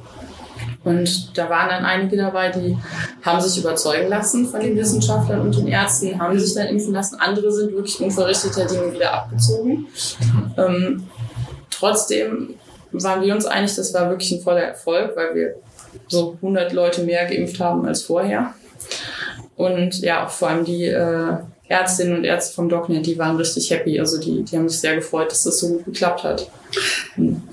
Und 0.84 1.38
da 1.38 1.50
waren 1.50 1.70
dann 1.70 1.86
einige 1.86 2.18
dabei, 2.18 2.50
die 2.50 2.76
haben 3.22 3.40
sich 3.42 3.62
überzeugen 3.62 4.10
lassen 4.10 4.48
von 4.48 4.60
den 4.60 4.76
Wissenschaftlern 4.76 5.42
und 5.42 5.56
den 5.56 5.68
Ärzten, 5.68 6.20
haben 6.20 6.38
sich 6.40 6.56
dann 6.56 6.68
impfen 6.68 6.94
lassen. 6.94 7.20
Andere 7.20 7.52
sind 7.52 7.74
wirklich 7.74 8.00
unverrichteter 8.02 8.66
Dinge 8.66 8.92
wieder 8.92 9.14
abgezogen. 9.14 9.88
Ähm, 10.58 11.04
trotzdem 11.70 12.56
waren 12.92 13.22
wir 13.22 13.36
uns 13.36 13.46
einig, 13.46 13.76
das 13.76 13.94
war 13.94 14.10
wirklich 14.10 14.32
ein 14.32 14.42
voller 14.42 14.64
Erfolg, 14.64 15.16
weil 15.16 15.36
wir 15.36 15.56
so 16.08 16.38
100 16.42 16.74
Leute 16.74 17.04
mehr 17.04 17.26
geimpft 17.28 17.60
haben 17.60 17.86
als 17.86 18.02
vorher. 18.02 18.54
Und 19.56 20.00
ja, 20.00 20.26
auch 20.26 20.30
vor 20.30 20.50
allem 20.50 20.66
die 20.66 20.86
äh, 20.86 21.38
Ärztinnen 21.70 22.18
und 22.18 22.24
Ärzte 22.24 22.56
vom 22.56 22.70
DocNet, 22.70 23.06
die 23.06 23.18
waren 23.18 23.36
richtig 23.36 23.70
happy. 23.72 24.00
Also 24.00 24.20
die, 24.20 24.44
die 24.44 24.58
haben 24.58 24.70
sich 24.70 24.80
sehr 24.80 24.96
gefreut, 24.96 25.32
dass 25.32 25.44
das 25.44 25.60
so 25.60 25.70
gut 25.70 25.86
geklappt 25.86 26.24
hat. 26.24 26.50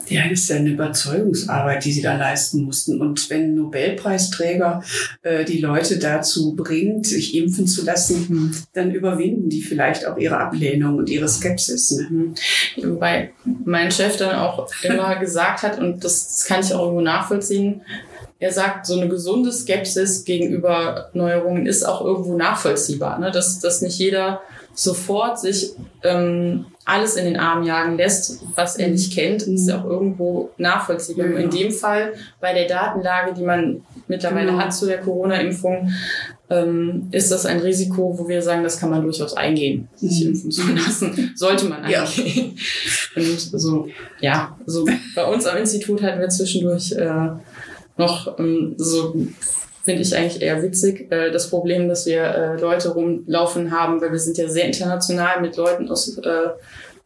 Ja, 0.09 0.29
das 0.29 0.41
ist 0.41 0.51
ja 0.51 0.57
eine 0.57 0.71
Überzeugungsarbeit, 0.71 1.85
die 1.85 1.93
sie 1.93 2.03
da 2.03 2.17
leisten 2.17 2.63
mussten. 2.63 3.01
Und 3.01 3.31
wenn 3.31 3.55
Nobelpreisträger 3.55 4.83
äh, 5.23 5.45
die 5.45 5.61
Leute 5.61 5.99
dazu 5.99 6.55
bringt, 6.55 7.07
sich 7.07 7.35
impfen 7.35 7.67
zu 7.67 7.85
lassen, 7.85 8.29
hm, 8.29 8.57
dann 8.73 8.93
überwinden 8.93 9.49
die 9.49 9.63
vielleicht 9.63 10.07
auch 10.07 10.19
ihre 10.19 10.39
Ablehnung 10.39 10.97
und 10.97 11.09
ihre 11.09 11.29
Skepsis. 11.29 11.93
Ne? 11.93 12.09
Hm. 12.09 12.35
Wobei 12.83 13.31
mein 13.65 13.91
Chef 13.91 14.17
dann 14.17 14.37
auch 14.37 14.69
immer 14.83 15.17
gesagt 15.21 15.63
hat, 15.63 15.79
und 15.79 16.05
das, 16.05 16.29
das 16.29 16.45
kann 16.45 16.61
ich 16.61 16.75
auch 16.75 16.83
irgendwo 16.83 17.01
nachvollziehen, 17.01 17.83
er 18.41 18.53
sagt, 18.53 18.87
so 18.87 18.99
eine 18.99 19.09
gesunde 19.09 19.53
Skepsis 19.53 20.25
gegenüber 20.25 21.11
Neuerungen 21.15 21.67
ist 21.67 21.85
auch 21.85 22.05
irgendwo 22.05 22.37
nachvollziehbar, 22.37 23.19
ne? 23.19 23.31
dass, 23.31 23.61
dass 23.61 23.81
nicht 23.81 23.99
jeder 23.99 24.41
sofort 24.75 25.39
sich 25.39 25.73
ähm, 26.03 26.67
alles 26.85 27.17
in 27.17 27.25
den 27.25 27.39
Arm 27.39 27.63
jagen 27.63 27.97
lässt, 27.97 28.43
was 28.57 28.77
er 28.77 28.89
nicht 28.89 29.15
kennt, 29.15 29.43
ist 29.43 29.71
auch 29.71 29.85
irgendwo 29.85 30.51
nachvollziehbar. 30.59 31.29
Ja. 31.29 31.39
In 31.39 31.51
dem 31.51 31.73
Fall 31.73 32.13
bei 32.41 32.53
der 32.53 32.67
Datenlage, 32.67 33.33
die 33.35 33.43
man 33.43 33.83
mittlerweile 34.09 34.51
genau. 34.51 34.63
hat 34.63 34.75
zu 34.75 34.87
der 34.87 34.99
Corona-Impfung, 34.99 35.91
ähm, 36.51 37.09
ist 37.11 37.33
das 37.33 37.47
ein 37.47 37.61
Risiko, 37.61 38.19
wo 38.19 38.29
wir 38.29 38.43
sagen, 38.43 38.63
das 38.63 38.79
kann 38.79 38.91
man 38.91 39.03
durchaus 39.03 39.35
eingehen, 39.35 39.89
sich 39.95 40.23
mhm. 40.23 40.31
impfen 40.33 40.51
zu 40.51 40.73
lassen. 40.73 41.33
Sollte 41.37 41.67
man 41.67 41.85
eingehen. 41.85 42.57
Ja. 43.15 43.23
Und 43.23 43.41
so, 43.41 43.89
ja, 44.21 44.59
so 44.67 44.87
bei 45.15 45.25
uns 45.25 45.47
am 45.47 45.57
Institut 45.57 46.03
hatten 46.03 46.21
wir 46.21 46.29
zwischendurch 46.29 46.93
äh, 46.93 47.31
noch 47.97 48.39
ähm, 48.39 48.75
so 48.77 49.15
finde 49.85 50.03
ich 50.03 50.17
eigentlich 50.17 50.43
eher 50.43 50.63
witzig. 50.63 51.13
Äh, 51.13 51.31
das 51.31 51.51
Problem, 51.51 51.89
dass 51.89 52.07
wir 52.07 52.23
äh, 52.23 52.61
Leute 52.61 52.91
rumlaufen 52.91 53.71
haben, 53.71 54.01
weil 54.01 54.13
wir 54.13 54.19
sind 54.19 54.39
ja 54.39 54.49
sehr 54.49 54.65
international 54.65 55.41
mit 55.41 55.57
Leuten 55.57 55.91
aus 55.91 56.17
äh, 56.19 56.49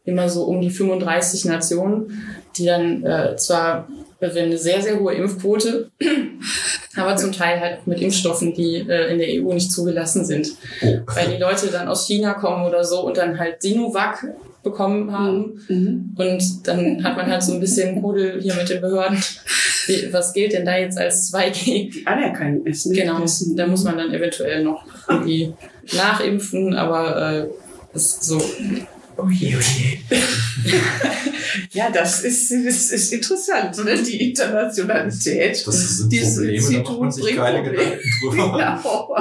immer 0.05 0.29
so 0.29 0.45
um 0.45 0.61
die 0.61 0.69
35 0.69 1.45
Nationen, 1.45 2.23
die 2.57 2.65
dann 2.65 3.05
äh, 3.05 3.35
zwar 3.35 3.87
haben 4.21 4.37
eine 4.37 4.57
sehr, 4.57 4.81
sehr 4.81 4.99
hohe 4.99 5.13
Impfquote, 5.13 5.91
aber 6.97 7.15
zum 7.15 7.31
Teil 7.31 7.59
halt 7.59 7.87
mit 7.87 8.01
Impfstoffen, 8.01 8.53
die 8.53 8.77
äh, 8.77 9.11
in 9.11 9.19
der 9.19 9.27
EU 9.29 9.53
nicht 9.53 9.71
zugelassen 9.71 10.25
sind. 10.25 10.49
Oh. 10.81 10.99
Weil 11.15 11.29
die 11.29 11.37
Leute 11.37 11.67
dann 11.67 11.87
aus 11.87 12.05
China 12.07 12.33
kommen 12.33 12.65
oder 12.65 12.83
so 12.83 13.01
und 13.05 13.17
dann 13.17 13.39
halt 13.39 13.61
Sinovac 13.61 14.25
bekommen 14.63 15.11
haben. 15.11 15.59
Mhm. 15.67 16.15
Und 16.17 16.67
dann 16.67 17.03
hat 17.03 17.17
man 17.17 17.27
halt 17.27 17.43
so 17.43 17.53
ein 17.53 17.59
bisschen 17.59 17.97
Rudel 17.99 18.41
hier 18.41 18.55
mit 18.55 18.69
den 18.69 18.81
Behörden. 18.81 19.17
Wie, 19.87 20.11
was 20.11 20.33
gilt 20.33 20.53
denn 20.53 20.65
da 20.65 20.77
jetzt 20.77 20.97
als 20.97 21.33
2G? 21.33 21.91
Die 21.91 22.03
anerkannt 22.05 22.65
ist. 22.67 22.85
Ne? 22.87 22.95
Genau, 22.95 23.23
da 23.55 23.67
muss 23.67 23.83
man 23.83 23.97
dann 23.97 24.13
eventuell 24.13 24.63
noch 24.63 24.83
irgendwie 25.07 25.53
nachimpfen, 25.93 26.73
aber 26.75 27.47
äh, 27.47 27.95
ist 27.95 28.23
so. 28.23 28.37
Oje, 29.17 29.57
oje. 29.57 29.99
ja, 31.71 31.89
das 31.89 32.23
ist, 32.23 32.51
das 32.51 32.91
ist 32.91 33.11
interessant, 33.11 33.83
ne? 33.83 34.01
die 34.01 34.29
Internationalität. 34.29 35.67
Das 35.67 35.97
sind 35.97 36.11
Dieses 36.11 36.35
Probleme, 36.35 36.55
Institut 36.55 36.85
da 36.85 36.91
macht 36.91 36.99
man 37.01 37.11
sich 37.11 37.35
keine 37.35 37.63
Gedanken 37.63 37.99
drüber. 38.21 38.35
Genau. 38.35 39.15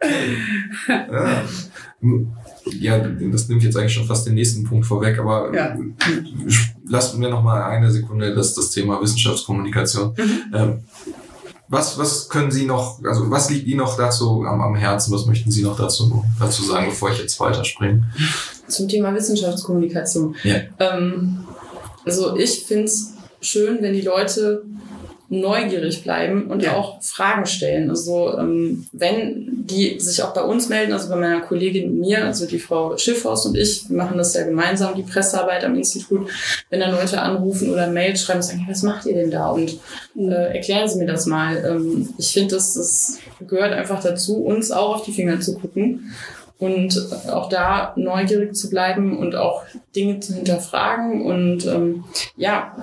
ja. 1.12 1.44
Ja 2.66 2.98
das 2.98 3.48
nimmt 3.48 3.62
jetzt 3.62 3.76
eigentlich 3.76 3.92
schon 3.92 4.06
fast 4.06 4.26
den 4.26 4.34
nächsten 4.34 4.64
Punkt 4.64 4.86
vorweg, 4.86 5.18
aber 5.18 5.54
ja. 5.54 5.76
lasst 6.86 7.16
mir 7.18 7.28
noch 7.28 7.42
mal 7.42 7.62
eine 7.62 7.90
Sekunde 7.90 8.34
das, 8.34 8.54
das 8.54 8.70
Thema 8.70 9.00
Wissenschaftskommunikation. 9.00 10.14
Mhm. 10.16 10.54
Ähm, 10.54 10.80
was, 11.68 11.98
was 11.98 12.28
können 12.28 12.50
Sie 12.50 12.66
noch, 12.66 13.02
also 13.04 13.30
was 13.30 13.50
liegt 13.50 13.66
Ihnen 13.66 13.78
noch 13.78 13.96
dazu 13.96 14.44
am, 14.44 14.60
am 14.60 14.74
Herzen? 14.74 15.12
Was 15.12 15.26
möchten 15.26 15.50
Sie 15.50 15.62
noch 15.62 15.76
dazu, 15.76 16.24
dazu 16.38 16.62
sagen, 16.62 16.86
bevor 16.90 17.10
ich 17.10 17.18
jetzt 17.18 17.40
weiterspringe? 17.40 18.04
Zum 18.68 18.86
Thema 18.88 19.14
Wissenschaftskommunikation. 19.14 20.36
Ja. 20.44 20.56
Ähm, 20.78 21.44
also 22.04 22.36
ich 22.36 22.64
finde 22.64 22.84
es 22.84 23.14
schön, 23.40 23.78
wenn 23.80 23.94
die 23.94 24.02
Leute 24.02 24.62
neugierig 25.28 26.02
bleiben 26.02 26.48
und 26.48 26.62
ja. 26.62 26.76
auch 26.76 27.02
Fragen 27.02 27.46
stellen. 27.46 27.90
Also 27.90 28.36
ähm, 28.38 28.86
wenn 28.92 29.64
die 29.66 29.98
sich 29.98 30.22
auch 30.22 30.34
bei 30.34 30.42
uns 30.42 30.68
melden, 30.68 30.92
also 30.92 31.08
bei 31.08 31.16
meiner 31.16 31.40
Kollegin 31.40 31.98
mir, 31.98 32.24
also 32.24 32.46
die 32.46 32.58
Frau 32.58 32.96
Schiffhaus 32.96 33.46
und 33.46 33.56
ich, 33.56 33.88
wir 33.88 33.96
machen 33.96 34.18
das 34.18 34.34
ja 34.34 34.44
gemeinsam, 34.44 34.94
die 34.94 35.02
Pressearbeit 35.02 35.64
am 35.64 35.74
Institut, 35.76 36.28
wenn 36.68 36.80
dann 36.80 36.92
Leute 36.92 37.20
anrufen 37.20 37.70
oder 37.70 37.88
Mail 37.88 38.16
schreiben, 38.16 38.42
sagen, 38.42 38.66
was 38.68 38.82
macht 38.82 39.06
ihr 39.06 39.14
denn 39.14 39.30
da? 39.30 39.50
Und 39.50 39.78
mhm. 40.14 40.30
äh, 40.30 40.56
erklären 40.56 40.88
Sie 40.88 40.98
mir 40.98 41.06
das 41.06 41.26
mal. 41.26 41.56
Ähm, 41.64 42.08
ich 42.18 42.32
finde, 42.32 42.56
das, 42.56 42.74
das 42.74 43.18
gehört 43.46 43.72
einfach 43.72 44.02
dazu, 44.02 44.44
uns 44.44 44.70
auch 44.70 44.96
auf 44.96 45.04
die 45.04 45.12
Finger 45.12 45.40
zu 45.40 45.58
gucken 45.58 46.12
und 46.58 47.08
auch 47.30 47.48
da 47.48 47.92
neugierig 47.96 48.54
zu 48.54 48.70
bleiben 48.70 49.18
und 49.18 49.34
auch 49.34 49.62
Dinge 49.96 50.20
zu 50.20 50.34
hinterfragen 50.34 51.22
und 51.22 51.66
ähm, 51.66 52.04
ja, 52.36 52.76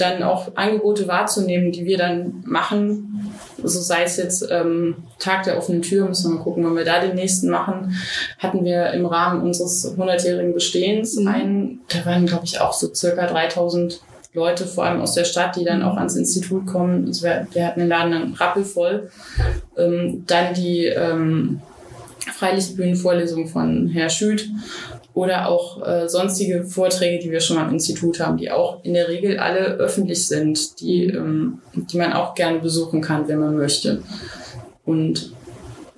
dann 0.00 0.22
auch 0.22 0.56
Angebote 0.56 1.08
wahrzunehmen, 1.08 1.72
die 1.72 1.84
wir 1.84 1.98
dann 1.98 2.42
machen. 2.44 3.32
Also 3.62 3.80
sei 3.80 4.04
es 4.04 4.16
jetzt 4.16 4.46
ähm, 4.50 4.96
Tag 5.18 5.44
der 5.44 5.58
offenen 5.58 5.82
Tür, 5.82 6.06
müssen 6.06 6.30
wir 6.30 6.38
mal 6.38 6.42
gucken, 6.42 6.64
wenn 6.64 6.76
wir 6.76 6.84
da 6.84 7.00
den 7.00 7.14
nächsten 7.14 7.50
machen, 7.50 7.94
hatten 8.38 8.64
wir 8.64 8.90
im 8.92 9.06
Rahmen 9.06 9.42
unseres 9.42 9.96
100-jährigen 9.96 10.54
Bestehens 10.54 11.16
mhm. 11.16 11.28
einen, 11.28 11.80
da 11.88 12.04
waren 12.06 12.26
glaube 12.26 12.44
ich 12.44 12.60
auch 12.60 12.72
so 12.72 12.92
circa 12.94 13.26
3000 13.26 14.00
Leute, 14.32 14.64
vor 14.64 14.84
allem 14.84 15.00
aus 15.00 15.14
der 15.14 15.24
Stadt, 15.24 15.56
die 15.56 15.64
dann 15.64 15.82
auch 15.82 15.96
ans 15.96 16.14
Institut 16.14 16.66
kommen. 16.66 17.06
Also 17.06 17.24
wir, 17.24 17.48
wir 17.52 17.66
hatten 17.66 17.80
den 17.80 17.88
Laden 17.88 18.12
dann 18.12 18.34
rappelvoll. 18.34 19.10
Ähm, 19.76 20.24
dann 20.26 20.54
die 20.54 20.86
ähm, 20.86 21.60
Freilichtbühnenvorlesung 22.32 23.48
von 23.48 23.88
Herr 23.88 24.08
Schüt 24.08 24.48
oder 25.14 25.48
auch 25.48 25.86
äh, 25.86 26.08
sonstige 26.08 26.64
Vorträge, 26.64 27.22
die 27.22 27.30
wir 27.30 27.40
schon 27.40 27.58
am 27.58 27.70
Institut 27.70 28.20
haben, 28.20 28.36
die 28.36 28.50
auch 28.50 28.84
in 28.84 28.94
der 28.94 29.08
Regel 29.08 29.38
alle 29.38 29.74
öffentlich 29.76 30.26
sind, 30.26 30.80
die, 30.80 31.06
ähm, 31.06 31.60
die 31.74 31.96
man 31.98 32.12
auch 32.12 32.34
gerne 32.34 32.60
besuchen 32.60 33.00
kann, 33.00 33.28
wenn 33.28 33.40
man 33.40 33.56
möchte. 33.56 34.02
Und 34.84 35.32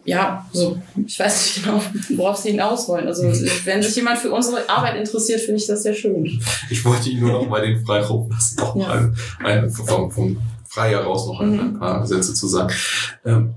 ja, 0.05 0.45
so, 0.53 0.79
ich 1.07 1.19
weiß 1.19 1.43
nicht 1.43 1.65
genau, 1.65 1.81
worauf 2.17 2.37
Sie 2.37 2.51
hinaus 2.51 2.89
wollen. 2.89 3.07
Also, 3.07 3.23
wenn 3.65 3.83
sich 3.83 3.95
jemand 3.95 4.19
für 4.19 4.33
unsere 4.33 4.69
Arbeit 4.69 4.97
interessiert, 4.97 5.41
finde 5.41 5.61
ich 5.61 5.67
das 5.67 5.85
sehr 5.85 5.95
schön. 5.95 6.41
Ich 6.71 6.85
wollte 6.85 7.09
Ihnen 7.09 7.21
nur 7.21 7.33
noch 7.33 7.49
mal 7.49 7.63
den 7.63 7.85
Freiraum 7.85 8.29
lassen, 8.31 8.57
noch 8.59 8.75
ja. 8.75 8.91
ein, 8.91 9.17
ein, 9.45 9.71
vom, 9.71 10.11
vom 10.11 10.41
Frei 10.67 10.91
heraus 10.91 11.27
noch 11.27 11.41
ein, 11.41 11.53
mhm. 11.53 11.61
ein 11.61 11.79
paar 11.79 12.07
Sätze 12.07 12.35
zu 12.35 12.49
sagen. 12.49 12.73
Ähm, 13.25 13.55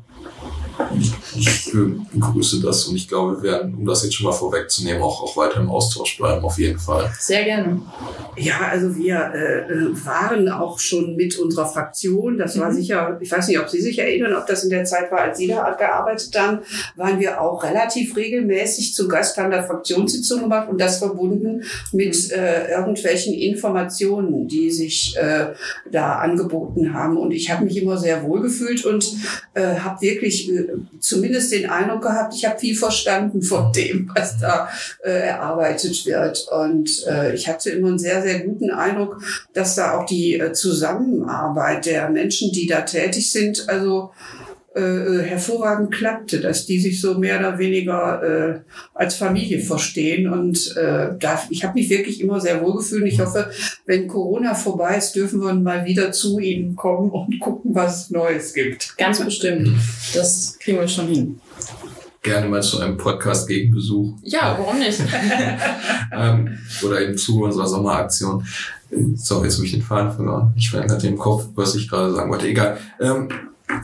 ich 1.37 1.71
begrüße 2.13 2.61
das 2.61 2.85
und 2.85 2.95
ich 2.95 3.07
glaube, 3.07 3.41
wir 3.41 3.51
werden, 3.51 3.75
um 3.75 3.85
das 3.85 4.03
jetzt 4.03 4.15
schon 4.15 4.25
mal 4.25 4.33
vorwegzunehmen, 4.33 5.01
auch, 5.01 5.21
auch 5.23 5.37
weiter 5.37 5.59
im 5.59 5.69
Austausch 5.69 6.17
bleiben, 6.17 6.43
auf 6.43 6.57
jeden 6.57 6.79
Fall. 6.79 7.11
Sehr 7.19 7.43
gerne. 7.43 7.81
Ja, 8.37 8.59
also 8.69 8.95
wir 8.95 9.15
äh, 9.15 10.05
waren 10.05 10.49
auch 10.49 10.79
schon 10.79 11.15
mit 11.15 11.37
unserer 11.37 11.65
Fraktion, 11.65 12.37
das 12.37 12.59
war 12.59 12.69
mhm. 12.69 12.75
sicher, 12.75 13.17
ich 13.21 13.31
weiß 13.31 13.47
nicht, 13.47 13.59
ob 13.59 13.69
Sie 13.69 13.81
sich 13.81 13.99
erinnern, 13.99 14.35
ob 14.35 14.45
das 14.47 14.63
in 14.63 14.69
der 14.69 14.85
Zeit 14.85 15.11
war, 15.11 15.19
als 15.19 15.37
Sie 15.37 15.47
da 15.47 15.71
gearbeitet 15.71 16.37
haben, 16.37 16.59
waren 16.95 17.19
wir 17.19 17.41
auch 17.41 17.63
relativ 17.63 18.15
regelmäßig 18.15 18.93
zu 18.93 19.07
Gast, 19.07 19.37
haben 19.37 19.51
da 19.51 19.63
Fraktionssitzungen 19.63 20.43
gemacht 20.43 20.69
und 20.69 20.79
das 20.79 20.99
verbunden 20.99 21.63
mit 21.91 22.15
mhm. 22.15 22.33
äh, 22.33 22.71
irgendwelchen 22.71 23.33
Informationen, 23.33 24.47
die 24.47 24.71
sich 24.71 25.15
äh, 25.17 25.53
da 25.91 26.19
angeboten 26.19 26.93
haben. 26.93 27.17
Und 27.17 27.31
ich 27.31 27.51
habe 27.51 27.65
mich 27.65 27.77
immer 27.77 27.97
sehr 27.97 28.23
wohl 28.23 28.41
gefühlt 28.41 28.85
und 28.85 29.15
äh, 29.53 29.75
habe 29.75 30.01
wirklich 30.01 30.51
äh, 30.51 30.64
zumindest 30.99 31.51
den 31.51 31.69
Eindruck 31.69 32.03
gehabt, 32.03 32.33
ich 32.35 32.45
habe 32.45 32.59
viel 32.59 32.75
verstanden 32.75 33.41
von 33.41 33.71
dem, 33.71 34.11
was 34.15 34.37
da 34.39 34.69
äh, 35.03 35.09
erarbeitet 35.09 36.05
wird. 36.05 36.47
Und 36.51 37.05
äh, 37.07 37.33
ich 37.33 37.47
hatte 37.47 37.71
immer 37.71 37.89
einen 37.89 37.99
sehr, 37.99 38.21
sehr 38.21 38.39
guten 38.41 38.71
Eindruck, 38.71 39.21
dass 39.53 39.75
da 39.75 39.97
auch 39.97 40.05
die 40.05 40.39
äh, 40.39 40.53
Zusammenarbeit 40.53 41.85
der 41.85 42.09
Menschen, 42.09 42.51
die 42.51 42.67
da 42.67 42.81
tätig 42.81 43.31
sind, 43.31 43.69
also 43.69 44.11
äh, 44.75 44.81
äh, 44.81 45.23
hervorragend 45.23 45.89
klappte, 45.91 46.41
dass 46.41 46.65
die 46.65 46.79
sich 46.79 46.99
so 46.99 47.17
mehr 47.17 47.39
oder 47.39 47.57
weniger 47.57 48.23
äh, 48.23 48.59
als 48.93 49.15
Familie 49.15 49.59
verstehen. 49.59 50.29
Und 50.29 50.75
äh, 50.75 51.11
da, 51.17 51.41
ich 51.49 51.63
habe 51.63 51.75
mich 51.75 51.89
wirklich 51.89 52.19
immer 52.19 52.41
sehr 52.41 52.61
wohl 52.61 52.75
gefühlt. 52.75 53.05
Ich 53.05 53.21
hoffe, 53.21 53.49
wenn 53.85 54.09
Corona 54.09 54.53
vorbei 54.53 54.97
ist, 54.97 55.13
dürfen 55.13 55.41
wir 55.41 55.53
mal 55.53 55.85
wieder 55.85 56.11
zu 56.11 56.39
Ihnen 56.39 56.75
kommen 56.75 57.09
und 57.09 57.39
gucken, 57.39 57.73
was 57.73 58.05
es 58.05 58.09
Neues 58.11 58.53
gibt. 58.53 58.97
Ganz 58.97 59.23
bestimmt. 59.23 59.69
Das 60.13 60.57
kriegen 60.59 60.77
wir 60.77 60.87
schon 60.89 61.07
hin 61.07 61.39
gerne 62.21 62.49
mal 62.49 62.63
zu 62.63 62.79
einem 62.79 62.97
Podcast 62.97 63.47
gegen 63.47 63.71
Besuch. 63.71 64.15
Ja, 64.23 64.57
warum 64.57 64.79
nicht? 64.79 64.99
ähm, 66.11 66.57
oder 66.83 66.99
eben 66.99 67.15
zu 67.15 67.43
unserer 67.43 67.67
Sommeraktion. 67.67 68.43
Sorry, 69.13 69.45
jetzt 69.45 69.57
habe 69.57 69.65
ich 69.67 69.73
den 69.73 69.83
Faden 69.83 70.11
verloren. 70.11 70.51
Ich 70.57 70.71
veränderte 70.71 71.07
im 71.07 71.19
Kopf, 71.19 71.45
was 71.53 71.75
ich 71.75 71.87
gerade 71.87 72.11
sagen 72.11 72.31
wollte. 72.31 72.47
Egal. 72.47 72.79
Ähm, 72.99 73.29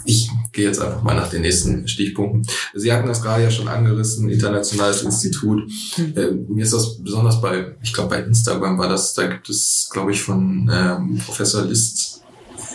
ich 0.05 0.29
gehe 0.51 0.65
jetzt 0.65 0.81
einfach 0.81 1.01
mal 1.03 1.15
nach 1.15 1.29
den 1.29 1.41
nächsten 1.41 1.87
Stichpunkten. 1.87 2.45
Sie 2.73 2.91
hatten 2.91 3.07
das 3.07 3.21
gerade 3.21 3.43
ja 3.43 3.51
schon 3.51 3.67
angerissen, 3.67 4.29
internationales 4.29 5.03
Institut. 5.03 5.69
Hm. 5.95 6.17
Äh, 6.17 6.31
mir 6.31 6.63
ist 6.63 6.73
das 6.73 6.97
besonders 6.97 7.41
bei, 7.41 7.75
ich 7.81 7.93
glaube 7.93 8.09
bei 8.09 8.23
Instagram 8.23 8.77
war 8.77 8.89
das, 8.89 9.13
da 9.13 9.27
gibt 9.27 9.49
es, 9.49 9.89
glaube 9.91 10.11
ich, 10.11 10.21
von 10.21 10.69
ähm, 10.73 11.21
Professor 11.25 11.63
List, 11.63 12.21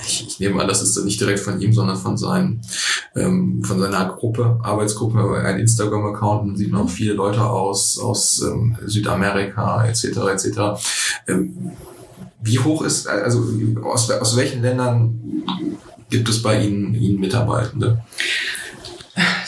ich, 0.07 0.27
ich 0.27 0.41
nehme 0.41 0.61
an, 0.61 0.69
das 0.69 0.83
ist 0.83 1.03
nicht 1.05 1.21
direkt 1.21 1.41
von 1.41 1.61
ihm, 1.61 1.73
sondern 1.73 1.97
von 1.97 2.17
seinem, 2.17 2.61
ähm, 3.15 3.63
von 3.65 3.81
seiner 3.81 4.07
Gruppe, 4.15 4.61
Arbeitsgruppe, 4.63 5.41
ein 5.45 5.59
Instagram-Account, 5.59 6.47
man 6.47 6.57
sieht 6.57 6.71
noch 6.71 6.89
viele 6.89 7.15
Leute 7.15 7.43
aus, 7.43 7.99
aus 7.99 8.43
ähm, 8.43 8.77
Südamerika, 8.87 9.85
etc., 9.87 10.05
etc. 10.33 10.61
Ähm, 11.27 11.73
wie 12.41 12.59
hoch 12.61 12.83
ist, 12.83 13.09
also 13.09 13.45
aus, 13.83 14.11
aus 14.11 14.37
welchen 14.37 14.63
Ländern 14.63 15.19
Gibt 16.11 16.29
es 16.29 16.43
bei 16.43 16.63
Ihnen, 16.63 16.95
Ihnen 16.95 17.19
Mitarbeitende? 17.21 18.03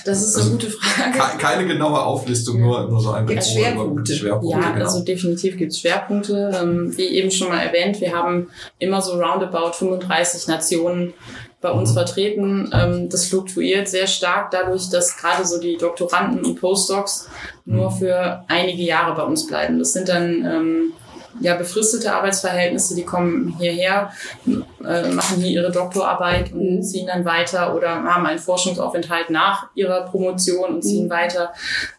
Das 0.04 0.22
ist 0.22 0.36
also 0.36 0.50
eine 0.52 0.58
gute 0.58 0.70
Frage. 0.70 1.38
Keine 1.38 1.66
genaue 1.66 2.00
Auflistung, 2.00 2.60
nur, 2.60 2.88
nur 2.88 3.00
so 3.00 3.10
ein 3.10 3.26
Gibt 3.26 3.44
Schwerpunkte. 3.44 4.14
Schwerpunkte. 4.14 4.58
Ja, 4.58 4.70
genau. 4.72 4.84
also 4.86 5.04
definitiv 5.04 5.58
gibt 5.58 5.72
es 5.72 5.80
Schwerpunkte. 5.80 6.50
Ähm, 6.58 6.96
wie 6.96 7.08
eben 7.08 7.30
schon 7.30 7.48
mal 7.48 7.60
erwähnt, 7.60 8.00
wir 8.00 8.16
haben 8.16 8.48
immer 8.78 9.02
so 9.02 9.20
roundabout 9.20 9.72
35 9.72 10.48
Nationen 10.48 11.12
bei 11.60 11.70
uns 11.70 11.90
mhm. 11.90 11.94
vertreten. 11.94 12.70
Ähm, 12.72 13.08
das 13.10 13.26
fluktuiert 13.26 13.88
sehr 13.88 14.06
stark 14.06 14.50
dadurch, 14.50 14.88
dass 14.88 15.18
gerade 15.18 15.44
so 15.44 15.60
die 15.60 15.76
Doktoranden 15.76 16.44
und 16.44 16.58
Postdocs 16.58 17.28
nur 17.66 17.90
mhm. 17.90 17.94
für 17.96 18.44
einige 18.48 18.82
Jahre 18.82 19.14
bei 19.14 19.24
uns 19.24 19.46
bleiben. 19.46 19.78
Das 19.78 19.92
sind 19.92 20.08
dann 20.08 20.44
ähm, 20.46 20.92
ja, 21.40 21.54
befristete 21.54 22.12
Arbeitsverhältnisse, 22.12 22.94
die 22.94 23.04
kommen 23.04 23.54
hierher, 23.58 24.12
äh, 24.46 25.08
machen 25.08 25.40
hier 25.40 25.50
ihre 25.60 25.70
Doktorarbeit 25.70 26.52
und 26.52 26.76
mhm. 26.76 26.82
ziehen 26.82 27.06
dann 27.06 27.24
weiter 27.24 27.74
oder 27.74 27.90
haben 27.90 28.26
einen 28.26 28.38
Forschungsaufenthalt 28.38 29.30
nach 29.30 29.68
ihrer 29.74 30.02
Promotion 30.02 30.74
und 30.74 30.82
ziehen 30.82 31.06
mhm. 31.06 31.10
weiter. 31.10 31.52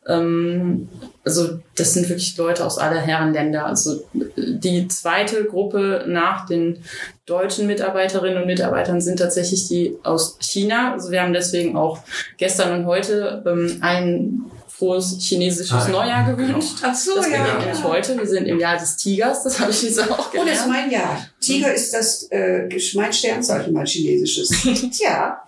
Ähm, 0.07 0.89
also 1.25 1.59
das 1.75 1.93
sind 1.93 2.09
wirklich 2.09 2.36
Leute 2.38 2.65
aus 2.65 2.77
aller 2.77 2.99
Herren 2.99 3.34
Länder. 3.34 3.65
Also 3.65 4.03
die 4.13 4.88
zweite 4.88 5.45
Gruppe 5.45 6.05
nach 6.07 6.45
den 6.45 6.84
deutschen 7.25 7.67
Mitarbeiterinnen 7.67 8.41
und 8.41 8.47
Mitarbeitern 8.47 8.99
sind 8.99 9.19
tatsächlich 9.19 9.67
die 9.67 9.97
aus 10.03 10.38
China. 10.39 10.93
Also 10.93 11.11
wir 11.11 11.21
haben 11.21 11.34
deswegen 11.34 11.77
auch 11.77 11.99
gestern 12.38 12.80
und 12.80 12.86
heute 12.88 13.43
ähm, 13.45 13.77
einen 13.82 14.51
frohes 14.80 15.17
chinesisches 15.19 15.71
ah, 15.71 15.89
Neujahr 15.89 16.34
gewünscht. 16.34 16.77
Ach 16.82 16.95
so, 16.95 17.15
das 17.15 17.30
ja. 17.30 17.43
beginnt 17.43 17.59
nämlich 17.59 17.84
heute. 17.84 18.17
Wir 18.17 18.27
sind 18.27 18.45
im 18.45 18.59
Jahr 18.59 18.77
des 18.77 18.95
Tigers, 18.95 19.43
das 19.43 19.59
habe 19.59 19.71
ich 19.71 19.84
jetzt 19.84 19.99
auch 19.99 20.32
gelernt. 20.32 20.49
Oh, 20.49 20.51
das 20.51 20.61
ist 20.61 20.67
mein 20.67 20.89
Jahr. 20.89 21.25
Tiger 21.41 21.73
ist 21.73 21.93
das 21.93 22.23
äh, 22.32 22.69
mein 22.95 23.11
Sternzeichen, 23.11 23.73
mein 23.73 23.86
chinesisches. 23.86 24.49
Tja. 24.97 25.41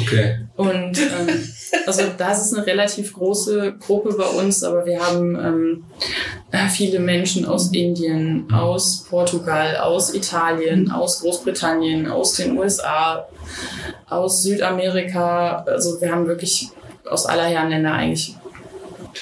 Okay. 0.00 0.38
Und 0.56 0.98
ähm, 0.98 1.48
also 1.86 2.02
das 2.16 2.46
ist 2.46 2.54
eine 2.54 2.66
relativ 2.66 3.12
große 3.12 3.74
Gruppe 3.78 4.14
bei 4.16 4.24
uns, 4.24 4.64
aber 4.64 4.86
wir 4.86 4.98
haben 4.98 5.36
ähm, 5.36 5.84
äh, 6.50 6.66
viele 6.68 6.98
Menschen 6.98 7.44
aus 7.44 7.70
Indien, 7.72 8.50
aus 8.50 9.04
Portugal, 9.04 9.76
aus 9.76 10.14
Italien, 10.14 10.90
aus 10.90 11.20
Großbritannien, 11.20 12.10
aus 12.10 12.34
den 12.34 12.56
USA, 12.56 13.28
aus 14.08 14.42
Südamerika. 14.42 15.62
Also 15.66 16.00
wir 16.00 16.10
haben 16.10 16.26
wirklich 16.26 16.70
aus 17.10 17.26
aller 17.26 17.44
Herren 17.44 17.70
Länder 17.70 17.92
eigentlich 17.92 18.34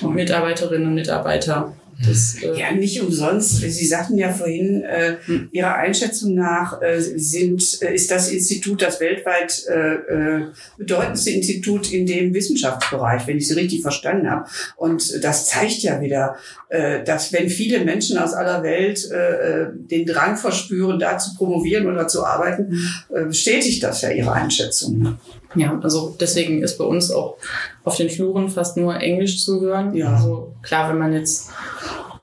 Mitarbeiterinnen 0.03 0.89
und 0.89 0.95
Mitarbeiter. 0.95 1.75
Das, 2.05 2.37
äh 2.43 2.59
ja, 2.59 2.73
nicht 2.73 3.01
umsonst. 3.01 3.57
Sie 3.57 3.87
sagten 3.87 4.19
ja 4.19 4.31
vorhin, 4.31 4.83
äh, 4.83 5.17
hm. 5.25 5.49
Ihrer 5.53 5.77
Einschätzung 5.77 6.35
nach 6.35 6.81
äh, 6.83 7.01
sind, 7.01 7.81
äh, 7.81 7.95
ist 7.95 8.11
das 8.11 8.31
Institut 8.31 8.83
das 8.83 9.01
weltweit 9.01 9.65
äh, 9.67 9.95
äh, 9.95 10.47
bedeutendste 10.77 11.31
Institut 11.31 11.91
in 11.93 12.07
dem 12.07 12.35
Wissenschaftsbereich, 12.35 13.27
wenn 13.27 13.39
ich 13.39 13.49
Sie 13.49 13.55
richtig 13.55 13.81
verstanden 13.81 14.31
habe. 14.31 14.47
Und 14.77 15.25
das 15.25 15.47
zeigt 15.47 15.79
ja 15.79 16.01
wieder, 16.01 16.37
dass 16.69 17.33
wenn 17.33 17.49
viele 17.49 17.85
Menschen 17.85 18.19
aus 18.19 18.33
aller 18.33 18.63
Welt 18.63 19.09
den 19.11 20.05
Drang 20.05 20.37
verspüren, 20.37 20.99
da 20.99 21.19
zu 21.19 21.35
promovieren 21.37 21.87
oder 21.87 22.09
zu 22.09 22.25
arbeiten, 22.25 22.73
hm. 23.09 23.29
bestätigt 23.29 23.83
das 23.83 24.03
ja 24.03 24.11
Ihre 24.11 24.33
Einschätzung. 24.33 25.19
Ja, 25.55 25.79
also 25.83 26.17
deswegen 26.21 26.63
ist 26.63 26.77
bei 26.77 26.85
uns 26.85 27.11
auch 27.11 27.37
auf 27.85 27.97
den 27.97 28.11
Fluren 28.11 28.49
fast 28.49 28.77
nur 28.77 29.01
Englisch 29.01 29.43
zu 29.43 29.61
hören. 29.61 29.95
Ja. 29.95 30.15
Also 30.15 30.55
klar, 30.63 30.91
wenn 30.91 30.99
man 30.99 31.13
jetzt 31.13 31.51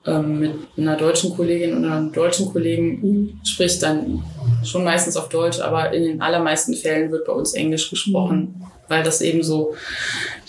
ähm, 0.06 0.40
mit 0.40 0.54
einer 0.76 0.96
deutschen 0.96 1.34
Kollegin 1.34 1.78
oder 1.78 1.96
einem 1.96 2.12
deutschen 2.12 2.52
Kollegen 2.52 3.40
spricht, 3.44 3.82
dann 3.82 4.22
schon 4.62 4.84
meistens 4.84 5.16
auf 5.16 5.28
Deutsch, 5.28 5.60
aber 5.60 5.92
in 5.92 6.04
den 6.04 6.20
allermeisten 6.20 6.74
Fällen 6.74 7.10
wird 7.10 7.26
bei 7.26 7.32
uns 7.32 7.54
Englisch 7.54 7.90
gesprochen, 7.90 8.54
mhm. 8.58 8.66
weil 8.88 9.02
das 9.02 9.20
eben 9.20 9.42
so 9.42 9.74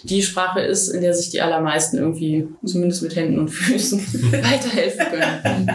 die 0.04 0.22
Sprache 0.22 0.60
ist, 0.60 0.90
in 0.90 1.02
der 1.02 1.14
sich 1.14 1.30
die 1.30 1.42
allermeisten 1.42 1.98
irgendwie 1.98 2.48
zumindest 2.64 3.02
mit 3.02 3.16
Händen 3.16 3.40
und 3.40 3.50
Füßen 3.50 4.00
weiterhelfen 4.32 5.06
können. 5.10 5.72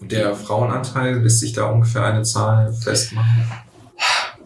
Der 0.00 0.34
Frauenanteil 0.34 1.22
lässt 1.22 1.40
sich 1.40 1.52
da 1.52 1.70
ungefähr 1.70 2.04
eine 2.04 2.22
Zahl 2.22 2.72
festmachen? 2.72 3.63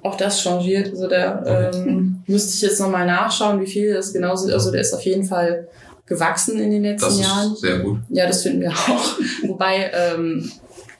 Auch 0.03 0.17
das 0.17 0.41
changiert. 0.41 0.91
Also 0.91 1.09
da 1.09 1.71
ähm, 1.73 2.23
müsste 2.27 2.55
ich 2.55 2.63
jetzt 2.63 2.81
nochmal 2.81 3.07
nachschauen, 3.07 3.61
wie 3.61 3.67
viel 3.67 3.95
das 3.95 4.13
genau 4.13 4.37
sind. 4.37 4.53
Also 4.53 4.71
der 4.71 4.81
ist 4.81 4.95
auf 4.95 5.03
jeden 5.03 5.25
Fall 5.25 5.69
gewachsen 6.07 6.59
in 6.59 6.71
den 6.71 6.83
letzten 6.83 7.07
das 7.07 7.15
ist 7.15 7.23
Jahren. 7.23 7.57
Sehr 7.57 7.79
gut. 7.81 7.99
Ja, 8.09 8.27
das 8.27 8.43
finden 8.43 8.63
wir 8.63 8.71
auch. 8.71 9.19
Wobei 9.47 9.91
ähm, 9.93 10.51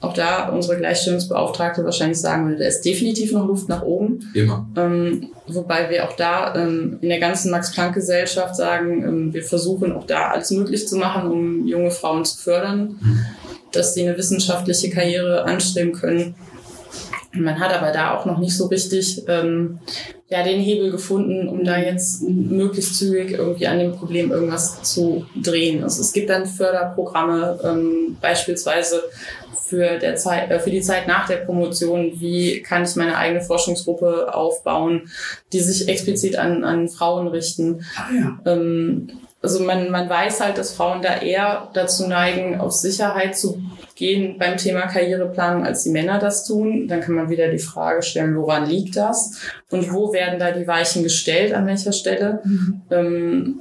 auch 0.01 0.13
da 0.13 0.49
unsere 0.49 0.77
Gleichstellungsbeauftragte 0.77 1.83
wahrscheinlich 1.83 2.21
sagen 2.21 2.47
würde, 2.47 2.59
da 2.59 2.67
ist 2.67 2.81
definitiv 2.81 3.33
noch 3.33 3.45
Luft 3.45 3.67
nach 3.67 3.81
oben. 3.81 4.31
Immer. 4.33 4.67
Ähm, 4.77 5.29
wobei 5.47 5.89
wir 5.89 6.07
auch 6.07 6.15
da 6.15 6.55
ähm, 6.55 6.99
in 7.01 7.09
der 7.09 7.19
ganzen 7.19 7.51
Max-Planck-Gesellschaft 7.51 8.55
sagen, 8.55 9.03
ähm, 9.03 9.33
wir 9.33 9.43
versuchen 9.43 9.91
auch 9.91 10.05
da 10.05 10.29
alles 10.29 10.51
möglich 10.51 10.87
zu 10.87 10.95
machen, 10.95 11.29
um 11.29 11.67
junge 11.67 11.91
Frauen 11.91 12.23
zu 12.23 12.37
fördern, 12.37 12.97
mhm. 13.01 13.25
dass 13.73 13.93
sie 13.93 14.07
eine 14.07 14.17
wissenschaftliche 14.17 14.89
Karriere 14.89 15.43
anstreben 15.43 15.91
können. 15.91 16.35
Man 17.31 17.59
hat 17.59 17.71
aber 17.71 17.91
da 17.91 18.17
auch 18.17 18.25
noch 18.25 18.39
nicht 18.39 18.57
so 18.57 18.67
richtig 18.67 19.23
ähm, 19.27 19.79
ja, 20.29 20.43
den 20.43 20.61
Hebel 20.61 20.91
gefunden, 20.91 21.47
um 21.47 21.63
da 21.63 21.77
jetzt 21.77 22.23
möglichst 22.23 22.95
zügig 22.95 23.31
irgendwie 23.31 23.67
an 23.67 23.79
dem 23.79 23.95
Problem 23.95 24.31
irgendwas 24.31 24.81
zu 24.83 25.25
drehen. 25.35 25.83
Also 25.83 26.01
es 26.01 26.13
gibt 26.13 26.29
dann 26.29 26.45
Förderprogramme, 26.45 27.59
ähm, 27.63 28.17
beispielsweise 28.19 29.03
für, 29.69 29.99
der 29.99 30.15
Zeit, 30.15 30.49
äh, 30.49 30.59
für 30.59 30.71
die 30.71 30.81
Zeit 30.81 31.07
nach 31.07 31.27
der 31.27 31.37
Promotion, 31.37 32.13
wie 32.19 32.61
kann 32.61 32.83
ich 32.83 32.95
meine 32.95 33.17
eigene 33.17 33.41
Forschungsgruppe 33.41 34.33
aufbauen, 34.33 35.09
die 35.53 35.59
sich 35.59 35.87
explizit 35.87 36.35
an, 36.35 36.63
an 36.63 36.89
Frauen 36.89 37.27
richten. 37.27 37.85
Ah, 37.95 38.09
ja. 38.13 38.39
ähm, 38.51 39.09
also 39.41 39.63
man, 39.63 39.89
man 39.89 40.09
weiß 40.09 40.41
halt, 40.41 40.57
dass 40.57 40.73
Frauen 40.73 41.01
da 41.01 41.17
eher 41.17 41.69
dazu 41.73 42.07
neigen, 42.07 42.59
auf 42.59 42.73
Sicherheit 42.73 43.37
zu 43.37 43.61
gehen 43.95 44.37
beim 44.37 44.57
Thema 44.57 44.81
Karriereplanung, 44.81 45.65
als 45.65 45.83
die 45.83 45.91
Männer 45.91 46.19
das 46.19 46.45
tun. 46.45 46.87
Dann 46.87 47.01
kann 47.01 47.15
man 47.15 47.29
wieder 47.29 47.49
die 47.49 47.59
Frage 47.59 48.01
stellen, 48.01 48.35
woran 48.35 48.67
liegt 48.67 48.97
das? 48.97 49.39
Und 49.69 49.93
wo 49.93 50.11
werden 50.11 50.39
da 50.39 50.51
die 50.51 50.67
Weichen 50.67 51.03
gestellt, 51.03 51.53
an 51.53 51.67
welcher 51.67 51.93
Stelle? 51.93 52.41
Mhm. 52.43 52.81
Ähm, 52.91 53.59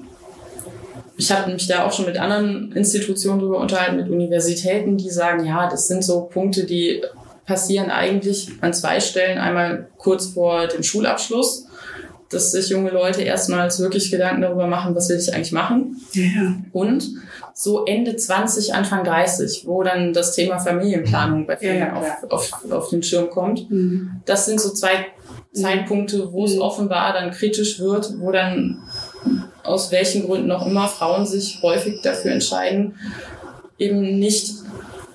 ich 1.17 1.33
habe 1.33 1.53
mich 1.53 1.67
da 1.67 1.85
auch 1.85 1.93
schon 1.93 2.07
mit 2.07 2.19
anderen 2.19 2.73
Institutionen 2.73 3.41
darüber 3.41 3.59
unterhalten, 3.59 3.97
mit 3.97 4.09
Universitäten, 4.09 4.97
die 4.97 5.11
sagen, 5.11 5.45
ja, 5.45 5.69
das 5.69 5.89
sind 5.89 6.05
so 6.05 6.23
Punkte, 6.23 6.65
die 6.65 7.03
passieren 7.45 7.91
eigentlich 7.91 8.51
an 8.61 8.75
zwei 8.75 9.01
Stellen. 9.01 9.39
Einmal 9.39 9.89
kurz 9.97 10.27
vor 10.27 10.67
dem 10.69 10.83
Schulabschluss, 10.83 11.67
dass 12.31 12.53
sich 12.53 12.69
junge 12.69 12.91
Leute 12.91 13.23
erstmals 13.23 13.81
wirklich 13.81 14.11
Gedanken 14.11 14.43
darüber 14.43 14.67
machen, 14.67 14.95
was 14.95 15.09
will 15.09 15.19
ich 15.19 15.33
eigentlich 15.35 15.53
machen. 15.53 15.97
Ja. 16.13 16.57
Und 16.73 17.09
so 17.55 17.85
Ende 17.87 18.17
20, 18.17 18.75
Anfang 18.75 19.03
30, 19.05 19.65
wo 19.67 19.83
dann 19.83 20.13
das 20.13 20.35
Thema 20.35 20.59
Familienplanung 20.59 21.47
bei 21.47 21.57
vielen 21.57 21.79
ja, 21.79 21.95
auf, 21.95 22.31
auf, 22.31 22.71
auf 22.71 22.91
den 22.91 23.03
Schirm 23.03 23.31
kommt. 23.31 23.71
Mhm. 23.71 24.11
Das 24.27 24.47
sind 24.47 24.61
so 24.61 24.71
zwei 24.71 25.07
Zeitpunkte, 25.53 26.33
wo 26.33 26.45
es 26.45 26.55
mhm. 26.55 26.61
offenbar 26.61 27.15
dann 27.15 27.31
kritisch 27.31 27.81
wird, 27.81 28.15
wo 28.21 28.31
dann 28.31 28.83
aus 29.63 29.91
welchen 29.91 30.27
Gründen 30.27 30.53
auch 30.53 30.67
immer 30.67 30.89
Frauen 30.89 31.27
sich 31.27 31.61
häufig 31.63 32.01
dafür 32.03 32.33
entscheiden, 32.33 32.95
eben 33.79 34.19
nicht 34.19 34.55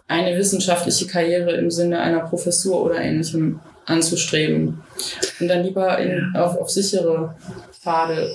eine 0.08 0.38
wissenschaftliche 0.38 1.08
Karriere 1.08 1.52
im 1.54 1.72
Sinne 1.72 2.00
einer 2.00 2.22
Professur 2.22 2.84
oder 2.84 2.96
ähnlichem 2.96 3.60
anzustreben 3.86 4.82
und 5.40 5.48
dann 5.48 5.64
lieber 5.64 5.98
in, 5.98 6.34
auf, 6.36 6.58
auf 6.58 6.70
sichere 6.70 7.36
Pfade 7.84 8.32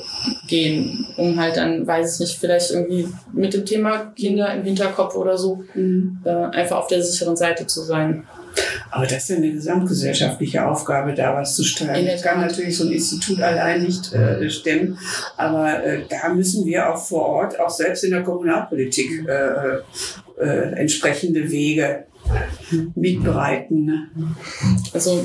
gehen, 0.47 1.07
um 1.17 1.41
halt 1.41 1.57
dann, 1.57 1.87
weiß 1.87 2.15
ich 2.15 2.21
nicht, 2.21 2.39
vielleicht 2.39 2.71
irgendwie 2.71 3.09
mit 3.33 3.55
dem 3.55 3.65
Thema 3.65 4.13
Kinder 4.15 4.53
im 4.55 4.63
Hinterkopf 4.63 5.15
oder 5.15 5.39
so 5.39 5.65
mhm. 5.75 6.19
äh, 6.25 6.31
einfach 6.31 6.77
auf 6.77 6.87
der 6.89 7.03
sicheren 7.03 7.37
Seite 7.37 7.67
zu 7.67 7.83
sein. 7.83 8.25
Aber 8.91 9.07
das 9.07 9.23
ist 9.23 9.29
ja 9.31 9.37
eine 9.37 9.53
gesamtgesellschaftliche 9.53 10.67
Aufgabe, 10.67 11.15
da 11.15 11.35
was 11.35 11.55
zu 11.57 11.65
steuern. 11.65 12.05
Das 12.07 12.23
kann 12.23 12.41
natürlich 12.41 12.77
so 12.77 12.85
ein 12.85 12.93
Institut 12.93 13.41
allein 13.41 13.83
nicht 13.83 14.13
äh, 14.13 14.51
stemmen, 14.51 14.99
aber 15.37 15.83
äh, 15.85 16.03
da 16.09 16.29
müssen 16.31 16.67
wir 16.67 16.93
auch 16.93 16.99
vor 16.99 17.27
Ort, 17.27 17.61
auch 17.61 17.71
selbst 17.71 18.05
in 18.05 18.11
der 18.11 18.23
Kommunalpolitik, 18.23 19.27
äh, 19.29 19.79
äh, 20.43 20.73
entsprechende 20.75 21.51
Wege 21.51 22.05
mitbereiten. 22.95 23.85
Ne? 23.85 24.09
Also 24.93 25.25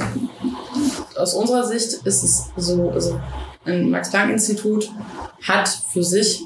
aus 1.16 1.34
unserer 1.34 1.66
Sicht 1.66 2.06
ist 2.06 2.24
es 2.24 2.46
so, 2.58 2.90
also 2.90 3.20
ein 3.66 3.90
Max-Planck-Institut 3.90 4.92
hat 5.42 5.68
für 5.68 6.04
sich 6.04 6.44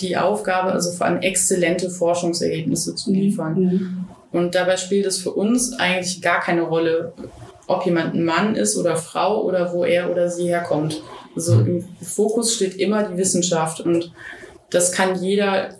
die 0.00 0.16
Aufgabe, 0.16 0.72
also 0.72 0.92
vor 0.92 1.06
allem 1.06 1.20
exzellente 1.22 1.90
Forschungsergebnisse 1.90 2.94
zu 2.94 3.12
liefern. 3.12 3.60
Mhm. 3.60 4.04
Und 4.30 4.54
dabei 4.54 4.76
spielt 4.76 5.06
es 5.06 5.18
für 5.18 5.32
uns 5.32 5.72
eigentlich 5.78 6.20
gar 6.20 6.40
keine 6.40 6.62
Rolle, 6.62 7.12
ob 7.66 7.84
jemand 7.84 8.14
ein 8.14 8.24
Mann 8.24 8.54
ist 8.54 8.76
oder 8.76 8.96
Frau 8.96 9.42
oder 9.42 9.72
wo 9.72 9.84
er 9.84 10.10
oder 10.10 10.30
sie 10.30 10.48
herkommt. 10.48 11.02
Also 11.34 11.60
im 11.60 11.84
Fokus 12.02 12.54
steht 12.54 12.76
immer 12.76 13.04
die 13.04 13.16
Wissenschaft 13.16 13.80
und 13.80 14.12
das 14.70 14.92
kann 14.92 15.22
jeder 15.22 15.70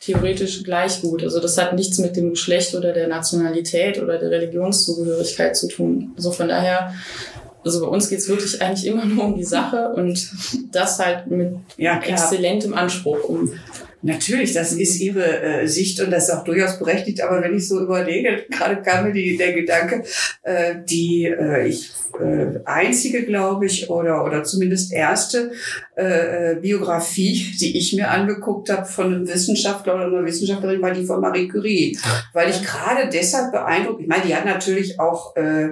theoretisch 0.00 0.62
gleich 0.62 1.00
gut. 1.00 1.22
Also 1.22 1.40
das 1.40 1.58
hat 1.58 1.74
nichts 1.74 1.98
mit 1.98 2.16
dem 2.16 2.30
Geschlecht 2.30 2.74
oder 2.74 2.92
der 2.92 3.08
Nationalität 3.08 4.00
oder 4.00 4.18
der 4.18 4.30
Religionszugehörigkeit 4.30 5.56
zu 5.56 5.68
tun. 5.68 6.12
Also 6.16 6.30
von 6.30 6.48
daher, 6.48 6.94
also 7.64 7.80
bei 7.80 7.88
uns 7.88 8.08
geht's 8.08 8.28
wirklich 8.28 8.62
eigentlich 8.62 8.86
immer 8.86 9.04
nur 9.04 9.24
um 9.24 9.36
die 9.36 9.44
Sache 9.44 9.88
und 9.88 10.30
das 10.70 10.98
halt 10.98 11.26
mit 11.26 11.54
ja, 11.76 12.00
exzellentem 12.00 12.74
Anspruch 12.74 13.24
um. 13.24 13.52
Natürlich, 14.02 14.52
das 14.52 14.72
ist 14.72 15.00
ihre 15.00 15.42
äh, 15.42 15.66
Sicht 15.66 16.00
und 16.00 16.10
das 16.10 16.28
ist 16.28 16.34
auch 16.34 16.44
durchaus 16.44 16.78
berechtigt. 16.78 17.22
Aber 17.22 17.42
wenn 17.42 17.56
ich 17.56 17.66
so 17.66 17.80
überlege, 17.80 18.44
gerade 18.50 18.82
kam 18.82 19.06
mir 19.06 19.12
die, 19.12 19.36
der 19.36 19.52
Gedanke, 19.52 20.04
äh, 20.42 20.76
die 20.84 21.24
äh, 21.24 21.66
ich 21.66 21.90
äh, 22.20 22.60
einzige, 22.64 23.24
glaube 23.24 23.66
ich, 23.66 23.90
oder 23.90 24.24
oder 24.24 24.44
zumindest 24.44 24.92
erste 24.92 25.52
äh, 25.96 26.52
äh, 26.52 26.54
Biografie, 26.60 27.56
die 27.60 27.76
ich 27.76 27.94
mir 27.94 28.10
angeguckt 28.10 28.70
habe 28.70 28.86
von 28.86 29.06
einem 29.06 29.28
Wissenschaftler 29.28 29.94
oder 29.94 30.06
einer 30.06 30.24
Wissenschaftlerin, 30.24 30.82
war 30.82 30.92
die 30.92 31.04
von 31.04 31.20
Marie 31.20 31.48
Curie, 31.48 31.98
weil 32.32 32.50
ich 32.50 32.62
gerade 32.62 33.08
deshalb 33.10 33.52
beeindruckt. 33.52 34.00
Ich 34.02 34.08
meine, 34.08 34.24
die 34.24 34.34
hat 34.34 34.44
natürlich 34.44 35.00
auch 35.00 35.36
äh, 35.36 35.70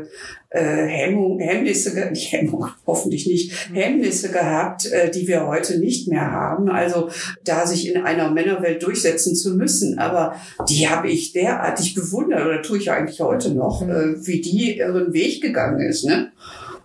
äh, 0.54 0.86
Hemmung, 0.86 1.40
Hemmnisse, 1.40 1.92
nicht 2.10 2.32
Hemmung, 2.32 2.68
hoffentlich 2.86 3.26
nicht, 3.26 3.52
Hemmnisse 3.72 4.30
gehabt, 4.30 4.86
äh, 4.86 5.10
die 5.10 5.26
wir 5.26 5.46
heute 5.46 5.78
nicht 5.78 6.08
mehr 6.08 6.30
haben. 6.30 6.68
Also 6.68 7.10
da 7.44 7.66
sich 7.66 7.88
in 7.92 8.00
einer 8.02 8.30
Männerwelt 8.30 8.82
durchsetzen 8.82 9.34
zu 9.34 9.56
müssen. 9.56 9.98
Aber 9.98 10.36
die 10.68 10.88
habe 10.88 11.10
ich 11.10 11.32
derartig 11.32 11.94
bewundert 11.94 12.46
oder 12.46 12.62
tue 12.62 12.78
ich 12.78 12.90
eigentlich 12.90 13.20
heute 13.20 13.52
noch, 13.52 13.82
mhm. 13.84 13.90
äh, 13.90 14.26
wie 14.26 14.40
die 14.40 14.78
ihren 14.78 15.12
Weg 15.12 15.42
gegangen 15.42 15.80
ist. 15.80 16.04
Ne? 16.04 16.30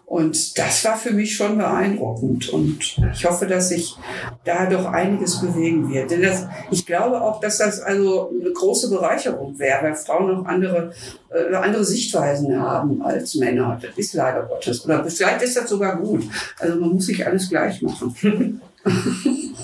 Und 0.10 0.58
das 0.58 0.84
war 0.86 0.98
für 0.98 1.12
mich 1.12 1.36
schon 1.36 1.60
beeindruckend. 1.60 2.50
Und 2.50 2.98
ich 3.14 3.26
hoffe, 3.26 3.46
dass 3.46 3.70
sich 3.70 3.96
da 4.44 4.66
doch 4.66 4.86
einiges 4.86 5.40
bewegen 5.40 5.94
wird. 5.94 6.10
Denn 6.10 6.24
das, 6.24 6.48
ich 6.72 6.88
glaube 6.88 7.22
auch, 7.22 7.40
dass 7.40 7.60
das 7.60 7.80
also 7.80 8.32
eine 8.32 8.52
große 8.52 8.90
Bereicherung 8.90 9.60
wäre, 9.60 9.84
weil 9.84 9.94
Frauen 9.94 10.34
noch 10.34 10.46
andere, 10.46 10.94
äh, 11.30 11.54
andere 11.54 11.86
Sichtweisen 11.86 12.60
haben 12.60 13.04
als 13.04 13.36
Männer. 13.36 13.78
Das 13.80 13.96
ist 13.98 14.16
leider 14.16 14.48
Gottes. 14.48 14.84
Oder 14.84 15.06
vielleicht 15.06 15.44
ist 15.44 15.56
das 15.56 15.70
sogar 15.70 15.98
gut. 15.98 16.24
Also 16.58 16.80
man 16.80 16.90
muss 16.94 17.06
sich 17.06 17.28
alles 17.28 17.48
gleich 17.48 17.80
machen. 17.84 18.62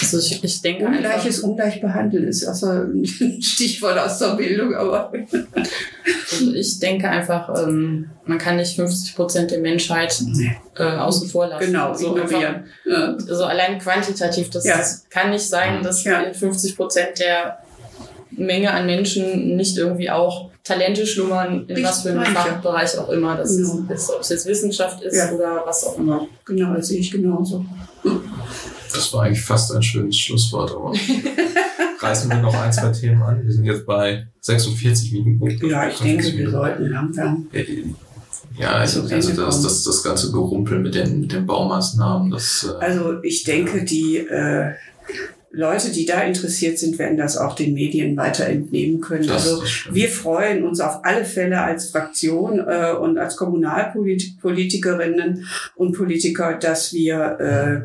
Also 0.00 0.18
ich, 0.18 0.42
ich 0.42 0.62
denke 0.62 0.86
Ungleiches 0.86 1.40
ungleich 1.40 1.80
behandeln 1.80 2.28
ist 2.28 2.44
also 2.44 2.66
ein 2.66 3.04
Stichwort 3.40 3.98
aus 3.98 4.18
der 4.18 4.34
Bildung, 4.34 4.74
aber 4.74 5.12
also 5.12 6.52
ich 6.54 6.78
denke 6.78 7.08
einfach, 7.08 7.48
ähm, 7.62 8.10
man 8.24 8.38
kann 8.38 8.56
nicht 8.56 8.76
50 8.76 9.16
Prozent 9.16 9.50
der 9.50 9.60
Menschheit 9.60 10.20
äh, 10.76 10.82
außen 10.82 11.28
vor 11.28 11.46
lassen. 11.48 11.66
Genau, 11.66 11.94
so 11.94 12.16
ignorieren. 12.16 12.64
Ja. 12.84 13.16
Also 13.28 13.44
allein 13.44 13.78
quantitativ, 13.78 14.50
das, 14.50 14.64
ja. 14.64 14.80
kann 15.10 15.30
nicht 15.30 15.48
sein, 15.48 15.82
dass 15.82 16.04
ja. 16.04 16.32
50 16.32 16.76
Prozent 16.76 17.18
der 17.18 17.58
Menge 18.30 18.70
an 18.70 18.86
Menschen 18.86 19.56
nicht 19.56 19.78
irgendwie 19.78 20.10
auch 20.10 20.50
Talente 20.66 21.06
schlummern, 21.06 21.64
in 21.68 21.76
ich 21.76 21.84
was 21.84 22.02
für 22.02 22.10
einem 22.10 22.24
Fachbereich 22.34 22.98
auch 22.98 23.08
immer 23.10 23.36
das 23.36 23.56
genau. 23.56 23.84
ist, 23.88 24.10
ob 24.10 24.20
es 24.20 24.28
jetzt 24.30 24.46
Wissenschaft 24.46 25.00
ist 25.02 25.16
ja. 25.16 25.30
oder 25.30 25.62
was 25.64 25.84
auch 25.86 25.96
immer. 25.96 26.26
Genau, 26.44 26.74
das 26.74 26.88
sehe 26.88 26.98
ich 26.98 27.10
genauso. 27.12 27.64
Das 28.96 29.12
war 29.12 29.24
eigentlich 29.24 29.42
fast 29.42 29.74
ein 29.74 29.82
schönes 29.82 30.16
Schlusswort, 30.18 30.72
aber 30.72 30.92
reißen 32.00 32.30
wir 32.30 32.38
noch 32.38 32.54
ein, 32.54 32.72
zwei 32.72 32.90
Themen 32.90 33.22
an. 33.22 33.44
Wir 33.44 33.52
sind 33.52 33.64
jetzt 33.64 33.86
bei 33.86 34.26
46 34.40 35.12
Minuten. 35.12 35.66
Ja, 35.68 35.88
ich 35.88 35.98
denke, 35.98 36.36
wir 36.36 36.50
sollten 36.50 36.86
langsam. 36.88 37.46
Ja, 38.58 38.72
also, 38.72 39.02
also 39.02 39.32
das, 39.34 39.62
das, 39.62 39.84
das 39.84 40.02
ganze 40.02 40.32
Gerumpel 40.32 40.78
mit 40.78 40.94
den, 40.94 41.20
mit 41.20 41.32
den 41.32 41.46
Baumaßnahmen, 41.46 42.30
das. 42.30 42.66
Äh 42.80 42.84
also 42.84 43.22
ich 43.22 43.44
denke, 43.44 43.84
die 43.84 44.16
äh, 44.16 44.72
Leute, 45.56 45.90
die 45.90 46.04
da 46.04 46.20
interessiert 46.20 46.78
sind, 46.78 46.98
werden 46.98 47.16
das 47.16 47.38
auch 47.38 47.54
den 47.54 47.72
Medien 47.72 48.14
weiter 48.18 48.44
entnehmen 48.44 49.00
können. 49.00 49.26
Das 49.26 49.48
also 49.48 49.62
wir 49.90 50.10
freuen 50.10 50.64
uns 50.64 50.80
auf 50.80 51.02
alle 51.04 51.24
Fälle 51.24 51.62
als 51.62 51.88
Fraktion 51.90 52.58
äh, 52.58 52.92
und 52.92 53.16
als 53.16 53.36
Kommunalpolitikerinnen 53.36 55.46
und 55.74 55.96
Politiker, 55.96 56.58
dass 56.58 56.92
wir 56.92 57.38
äh, 57.40 57.80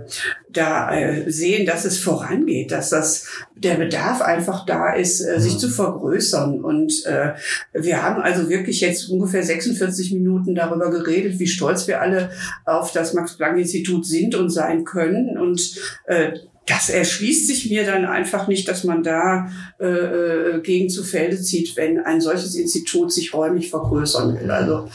da 0.52 0.94
äh, 0.94 1.32
sehen, 1.32 1.66
dass 1.66 1.86
es 1.86 1.98
vorangeht, 1.98 2.72
dass 2.72 2.90
das 2.90 3.28
der 3.56 3.76
Bedarf 3.76 4.22
einfach 4.22 4.66
da 4.66 4.94
ist, 4.94 5.22
äh, 5.22 5.40
sich 5.40 5.58
zu 5.58 5.70
vergrößern. 5.70 6.62
Und 6.62 7.06
äh, 7.06 7.34
wir 7.74 8.04
haben 8.04 8.22
also 8.22 8.50
wirklich 8.50 8.82
jetzt 8.82 9.10
ungefähr 9.10 9.44
46 9.44 10.12
Minuten 10.12 10.56
darüber 10.56 10.90
geredet, 10.90 11.40
wie 11.40 11.48
stolz 11.48 11.88
wir 11.88 12.02
alle 12.02 12.32
auf 12.66 12.92
das 12.92 13.14
Max-Planck-Institut 13.14 14.06
sind 14.06 14.36
und 14.36 14.50
sein 14.50 14.84
können. 14.84 15.38
Und 15.38 15.62
äh, 16.06 16.34
das 16.68 16.90
erschließt 16.90 17.48
sich 17.48 17.70
mir 17.70 17.86
dann 17.86 18.06
einfach 18.06 18.48
nicht, 18.48 18.68
dass 18.68 18.84
man 18.84 19.04
da 19.04 19.50
äh, 19.80 19.86
äh, 19.86 20.62
gegen 20.62 20.90
zu 20.90 21.04
Felde 21.04 21.42
zieht, 21.42 21.76
wenn 21.76 22.00
ein 22.00 22.22
solches 22.22 22.56
Institut 22.56 23.12
sich 23.12 23.34
räumlich 23.34 23.70
vergrößern 23.70 24.40
will. 24.40 24.52
Also 24.52 24.88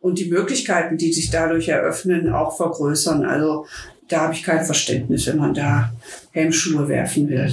und 0.00 0.18
die 0.18 0.28
Möglichkeiten, 0.28 0.98
die 0.98 1.12
sich 1.12 1.30
dadurch 1.30 1.68
eröffnen, 1.68 2.32
auch 2.32 2.56
vergrößern. 2.56 3.24
Also 3.24 3.66
da 4.08 4.22
habe 4.22 4.34
ich 4.34 4.42
kein 4.42 4.64
Verständnis, 4.64 5.26
wenn 5.26 5.38
man 5.38 5.54
da 5.54 5.92
Hemmschuhe 6.32 6.88
werfen 6.88 7.28
will. 7.28 7.52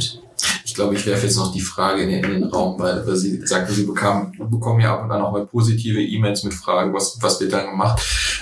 Ich 0.65 0.74
glaube, 0.74 0.95
ich 0.95 1.05
werfe 1.05 1.26
jetzt 1.26 1.36
noch 1.36 1.53
die 1.53 1.61
Frage 1.61 2.03
in 2.03 2.09
den, 2.09 2.24
in 2.24 2.32
den 2.32 2.43
Raum, 2.45 2.80
weil, 2.80 3.05
weil 3.05 3.15
Sie 3.15 3.45
sagten, 3.45 3.74
Sie 3.74 3.84
bekamen, 3.84 4.34
bekommen 4.49 4.80
ja 4.80 4.95
ab 4.95 5.03
und 5.03 5.11
an 5.11 5.22
auch 5.22 5.32
mal 5.32 5.45
positive 5.45 6.01
E-Mails 6.01 6.43
mit 6.43 6.53
Fragen, 6.53 6.93
was, 6.93 7.17
was 7.22 7.39
wird 7.39 7.53
dann 7.53 7.72
gemacht. 7.72 8.01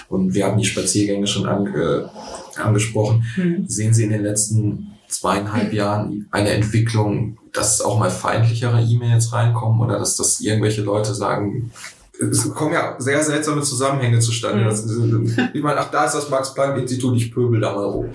Und 0.10 0.34
wir 0.34 0.46
haben 0.46 0.58
die 0.58 0.66
Spaziergänge 0.66 1.26
schon 1.28 1.48
ange, 1.48 2.10
angesprochen. 2.56 3.26
Mhm. 3.36 3.66
Sehen 3.68 3.94
Sie 3.94 4.04
in 4.04 4.12
den 4.12 4.24
letzten 4.24 4.97
zweieinhalb 5.08 5.74
Jahren 5.74 6.28
eine 6.32 6.52
Entwicklung, 6.52 7.38
dass 7.54 7.82
auch 7.82 7.98
mal 7.98 8.10
feindlichere 8.10 8.82
E-Mails 8.82 9.34
reinkommen 9.34 9.82
oder 9.82 10.00
dass 10.00 10.16
das 10.18 10.40
irgendwelche 10.42 10.82
Leute 10.82 11.14
sagen, 11.14 11.72
es 12.20 12.52
kommen 12.54 12.74
ja 12.74 12.96
sehr 12.98 13.24
seltsame 13.24 13.62
Zusammenhänge 13.62 14.20
zustande. 14.20 14.64
Mhm. 14.64 14.68
Das, 14.68 14.86
ich 15.54 15.62
meine, 15.62 15.80
ach, 15.80 15.92
da 15.92 16.06
ist 16.06 16.16
das 16.16 16.30
Max-Planck-Institut, 16.30 17.16
ich 17.16 17.34
pöbel 17.34 17.62
da 17.62 17.74
mal 17.74 17.86
rum. 17.86 18.10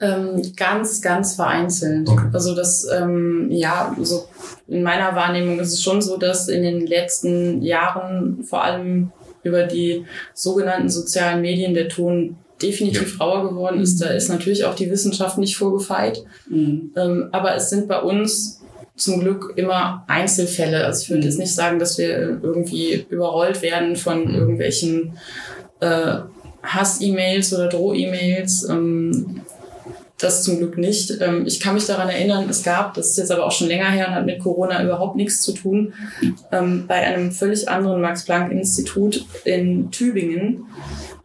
Ähm, 0.00 0.42
ganz, 0.56 1.00
ganz 1.00 1.34
vereinzelt. 1.34 2.08
Okay. 2.08 2.26
Also 2.32 2.54
das, 2.54 2.86
ähm, 2.88 3.48
ja, 3.50 3.96
so 4.00 4.28
in 4.68 4.82
meiner 4.82 5.16
Wahrnehmung 5.16 5.58
ist 5.58 5.72
es 5.72 5.82
schon 5.82 6.00
so, 6.02 6.16
dass 6.16 6.48
in 6.48 6.62
den 6.62 6.86
letzten 6.86 7.62
Jahren 7.62 8.44
vor 8.44 8.62
allem 8.62 9.10
über 9.42 9.64
die 9.64 10.04
sogenannten 10.34 10.88
sozialen 10.88 11.40
Medien 11.40 11.74
der 11.74 11.88
Ton 11.88 12.36
definitiv 12.62 13.18
ja. 13.18 13.24
rauer 13.24 13.48
geworden 13.48 13.80
ist. 13.80 14.00
Da 14.00 14.08
ist 14.08 14.28
natürlich 14.28 14.64
auch 14.64 14.74
die 14.74 14.90
Wissenschaft 14.90 15.38
nicht 15.38 15.56
vorgefeit. 15.56 16.24
Mhm. 16.48 16.92
Ähm, 16.96 17.28
aber 17.32 17.54
es 17.54 17.70
sind 17.70 17.88
bei 17.88 18.00
uns 18.00 18.60
zum 18.96 19.20
Glück 19.20 19.52
immer 19.56 20.04
Einzelfälle. 20.08 20.84
Also 20.84 21.02
ich 21.02 21.10
würde 21.10 21.24
jetzt 21.24 21.38
nicht 21.38 21.54
sagen, 21.54 21.78
dass 21.78 21.98
wir 21.98 22.40
irgendwie 22.42 23.06
überrollt 23.08 23.62
werden 23.62 23.96
von 23.96 24.26
mhm. 24.28 24.34
irgendwelchen 24.34 25.18
äh, 25.80 26.18
Hass-E-Mails 26.62 27.54
oder 27.54 27.68
Droh-E-Mails. 27.68 28.68
Ähm, 28.68 29.42
das 30.18 30.42
zum 30.42 30.58
Glück 30.58 30.76
nicht. 30.78 31.12
Ähm, 31.20 31.46
ich 31.46 31.60
kann 31.60 31.74
mich 31.74 31.86
daran 31.86 32.08
erinnern, 32.08 32.48
es 32.50 32.62
gab, 32.62 32.94
das 32.94 33.10
ist 33.10 33.18
jetzt 33.18 33.30
aber 33.30 33.46
auch 33.46 33.52
schon 33.52 33.68
länger 33.68 33.90
her 33.90 34.08
und 34.08 34.14
hat 34.14 34.26
mit 34.26 34.40
Corona 34.40 34.82
überhaupt 34.84 35.16
nichts 35.16 35.40
zu 35.40 35.52
tun, 35.52 35.94
ähm, 36.52 36.86
bei 36.86 36.96
einem 36.96 37.32
völlig 37.32 37.68
anderen 37.68 38.00
Max-Planck-Institut 38.00 39.24
in 39.44 39.90
Tübingen 39.90 40.66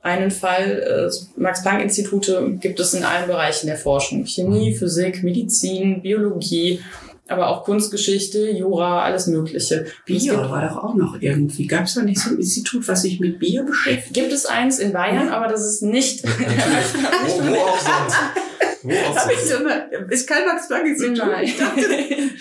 einen 0.04 0.32
Fall, 0.32 1.10
äh, 1.10 1.40
Max-Planck-Institute 1.42 2.58
gibt 2.60 2.80
es 2.80 2.94
in 2.94 3.04
allen 3.04 3.28
Bereichen 3.28 3.68
der 3.68 3.78
Forschung. 3.78 4.26
Chemie, 4.26 4.76
Physik, 4.76 5.24
Medizin, 5.24 6.02
Biologie, 6.02 6.82
aber 7.30 7.48
auch 7.48 7.64
Kunstgeschichte, 7.64 8.52
Jura, 8.52 9.04
alles 9.04 9.28
Mögliche. 9.28 9.86
Bier 10.06 10.38
war 10.38 10.68
doch 10.68 10.84
auch 10.84 10.96
noch 10.96 11.22
irgendwie. 11.22 11.68
Gab 11.68 11.86
es 11.86 11.94
da 11.94 12.02
nicht 12.02 12.20
so 12.20 12.32
ein 12.32 12.38
Institut, 12.38 12.86
was 12.90 13.04
sich 13.04 13.22
mit 13.22 13.40
Bier 13.40 13.64
beschäftigt? 13.64 14.14
Gibt 14.14 14.34
es 14.34 14.46
eins 14.46 14.78
in 14.78 14.92
Bayern, 14.92 15.30
aber 15.30 15.48
das 15.48 15.66
ist 15.66 15.82
nicht. 15.82 16.24
wo, 16.28 16.30
wo 16.30 17.56
auch 17.56 17.80
sonst. 17.80 18.18
Ich 18.84 19.50
so 19.50 19.58
eine, 19.58 19.90
ist 20.10 20.28
kein 20.28 20.46
Max 20.46 20.68
Planck 20.68 20.86
Institut? 20.86 21.18
Nein. 21.18 21.44
Ich 21.44 21.58
dachte, 21.58 21.82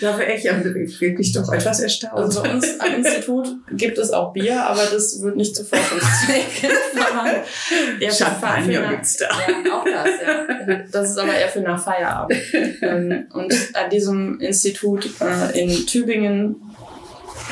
da 0.01 0.17
wäre 0.17 0.33
ich, 0.33 0.45
ich 0.45 1.01
wirklich 1.01 1.31
doch 1.31 1.51
etwas 1.51 1.79
erstaunt. 1.79 2.13
Also 2.13 2.43
bei 2.43 2.51
uns 2.51 2.79
am 2.79 2.95
Institut 2.95 3.47
gibt 3.71 3.97
es 3.97 4.11
auch 4.11 4.33
Bier, 4.33 4.61
aber 4.63 4.83
das 4.91 5.21
wird 5.21 5.35
nicht 5.35 5.55
zu 5.55 5.63
Forschungszwecken 5.63 6.69
Champagner 8.11 8.89
gibt's 8.89 9.17
da. 9.17 9.25
Ja, 9.25 9.79
auch 9.79 9.85
das, 9.85 10.09
ja. 10.21 10.83
Das 10.91 11.09
ist 11.11 11.17
aber 11.17 11.33
eher 11.33 11.49
für 11.49 11.61
nach 11.61 11.83
Feierabend. 11.83 12.37
Ähm, 12.81 13.27
und 13.33 13.53
an 13.73 13.89
diesem 13.89 14.39
Institut 14.39 15.09
äh, 15.21 15.59
in 15.59 15.85
Tübingen 15.85 16.62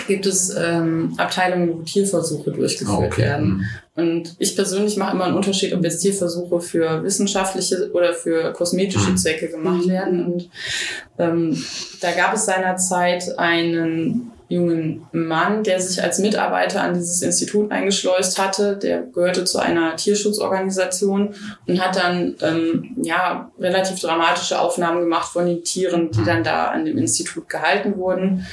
gibt 0.08 0.26
es 0.26 0.56
ähm, 0.56 1.14
Abteilungen, 1.18 1.70
wo 1.70 1.82
Tierversuche 1.84 2.52
durchgeführt 2.52 2.98
oh, 3.00 3.06
okay. 3.06 3.22
werden. 3.22 3.48
Mhm. 3.48 3.66
Und 3.94 4.36
ich 4.40 4.56
persönlich 4.56 4.98
mache 4.98 5.16
immer 5.16 5.26
einen 5.26 5.36
Unterschied, 5.36 5.74
ob 5.74 5.84
jetzt 5.84 6.02
Tierversuche 6.02 6.62
für 6.62 7.04
wissenschaftliche 7.04 7.92
oder 7.92 8.14
für 8.14 8.54
kosmetische 8.54 9.12
mhm. 9.12 9.18
Zwecke 9.18 9.50
gemacht 9.50 9.88
werden. 9.88 10.26
Und 10.26 10.50
ähm, 11.20 11.62
da 12.00 12.12
gab 12.12 12.34
es 12.34 12.46
seinerzeit 12.46 13.38
einen 13.38 14.32
jungen 14.52 15.08
Mann, 15.14 15.64
der 15.64 15.80
sich 15.80 16.04
als 16.04 16.20
Mitarbeiter 16.20 16.82
an 16.82 16.94
dieses 16.94 17.22
Institut 17.22 17.72
eingeschleust 17.72 18.38
hatte. 18.38 18.76
Der 18.76 19.02
gehörte 19.02 19.46
zu 19.46 19.60
einer 19.60 19.96
Tierschutzorganisation 19.96 21.34
und 21.68 21.82
hat 21.82 21.96
dann 21.96 22.36
ähm, 22.42 22.98
ja 23.02 23.50
relativ 23.60 24.00
dramatische 24.02 24.60
Aufnahmen 24.60 25.02
gemacht 25.02 25.32
von 25.32 25.46
den 25.46 25.64
Tieren, 25.64 26.12
die 26.12 26.24
dann 26.24 26.44
da 26.44 26.66
an 26.66 26.86
dem 26.86 26.98
Institut 26.98 27.48
gehalten 27.48 27.96
wurden. 27.96 28.46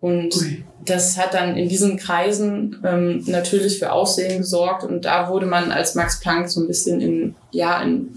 Und 0.00 0.36
Ui. 0.36 0.64
das 0.84 1.18
hat 1.18 1.34
dann 1.34 1.56
in 1.56 1.68
diesen 1.68 1.98
Kreisen 1.98 2.80
ähm, 2.84 3.22
natürlich 3.26 3.78
für 3.78 3.92
Aussehen 3.92 4.38
gesorgt. 4.38 4.84
Und 4.84 5.04
da 5.04 5.28
wurde 5.28 5.46
man 5.46 5.70
als 5.70 5.94
Max 5.94 6.20
Planck 6.20 6.48
so 6.48 6.60
ein 6.60 6.66
bisschen 6.66 7.00
in, 7.00 7.34
ja, 7.50 7.82
in 7.82 8.16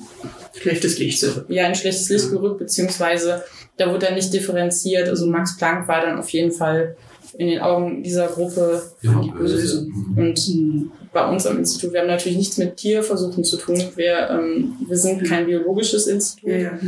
schlechtes 0.57 0.99
Licht 0.99 1.25
Ja, 1.49 1.67
in 1.67 1.75
schlechtes 1.75 2.09
Licht 2.09 2.29
gerückt, 2.29 2.59
beziehungsweise 2.59 3.43
da 3.77 3.87
wurde 3.89 4.07
dann 4.07 4.15
nicht 4.15 4.33
differenziert. 4.33 5.07
Also 5.09 5.25
Max 5.27 5.57
Planck 5.57 5.87
war 5.87 6.01
dann 6.01 6.19
auf 6.19 6.29
jeden 6.29 6.51
Fall 6.51 6.95
in 7.37 7.47
den 7.47 7.59
Augen 7.59 8.03
dieser 8.03 8.27
Gruppe 8.27 8.81
ja, 9.01 9.21
die 9.21 9.31
Bösen. 9.31 10.13
Und 10.15 10.91
bei 11.13 11.27
uns 11.27 11.45
am 11.45 11.57
Institut, 11.57 11.93
wir 11.93 12.01
haben 12.01 12.07
natürlich 12.07 12.37
nichts 12.37 12.57
mit 12.57 12.77
Tierversuchen 12.77 13.43
zu 13.43 13.57
tun. 13.57 13.81
Wir, 13.95 14.29
ähm, 14.29 14.75
wir 14.87 14.97
sind 14.97 15.23
kein 15.27 15.45
biologisches 15.45 16.07
Institut. 16.07 16.49
Ja, 16.49 16.79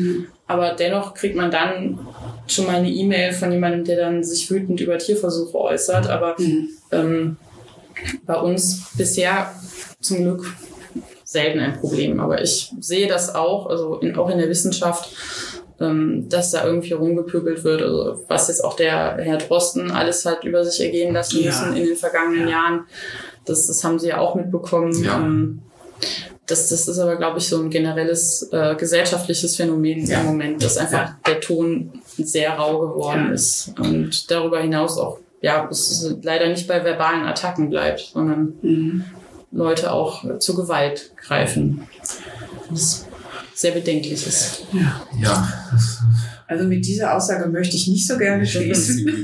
Aber 0.48 0.74
dennoch 0.74 1.14
kriegt 1.14 1.36
man 1.36 1.52
dann 1.52 2.00
schon 2.48 2.66
mal 2.66 2.76
eine 2.76 2.89
E-Mail 2.89 3.34
von 3.34 3.52
jemandem, 3.52 3.86
der 3.86 3.98
dann 3.98 4.24
sich 4.24 4.50
wütend 4.50 4.82
über 4.82 4.98
Tierversuche 4.98 5.58
äußert. 5.58 6.10
Aber 6.10 6.36
mhm. 6.38 6.70
ähm, 6.92 7.38
bei 8.26 8.36
uns 8.36 8.92
bisher 8.98 9.54
zum 10.00 10.18
Glück 10.18 10.46
selten 11.24 11.60
ein 11.60 11.80
Problem. 11.80 12.20
Aber 12.20 12.42
ich 12.42 12.72
sehe 12.80 13.08
das 13.08 13.34
auch, 13.34 13.68
also 13.68 13.96
in, 13.98 14.16
auch 14.18 14.30
in 14.30 14.38
der 14.38 14.50
Wissenschaft 14.50 15.10
ähm, 15.82 16.30
dass 16.30 16.52
da 16.52 16.66
irgendwie 16.66 16.94
rumgepöbelt 16.94 17.64
wird. 17.64 17.82
Also 17.82 18.24
was 18.28 18.48
jetzt 18.48 18.64
auch 18.64 18.76
der 18.76 19.18
Herr 19.18 19.38
Drosten 19.38 19.92
alles 19.92 20.26
hat 20.26 20.44
über 20.44 20.64
sich 20.64 20.86
ergehen 20.86 21.14
lassen 21.14 21.40
ja. 21.40 21.48
müssen 21.48 21.76
in 21.76 21.86
den 21.86 21.96
vergangenen 21.96 22.48
ja. 22.48 22.52
Jahren. 22.52 22.86
Das, 23.46 23.68
das 23.68 23.84
haben 23.84 24.00
sie 24.00 24.10
ja 24.10 24.20
auch 24.20 24.36
mitbekommen. 24.36 25.04
Ja. 25.04 25.18
Ähm, 25.18 25.62
das, 26.46 26.70
das 26.70 26.88
ist 26.88 27.00
aber, 27.00 27.16
glaube 27.16 27.40
ich, 27.40 27.48
so 27.48 27.62
ein 27.62 27.70
generelles 27.70 28.50
äh, 28.52 28.76
gesellschaftliches 28.76 29.56
Phänomen 29.56 30.06
ja. 30.06 30.20
im 30.20 30.28
Moment, 30.28 30.64
dass 30.64 30.78
einfach 30.78 31.10
ja. 31.10 31.18
der 31.26 31.40
Ton 31.40 31.92
sehr 32.18 32.52
rau 32.52 32.80
geworden 32.80 33.28
ja. 33.28 33.34
ist. 33.34 33.74
Und 33.80 34.30
darüber 34.30 34.60
hinaus 34.60 34.98
auch, 34.98 35.20
ja, 35.42 35.68
es 35.72 36.16
leider 36.22 36.48
nicht 36.50 36.68
bei 36.68 36.84
verbalen 36.84 37.26
Attacken 37.26 37.70
bleibt, 37.70 38.12
sondern 38.14 38.54
mhm. 38.62 39.06
Leute 39.52 39.92
auch 39.92 40.40
zur 40.40 40.56
Gewalt 40.56 41.14
greifen. 41.16 41.88
Das 42.70 43.08
sehr 43.62 43.72
bedenklich 43.72 44.26
ist. 44.26 44.64
Ja. 44.74 45.07
ja. 45.20 45.53
Also 46.47 46.66
mit 46.66 46.86
dieser 46.86 47.16
Aussage 47.16 47.47
möchte 47.47 47.78
ich 47.78 47.88
nicht 47.88 48.05
so 48.05 48.18
gerne 48.18 48.45
schließen. 48.45 49.24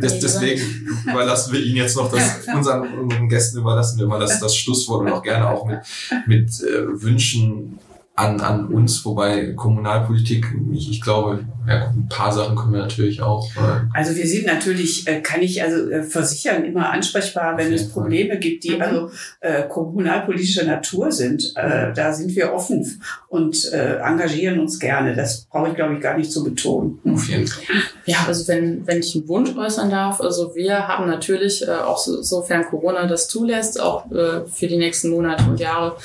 Das, 0.00 0.18
deswegen 0.20 0.60
überlassen 1.08 1.52
wir 1.52 1.60
Ihnen 1.60 1.76
jetzt 1.76 1.96
noch 1.96 2.10
das, 2.10 2.48
unseren, 2.52 2.98
unseren 2.98 3.28
Gästen 3.28 3.58
überlassen 3.58 3.98
wir 4.00 4.06
mal 4.06 4.18
das, 4.18 4.40
das 4.40 4.56
Schlusswort 4.56 5.02
und 5.02 5.12
auch 5.12 5.22
gerne 5.22 5.48
auch 5.50 5.66
mit, 5.66 5.78
mit 6.26 6.48
äh, 6.60 7.00
Wünschen 7.00 7.78
an, 8.18 8.40
an 8.40 8.66
uns, 8.66 9.04
wobei 9.04 9.52
Kommunalpolitik, 9.52 10.46
ich, 10.72 10.90
ich 10.90 11.00
glaube, 11.00 11.44
ja, 11.68 11.88
ein 11.90 12.08
paar 12.08 12.32
Sachen 12.32 12.56
können 12.56 12.72
wir 12.72 12.80
natürlich 12.80 13.22
auch. 13.22 13.46
Äh 13.56 13.86
also 13.94 14.16
wir 14.16 14.26
sind 14.26 14.46
natürlich, 14.46 15.06
äh, 15.06 15.20
kann 15.20 15.40
ich 15.40 15.62
also 15.62 15.88
äh, 15.88 16.02
versichern, 16.02 16.64
immer 16.64 16.90
ansprechbar, 16.90 17.56
wenn 17.56 17.72
es 17.72 17.90
Probleme 17.90 18.30
Fall. 18.30 18.38
gibt, 18.40 18.64
die 18.64 18.76
mhm. 18.76 18.82
also 18.82 19.10
äh, 19.40 19.68
kommunalpolitischer 19.68 20.64
Natur 20.64 21.12
sind. 21.12 21.52
Äh, 21.56 21.92
da 21.92 22.12
sind 22.12 22.34
wir 22.34 22.52
offen 22.52 23.00
und 23.28 23.72
äh, 23.72 23.98
engagieren 23.98 24.58
uns 24.58 24.80
gerne. 24.80 25.14
Das 25.14 25.44
brauche 25.44 25.68
ich, 25.68 25.74
glaube 25.74 25.94
ich, 25.94 26.00
gar 26.00 26.16
nicht 26.16 26.32
zu 26.32 26.42
betonen. 26.42 26.98
Auf 27.04 27.28
jeden 27.28 27.46
Fall. 27.46 27.62
Ja, 28.06 28.24
also 28.26 28.48
wenn, 28.48 28.86
wenn 28.86 28.98
ich 28.98 29.14
einen 29.14 29.28
Wunsch 29.28 29.54
äußern 29.56 29.90
darf, 29.90 30.20
also 30.20 30.54
wir 30.56 30.88
haben 30.88 31.06
natürlich 31.06 31.66
äh, 31.66 31.70
auch 31.70 31.98
so, 31.98 32.22
sofern 32.22 32.64
Corona 32.64 33.06
das 33.06 33.28
zulässt, 33.28 33.80
auch 33.80 34.10
äh, 34.10 34.46
für 34.46 34.66
die 34.66 34.78
nächsten 34.78 35.10
Monate 35.10 35.44
und 35.44 35.60
Jahre 35.60 35.96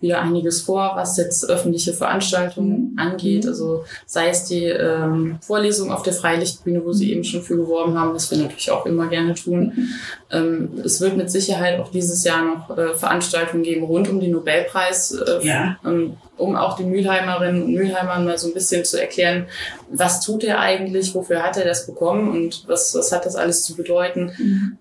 wieder 0.00 0.20
einiges 0.20 0.60
vor, 0.60 0.92
was 0.96 1.16
jetzt 1.16 1.48
öffentliche 1.62 1.92
Veranstaltungen 1.92 2.92
mhm. 2.92 2.98
angeht. 2.98 3.46
Also 3.46 3.84
sei 4.06 4.28
es 4.28 4.44
die 4.44 4.64
ähm, 4.64 5.38
Vorlesung 5.40 5.92
auf 5.92 6.02
der 6.02 6.12
Freilichtbühne, 6.12 6.84
wo 6.84 6.92
Sie 6.92 7.12
eben 7.12 7.24
schon 7.24 7.42
für 7.42 7.56
geworben 7.56 7.98
haben, 7.98 8.14
was 8.14 8.30
wir 8.30 8.38
natürlich 8.38 8.70
auch 8.70 8.84
immer 8.84 9.08
gerne 9.08 9.34
tun. 9.34 9.72
Mhm. 9.74 9.88
Ähm, 10.30 10.68
es 10.84 11.00
wird 11.00 11.16
mit 11.16 11.30
Sicherheit 11.30 11.78
auch 11.78 11.90
dieses 11.90 12.24
Jahr 12.24 12.44
noch 12.44 12.76
äh, 12.76 12.94
Veranstaltungen 12.94 13.62
geben 13.62 13.84
rund 13.84 14.08
um 14.08 14.20
den 14.20 14.32
Nobelpreis, 14.32 15.12
äh, 15.12 15.46
ja. 15.46 15.78
ähm, 15.84 16.14
um 16.36 16.56
auch 16.56 16.76
den 16.76 16.90
Mülheimerinnen 16.90 17.62
und 17.62 17.74
Mülheimern 17.74 18.24
mal 18.24 18.38
so 18.38 18.48
ein 18.48 18.54
bisschen 18.54 18.84
zu 18.84 19.00
erklären, 19.00 19.46
was 19.90 20.20
tut 20.20 20.42
er 20.42 20.58
eigentlich, 20.58 21.14
wofür 21.14 21.42
hat 21.42 21.56
er 21.56 21.64
das 21.64 21.86
bekommen 21.86 22.30
und 22.30 22.64
was, 22.66 22.94
was 22.94 23.12
hat 23.12 23.26
das 23.26 23.36
alles 23.36 23.62
zu 23.62 23.76
bedeuten. 23.76 24.32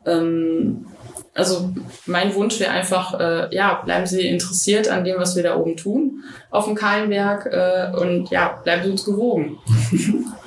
Mhm. 0.05 0.86
Also 1.34 1.73
mein 2.05 2.36
Wunsch 2.36 2.59
wäre 2.59 2.71
einfach, 2.71 3.19
äh, 3.19 3.55
ja, 3.55 3.82
bleiben 3.86 4.05
Sie 4.05 4.27
interessiert 4.27 4.89
an 4.89 5.05
dem, 5.05 5.17
was 5.17 5.36
wir 5.36 5.43
da 5.43 5.55
oben 5.55 5.77
tun 5.77 6.23
auf 6.49 6.65
dem 6.65 6.75
Kahlenberg 6.75 7.45
äh, 7.45 7.97
und 7.97 8.29
ja, 8.32 8.59
bleiben 8.63 8.84
Sie 8.84 8.91
uns 8.91 9.05
gewogen. 9.05 9.57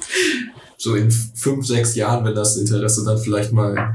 so 0.84 0.94
in 0.94 1.10
fünf, 1.10 1.66
sechs 1.66 1.94
Jahren, 1.94 2.24
wenn 2.26 2.34
das 2.34 2.58
Interesse 2.58 3.02
dann 3.04 3.16
vielleicht 3.16 3.52
mal 3.52 3.92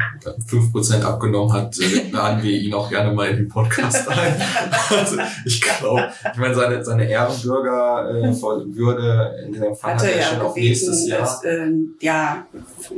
fünf 0.47 0.71
Prozent 0.71 1.05
abgenommen 1.05 1.53
hat, 1.53 1.77
äh, 1.79 2.09
laden 2.11 2.41
wir 2.41 2.51
ihn 2.51 2.73
auch 2.73 2.89
gerne 2.89 3.13
mal 3.13 3.29
in 3.29 3.37
den 3.37 3.47
Podcast 3.47 4.07
ein. 4.07 4.41
also 4.89 5.17
ich 5.45 5.61
glaube, 5.61 6.09
ich 6.33 6.39
meine, 6.39 6.55
seine, 6.55 6.83
seine 6.83 7.07
Ehrenbürger 7.07 8.09
äh, 8.09 8.41
Würde 8.75 9.35
in 9.45 9.53
dem 9.53 9.75
Fall 9.75 9.93
hat 9.93 10.03
er 10.03 10.17
ja 10.17 10.23
schon 10.23 10.41
auf 10.41 10.55
nächstes 10.55 11.07
Jahr. 11.07 11.19
Das, 11.19 11.43
ähm, 11.45 11.95
ja, 12.01 12.47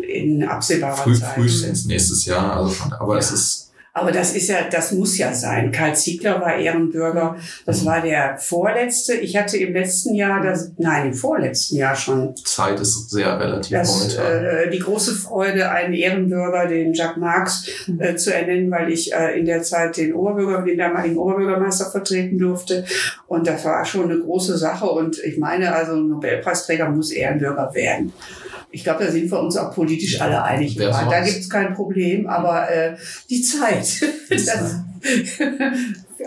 in 0.07 0.47
absehbarer 0.47 0.95
Früh, 0.95 1.15
Zeit. 1.15 1.35
Frühestens 1.35 1.85
nächstes 1.85 2.25
Jahr. 2.25 2.55
Also, 2.55 2.75
aber 2.97 3.15
ja. 3.15 3.19
es 3.19 3.31
ist 3.31 3.70
Aber 3.93 4.13
das 4.13 4.33
ist 4.33 4.47
ja, 4.47 4.69
das 4.71 4.93
muss 4.93 5.17
ja 5.17 5.33
sein. 5.33 5.71
Karl 5.71 5.95
Ziegler 5.95 6.39
war 6.39 6.55
Ehrenbürger. 6.55 7.35
Das 7.65 7.85
war 7.85 8.01
der 8.01 8.37
vorletzte. 8.37 9.15
Ich 9.15 9.35
hatte 9.35 9.57
im 9.57 9.73
letzten 9.73 10.15
Jahr, 10.15 10.41
das, 10.41 10.71
nein, 10.77 11.07
im 11.07 11.13
vorletzten 11.13 11.75
Jahr 11.75 11.95
schon. 11.95 12.33
Zeit 12.37 12.79
ist 12.79 13.09
sehr 13.09 13.37
relativ 13.37 13.77
das, 13.77 13.91
momentan. 13.91 14.45
Äh, 14.45 14.69
die 14.69 14.79
große 14.79 15.13
Freude, 15.13 15.69
einen 15.71 15.93
Ehrenbürger, 15.93 16.67
den 16.67 16.93
Jacques 16.93 17.17
Marx, 17.17 17.69
äh, 17.99 18.15
zu 18.15 18.33
ernennen, 18.33 18.71
weil 18.71 18.89
ich 18.89 19.13
äh, 19.13 19.37
in 19.37 19.45
der 19.45 19.61
Zeit 19.61 19.97
den 19.97 20.13
Oberbürger, 20.13 20.61
den 20.61 20.77
damaligen 20.77 21.17
Oberbürgermeister 21.17 21.91
vertreten 21.91 22.37
durfte. 22.37 22.85
Und 23.27 23.45
das 23.45 23.65
war 23.65 23.83
schon 23.83 24.09
eine 24.09 24.21
große 24.21 24.57
Sache. 24.57 24.85
Und 24.85 25.19
ich 25.19 25.37
meine, 25.37 25.75
also 25.75 25.93
ein 25.93 26.07
Nobelpreisträger 26.07 26.89
muss 26.89 27.11
Ehrenbürger 27.11 27.73
werden. 27.73 28.13
Ich 28.71 28.83
glaube, 28.83 29.05
da 29.05 29.11
sind 29.11 29.29
wir 29.29 29.39
uns 29.39 29.57
auch 29.57 29.73
politisch 29.73 30.21
alle 30.21 30.43
einig. 30.43 30.75
Da 30.75 31.21
gibt 31.21 31.39
es 31.39 31.49
kein 31.49 31.73
Problem, 31.73 32.27
aber 32.27 32.69
äh, 32.69 32.95
die 33.29 33.41
Zeit. 33.41 34.01
das, 34.29 34.75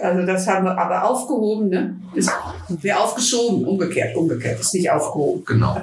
also 0.03 0.27
das 0.27 0.47
haben 0.47 0.65
wir 0.65 0.77
aber 0.77 1.09
aufgehoben, 1.09 1.69
ne? 1.69 1.97
Ist, 2.15 2.31
wir 2.69 3.01
aufgeschoben, 3.01 3.65
umgekehrt, 3.65 4.17
umgekehrt, 4.17 4.61
ist 4.61 4.75
nicht 4.75 4.91
aufgehoben. 4.91 5.45
Genau. 5.47 5.83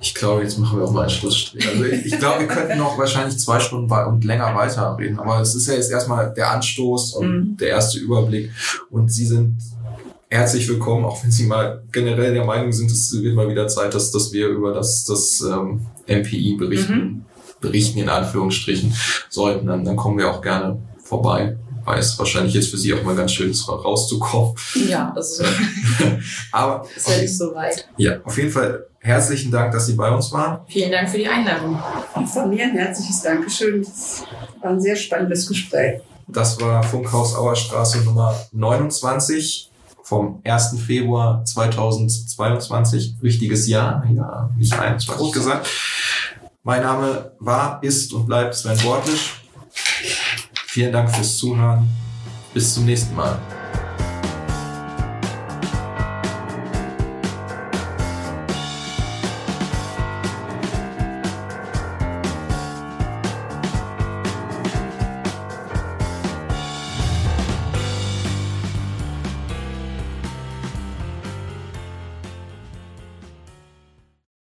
Ich 0.00 0.14
glaube, 0.14 0.42
jetzt 0.42 0.58
machen 0.58 0.78
wir 0.78 0.86
auch 0.86 0.92
mal 0.92 1.02
einen 1.02 1.10
Schlussstrich. 1.10 1.66
Also 1.66 1.84
ich, 1.84 2.06
ich 2.06 2.18
glaube, 2.18 2.40
wir 2.40 2.46
könnten 2.46 2.78
noch 2.78 2.98
wahrscheinlich 2.98 3.38
zwei 3.38 3.58
Stunden 3.58 3.90
und 3.90 4.24
länger 4.24 4.54
weiterreden. 4.54 5.18
Aber 5.18 5.40
es 5.40 5.54
ist 5.54 5.66
ja 5.66 5.74
jetzt 5.74 5.90
erstmal 5.90 6.32
der 6.34 6.50
Anstoß 6.50 7.14
und 7.14 7.26
mhm. 7.26 7.56
der 7.56 7.68
erste 7.68 7.98
Überblick. 7.98 8.50
Und 8.90 9.10
Sie 9.10 9.24
sind 9.24 9.56
herzlich 10.34 10.68
willkommen, 10.68 11.04
auch 11.04 11.22
wenn 11.22 11.30
Sie 11.30 11.46
mal 11.46 11.84
generell 11.92 12.34
der 12.34 12.44
Meinung 12.44 12.72
sind, 12.72 12.90
es 12.90 13.12
wird 13.22 13.36
mal 13.36 13.48
wieder 13.48 13.68
Zeit, 13.68 13.94
dass, 13.94 14.10
dass 14.10 14.32
wir 14.32 14.48
über 14.48 14.74
das, 14.74 15.04
das 15.04 15.40
ähm, 15.42 15.86
MPI 16.08 16.56
berichten, 16.58 16.94
mhm. 16.94 17.24
berichten 17.60 18.00
in 18.00 18.08
Anführungsstrichen 18.08 18.92
sollten, 19.30 19.68
dann, 19.68 19.84
dann 19.84 19.94
kommen 19.94 20.18
wir 20.18 20.28
auch 20.28 20.42
gerne 20.42 20.82
vorbei. 21.02 21.56
Weil 21.84 21.98
es 22.00 22.18
wahrscheinlich 22.18 22.54
jetzt 22.54 22.70
für 22.70 22.78
Sie 22.78 22.94
auch 22.94 23.02
mal 23.02 23.14
ganz 23.14 23.32
schön 23.32 23.50
ist, 23.50 23.68
rauszukommen. 23.68 24.54
Ja, 24.88 25.12
also 25.14 25.44
aber 26.52 26.88
ist 26.96 27.08
ja 27.08 27.18
nicht 27.18 27.36
so 27.36 27.54
weit. 27.54 27.86
Ja, 27.98 28.20
auf 28.24 28.38
jeden 28.38 28.50
Fall 28.50 28.86
herzlichen 29.00 29.52
Dank, 29.52 29.72
dass 29.72 29.86
Sie 29.86 29.92
bei 29.92 30.10
uns 30.10 30.32
waren. 30.32 30.60
Vielen 30.66 30.90
Dank 30.90 31.10
für 31.10 31.18
die 31.18 31.28
Einladung. 31.28 31.78
Von 32.32 32.48
mir 32.48 32.64
ein 32.64 32.76
herzliches 32.76 33.20
Dankeschön. 33.20 33.84
Das 33.84 34.24
war 34.62 34.70
ein 34.70 34.80
sehr 34.80 34.96
spannendes 34.96 35.46
Gespräch. 35.46 36.00
Das 36.26 36.58
war 36.58 36.82
Funkhaus 36.82 37.36
Auerstraße 37.36 38.02
Nummer 38.02 38.34
29 38.52 39.70
vom 40.04 40.40
1. 40.44 40.78
Februar 40.86 41.44
2022. 41.44 43.16
Wichtiges 43.20 43.66
Jahr, 43.66 44.04
ja, 44.12 44.50
nicht 44.56 44.78
21 44.78 45.32
gesagt. 45.32 45.68
Mein 46.62 46.82
Name 46.82 47.32
war, 47.40 47.82
ist 47.82 48.12
und 48.12 48.26
bleibt 48.26 48.54
Sven 48.54 48.80
Wortlisch. 48.84 49.42
Vielen 50.66 50.92
Dank 50.92 51.10
fürs 51.10 51.36
Zuhören. 51.36 51.88
Bis 52.52 52.74
zum 52.74 52.84
nächsten 52.84 53.14
Mal. 53.16 53.38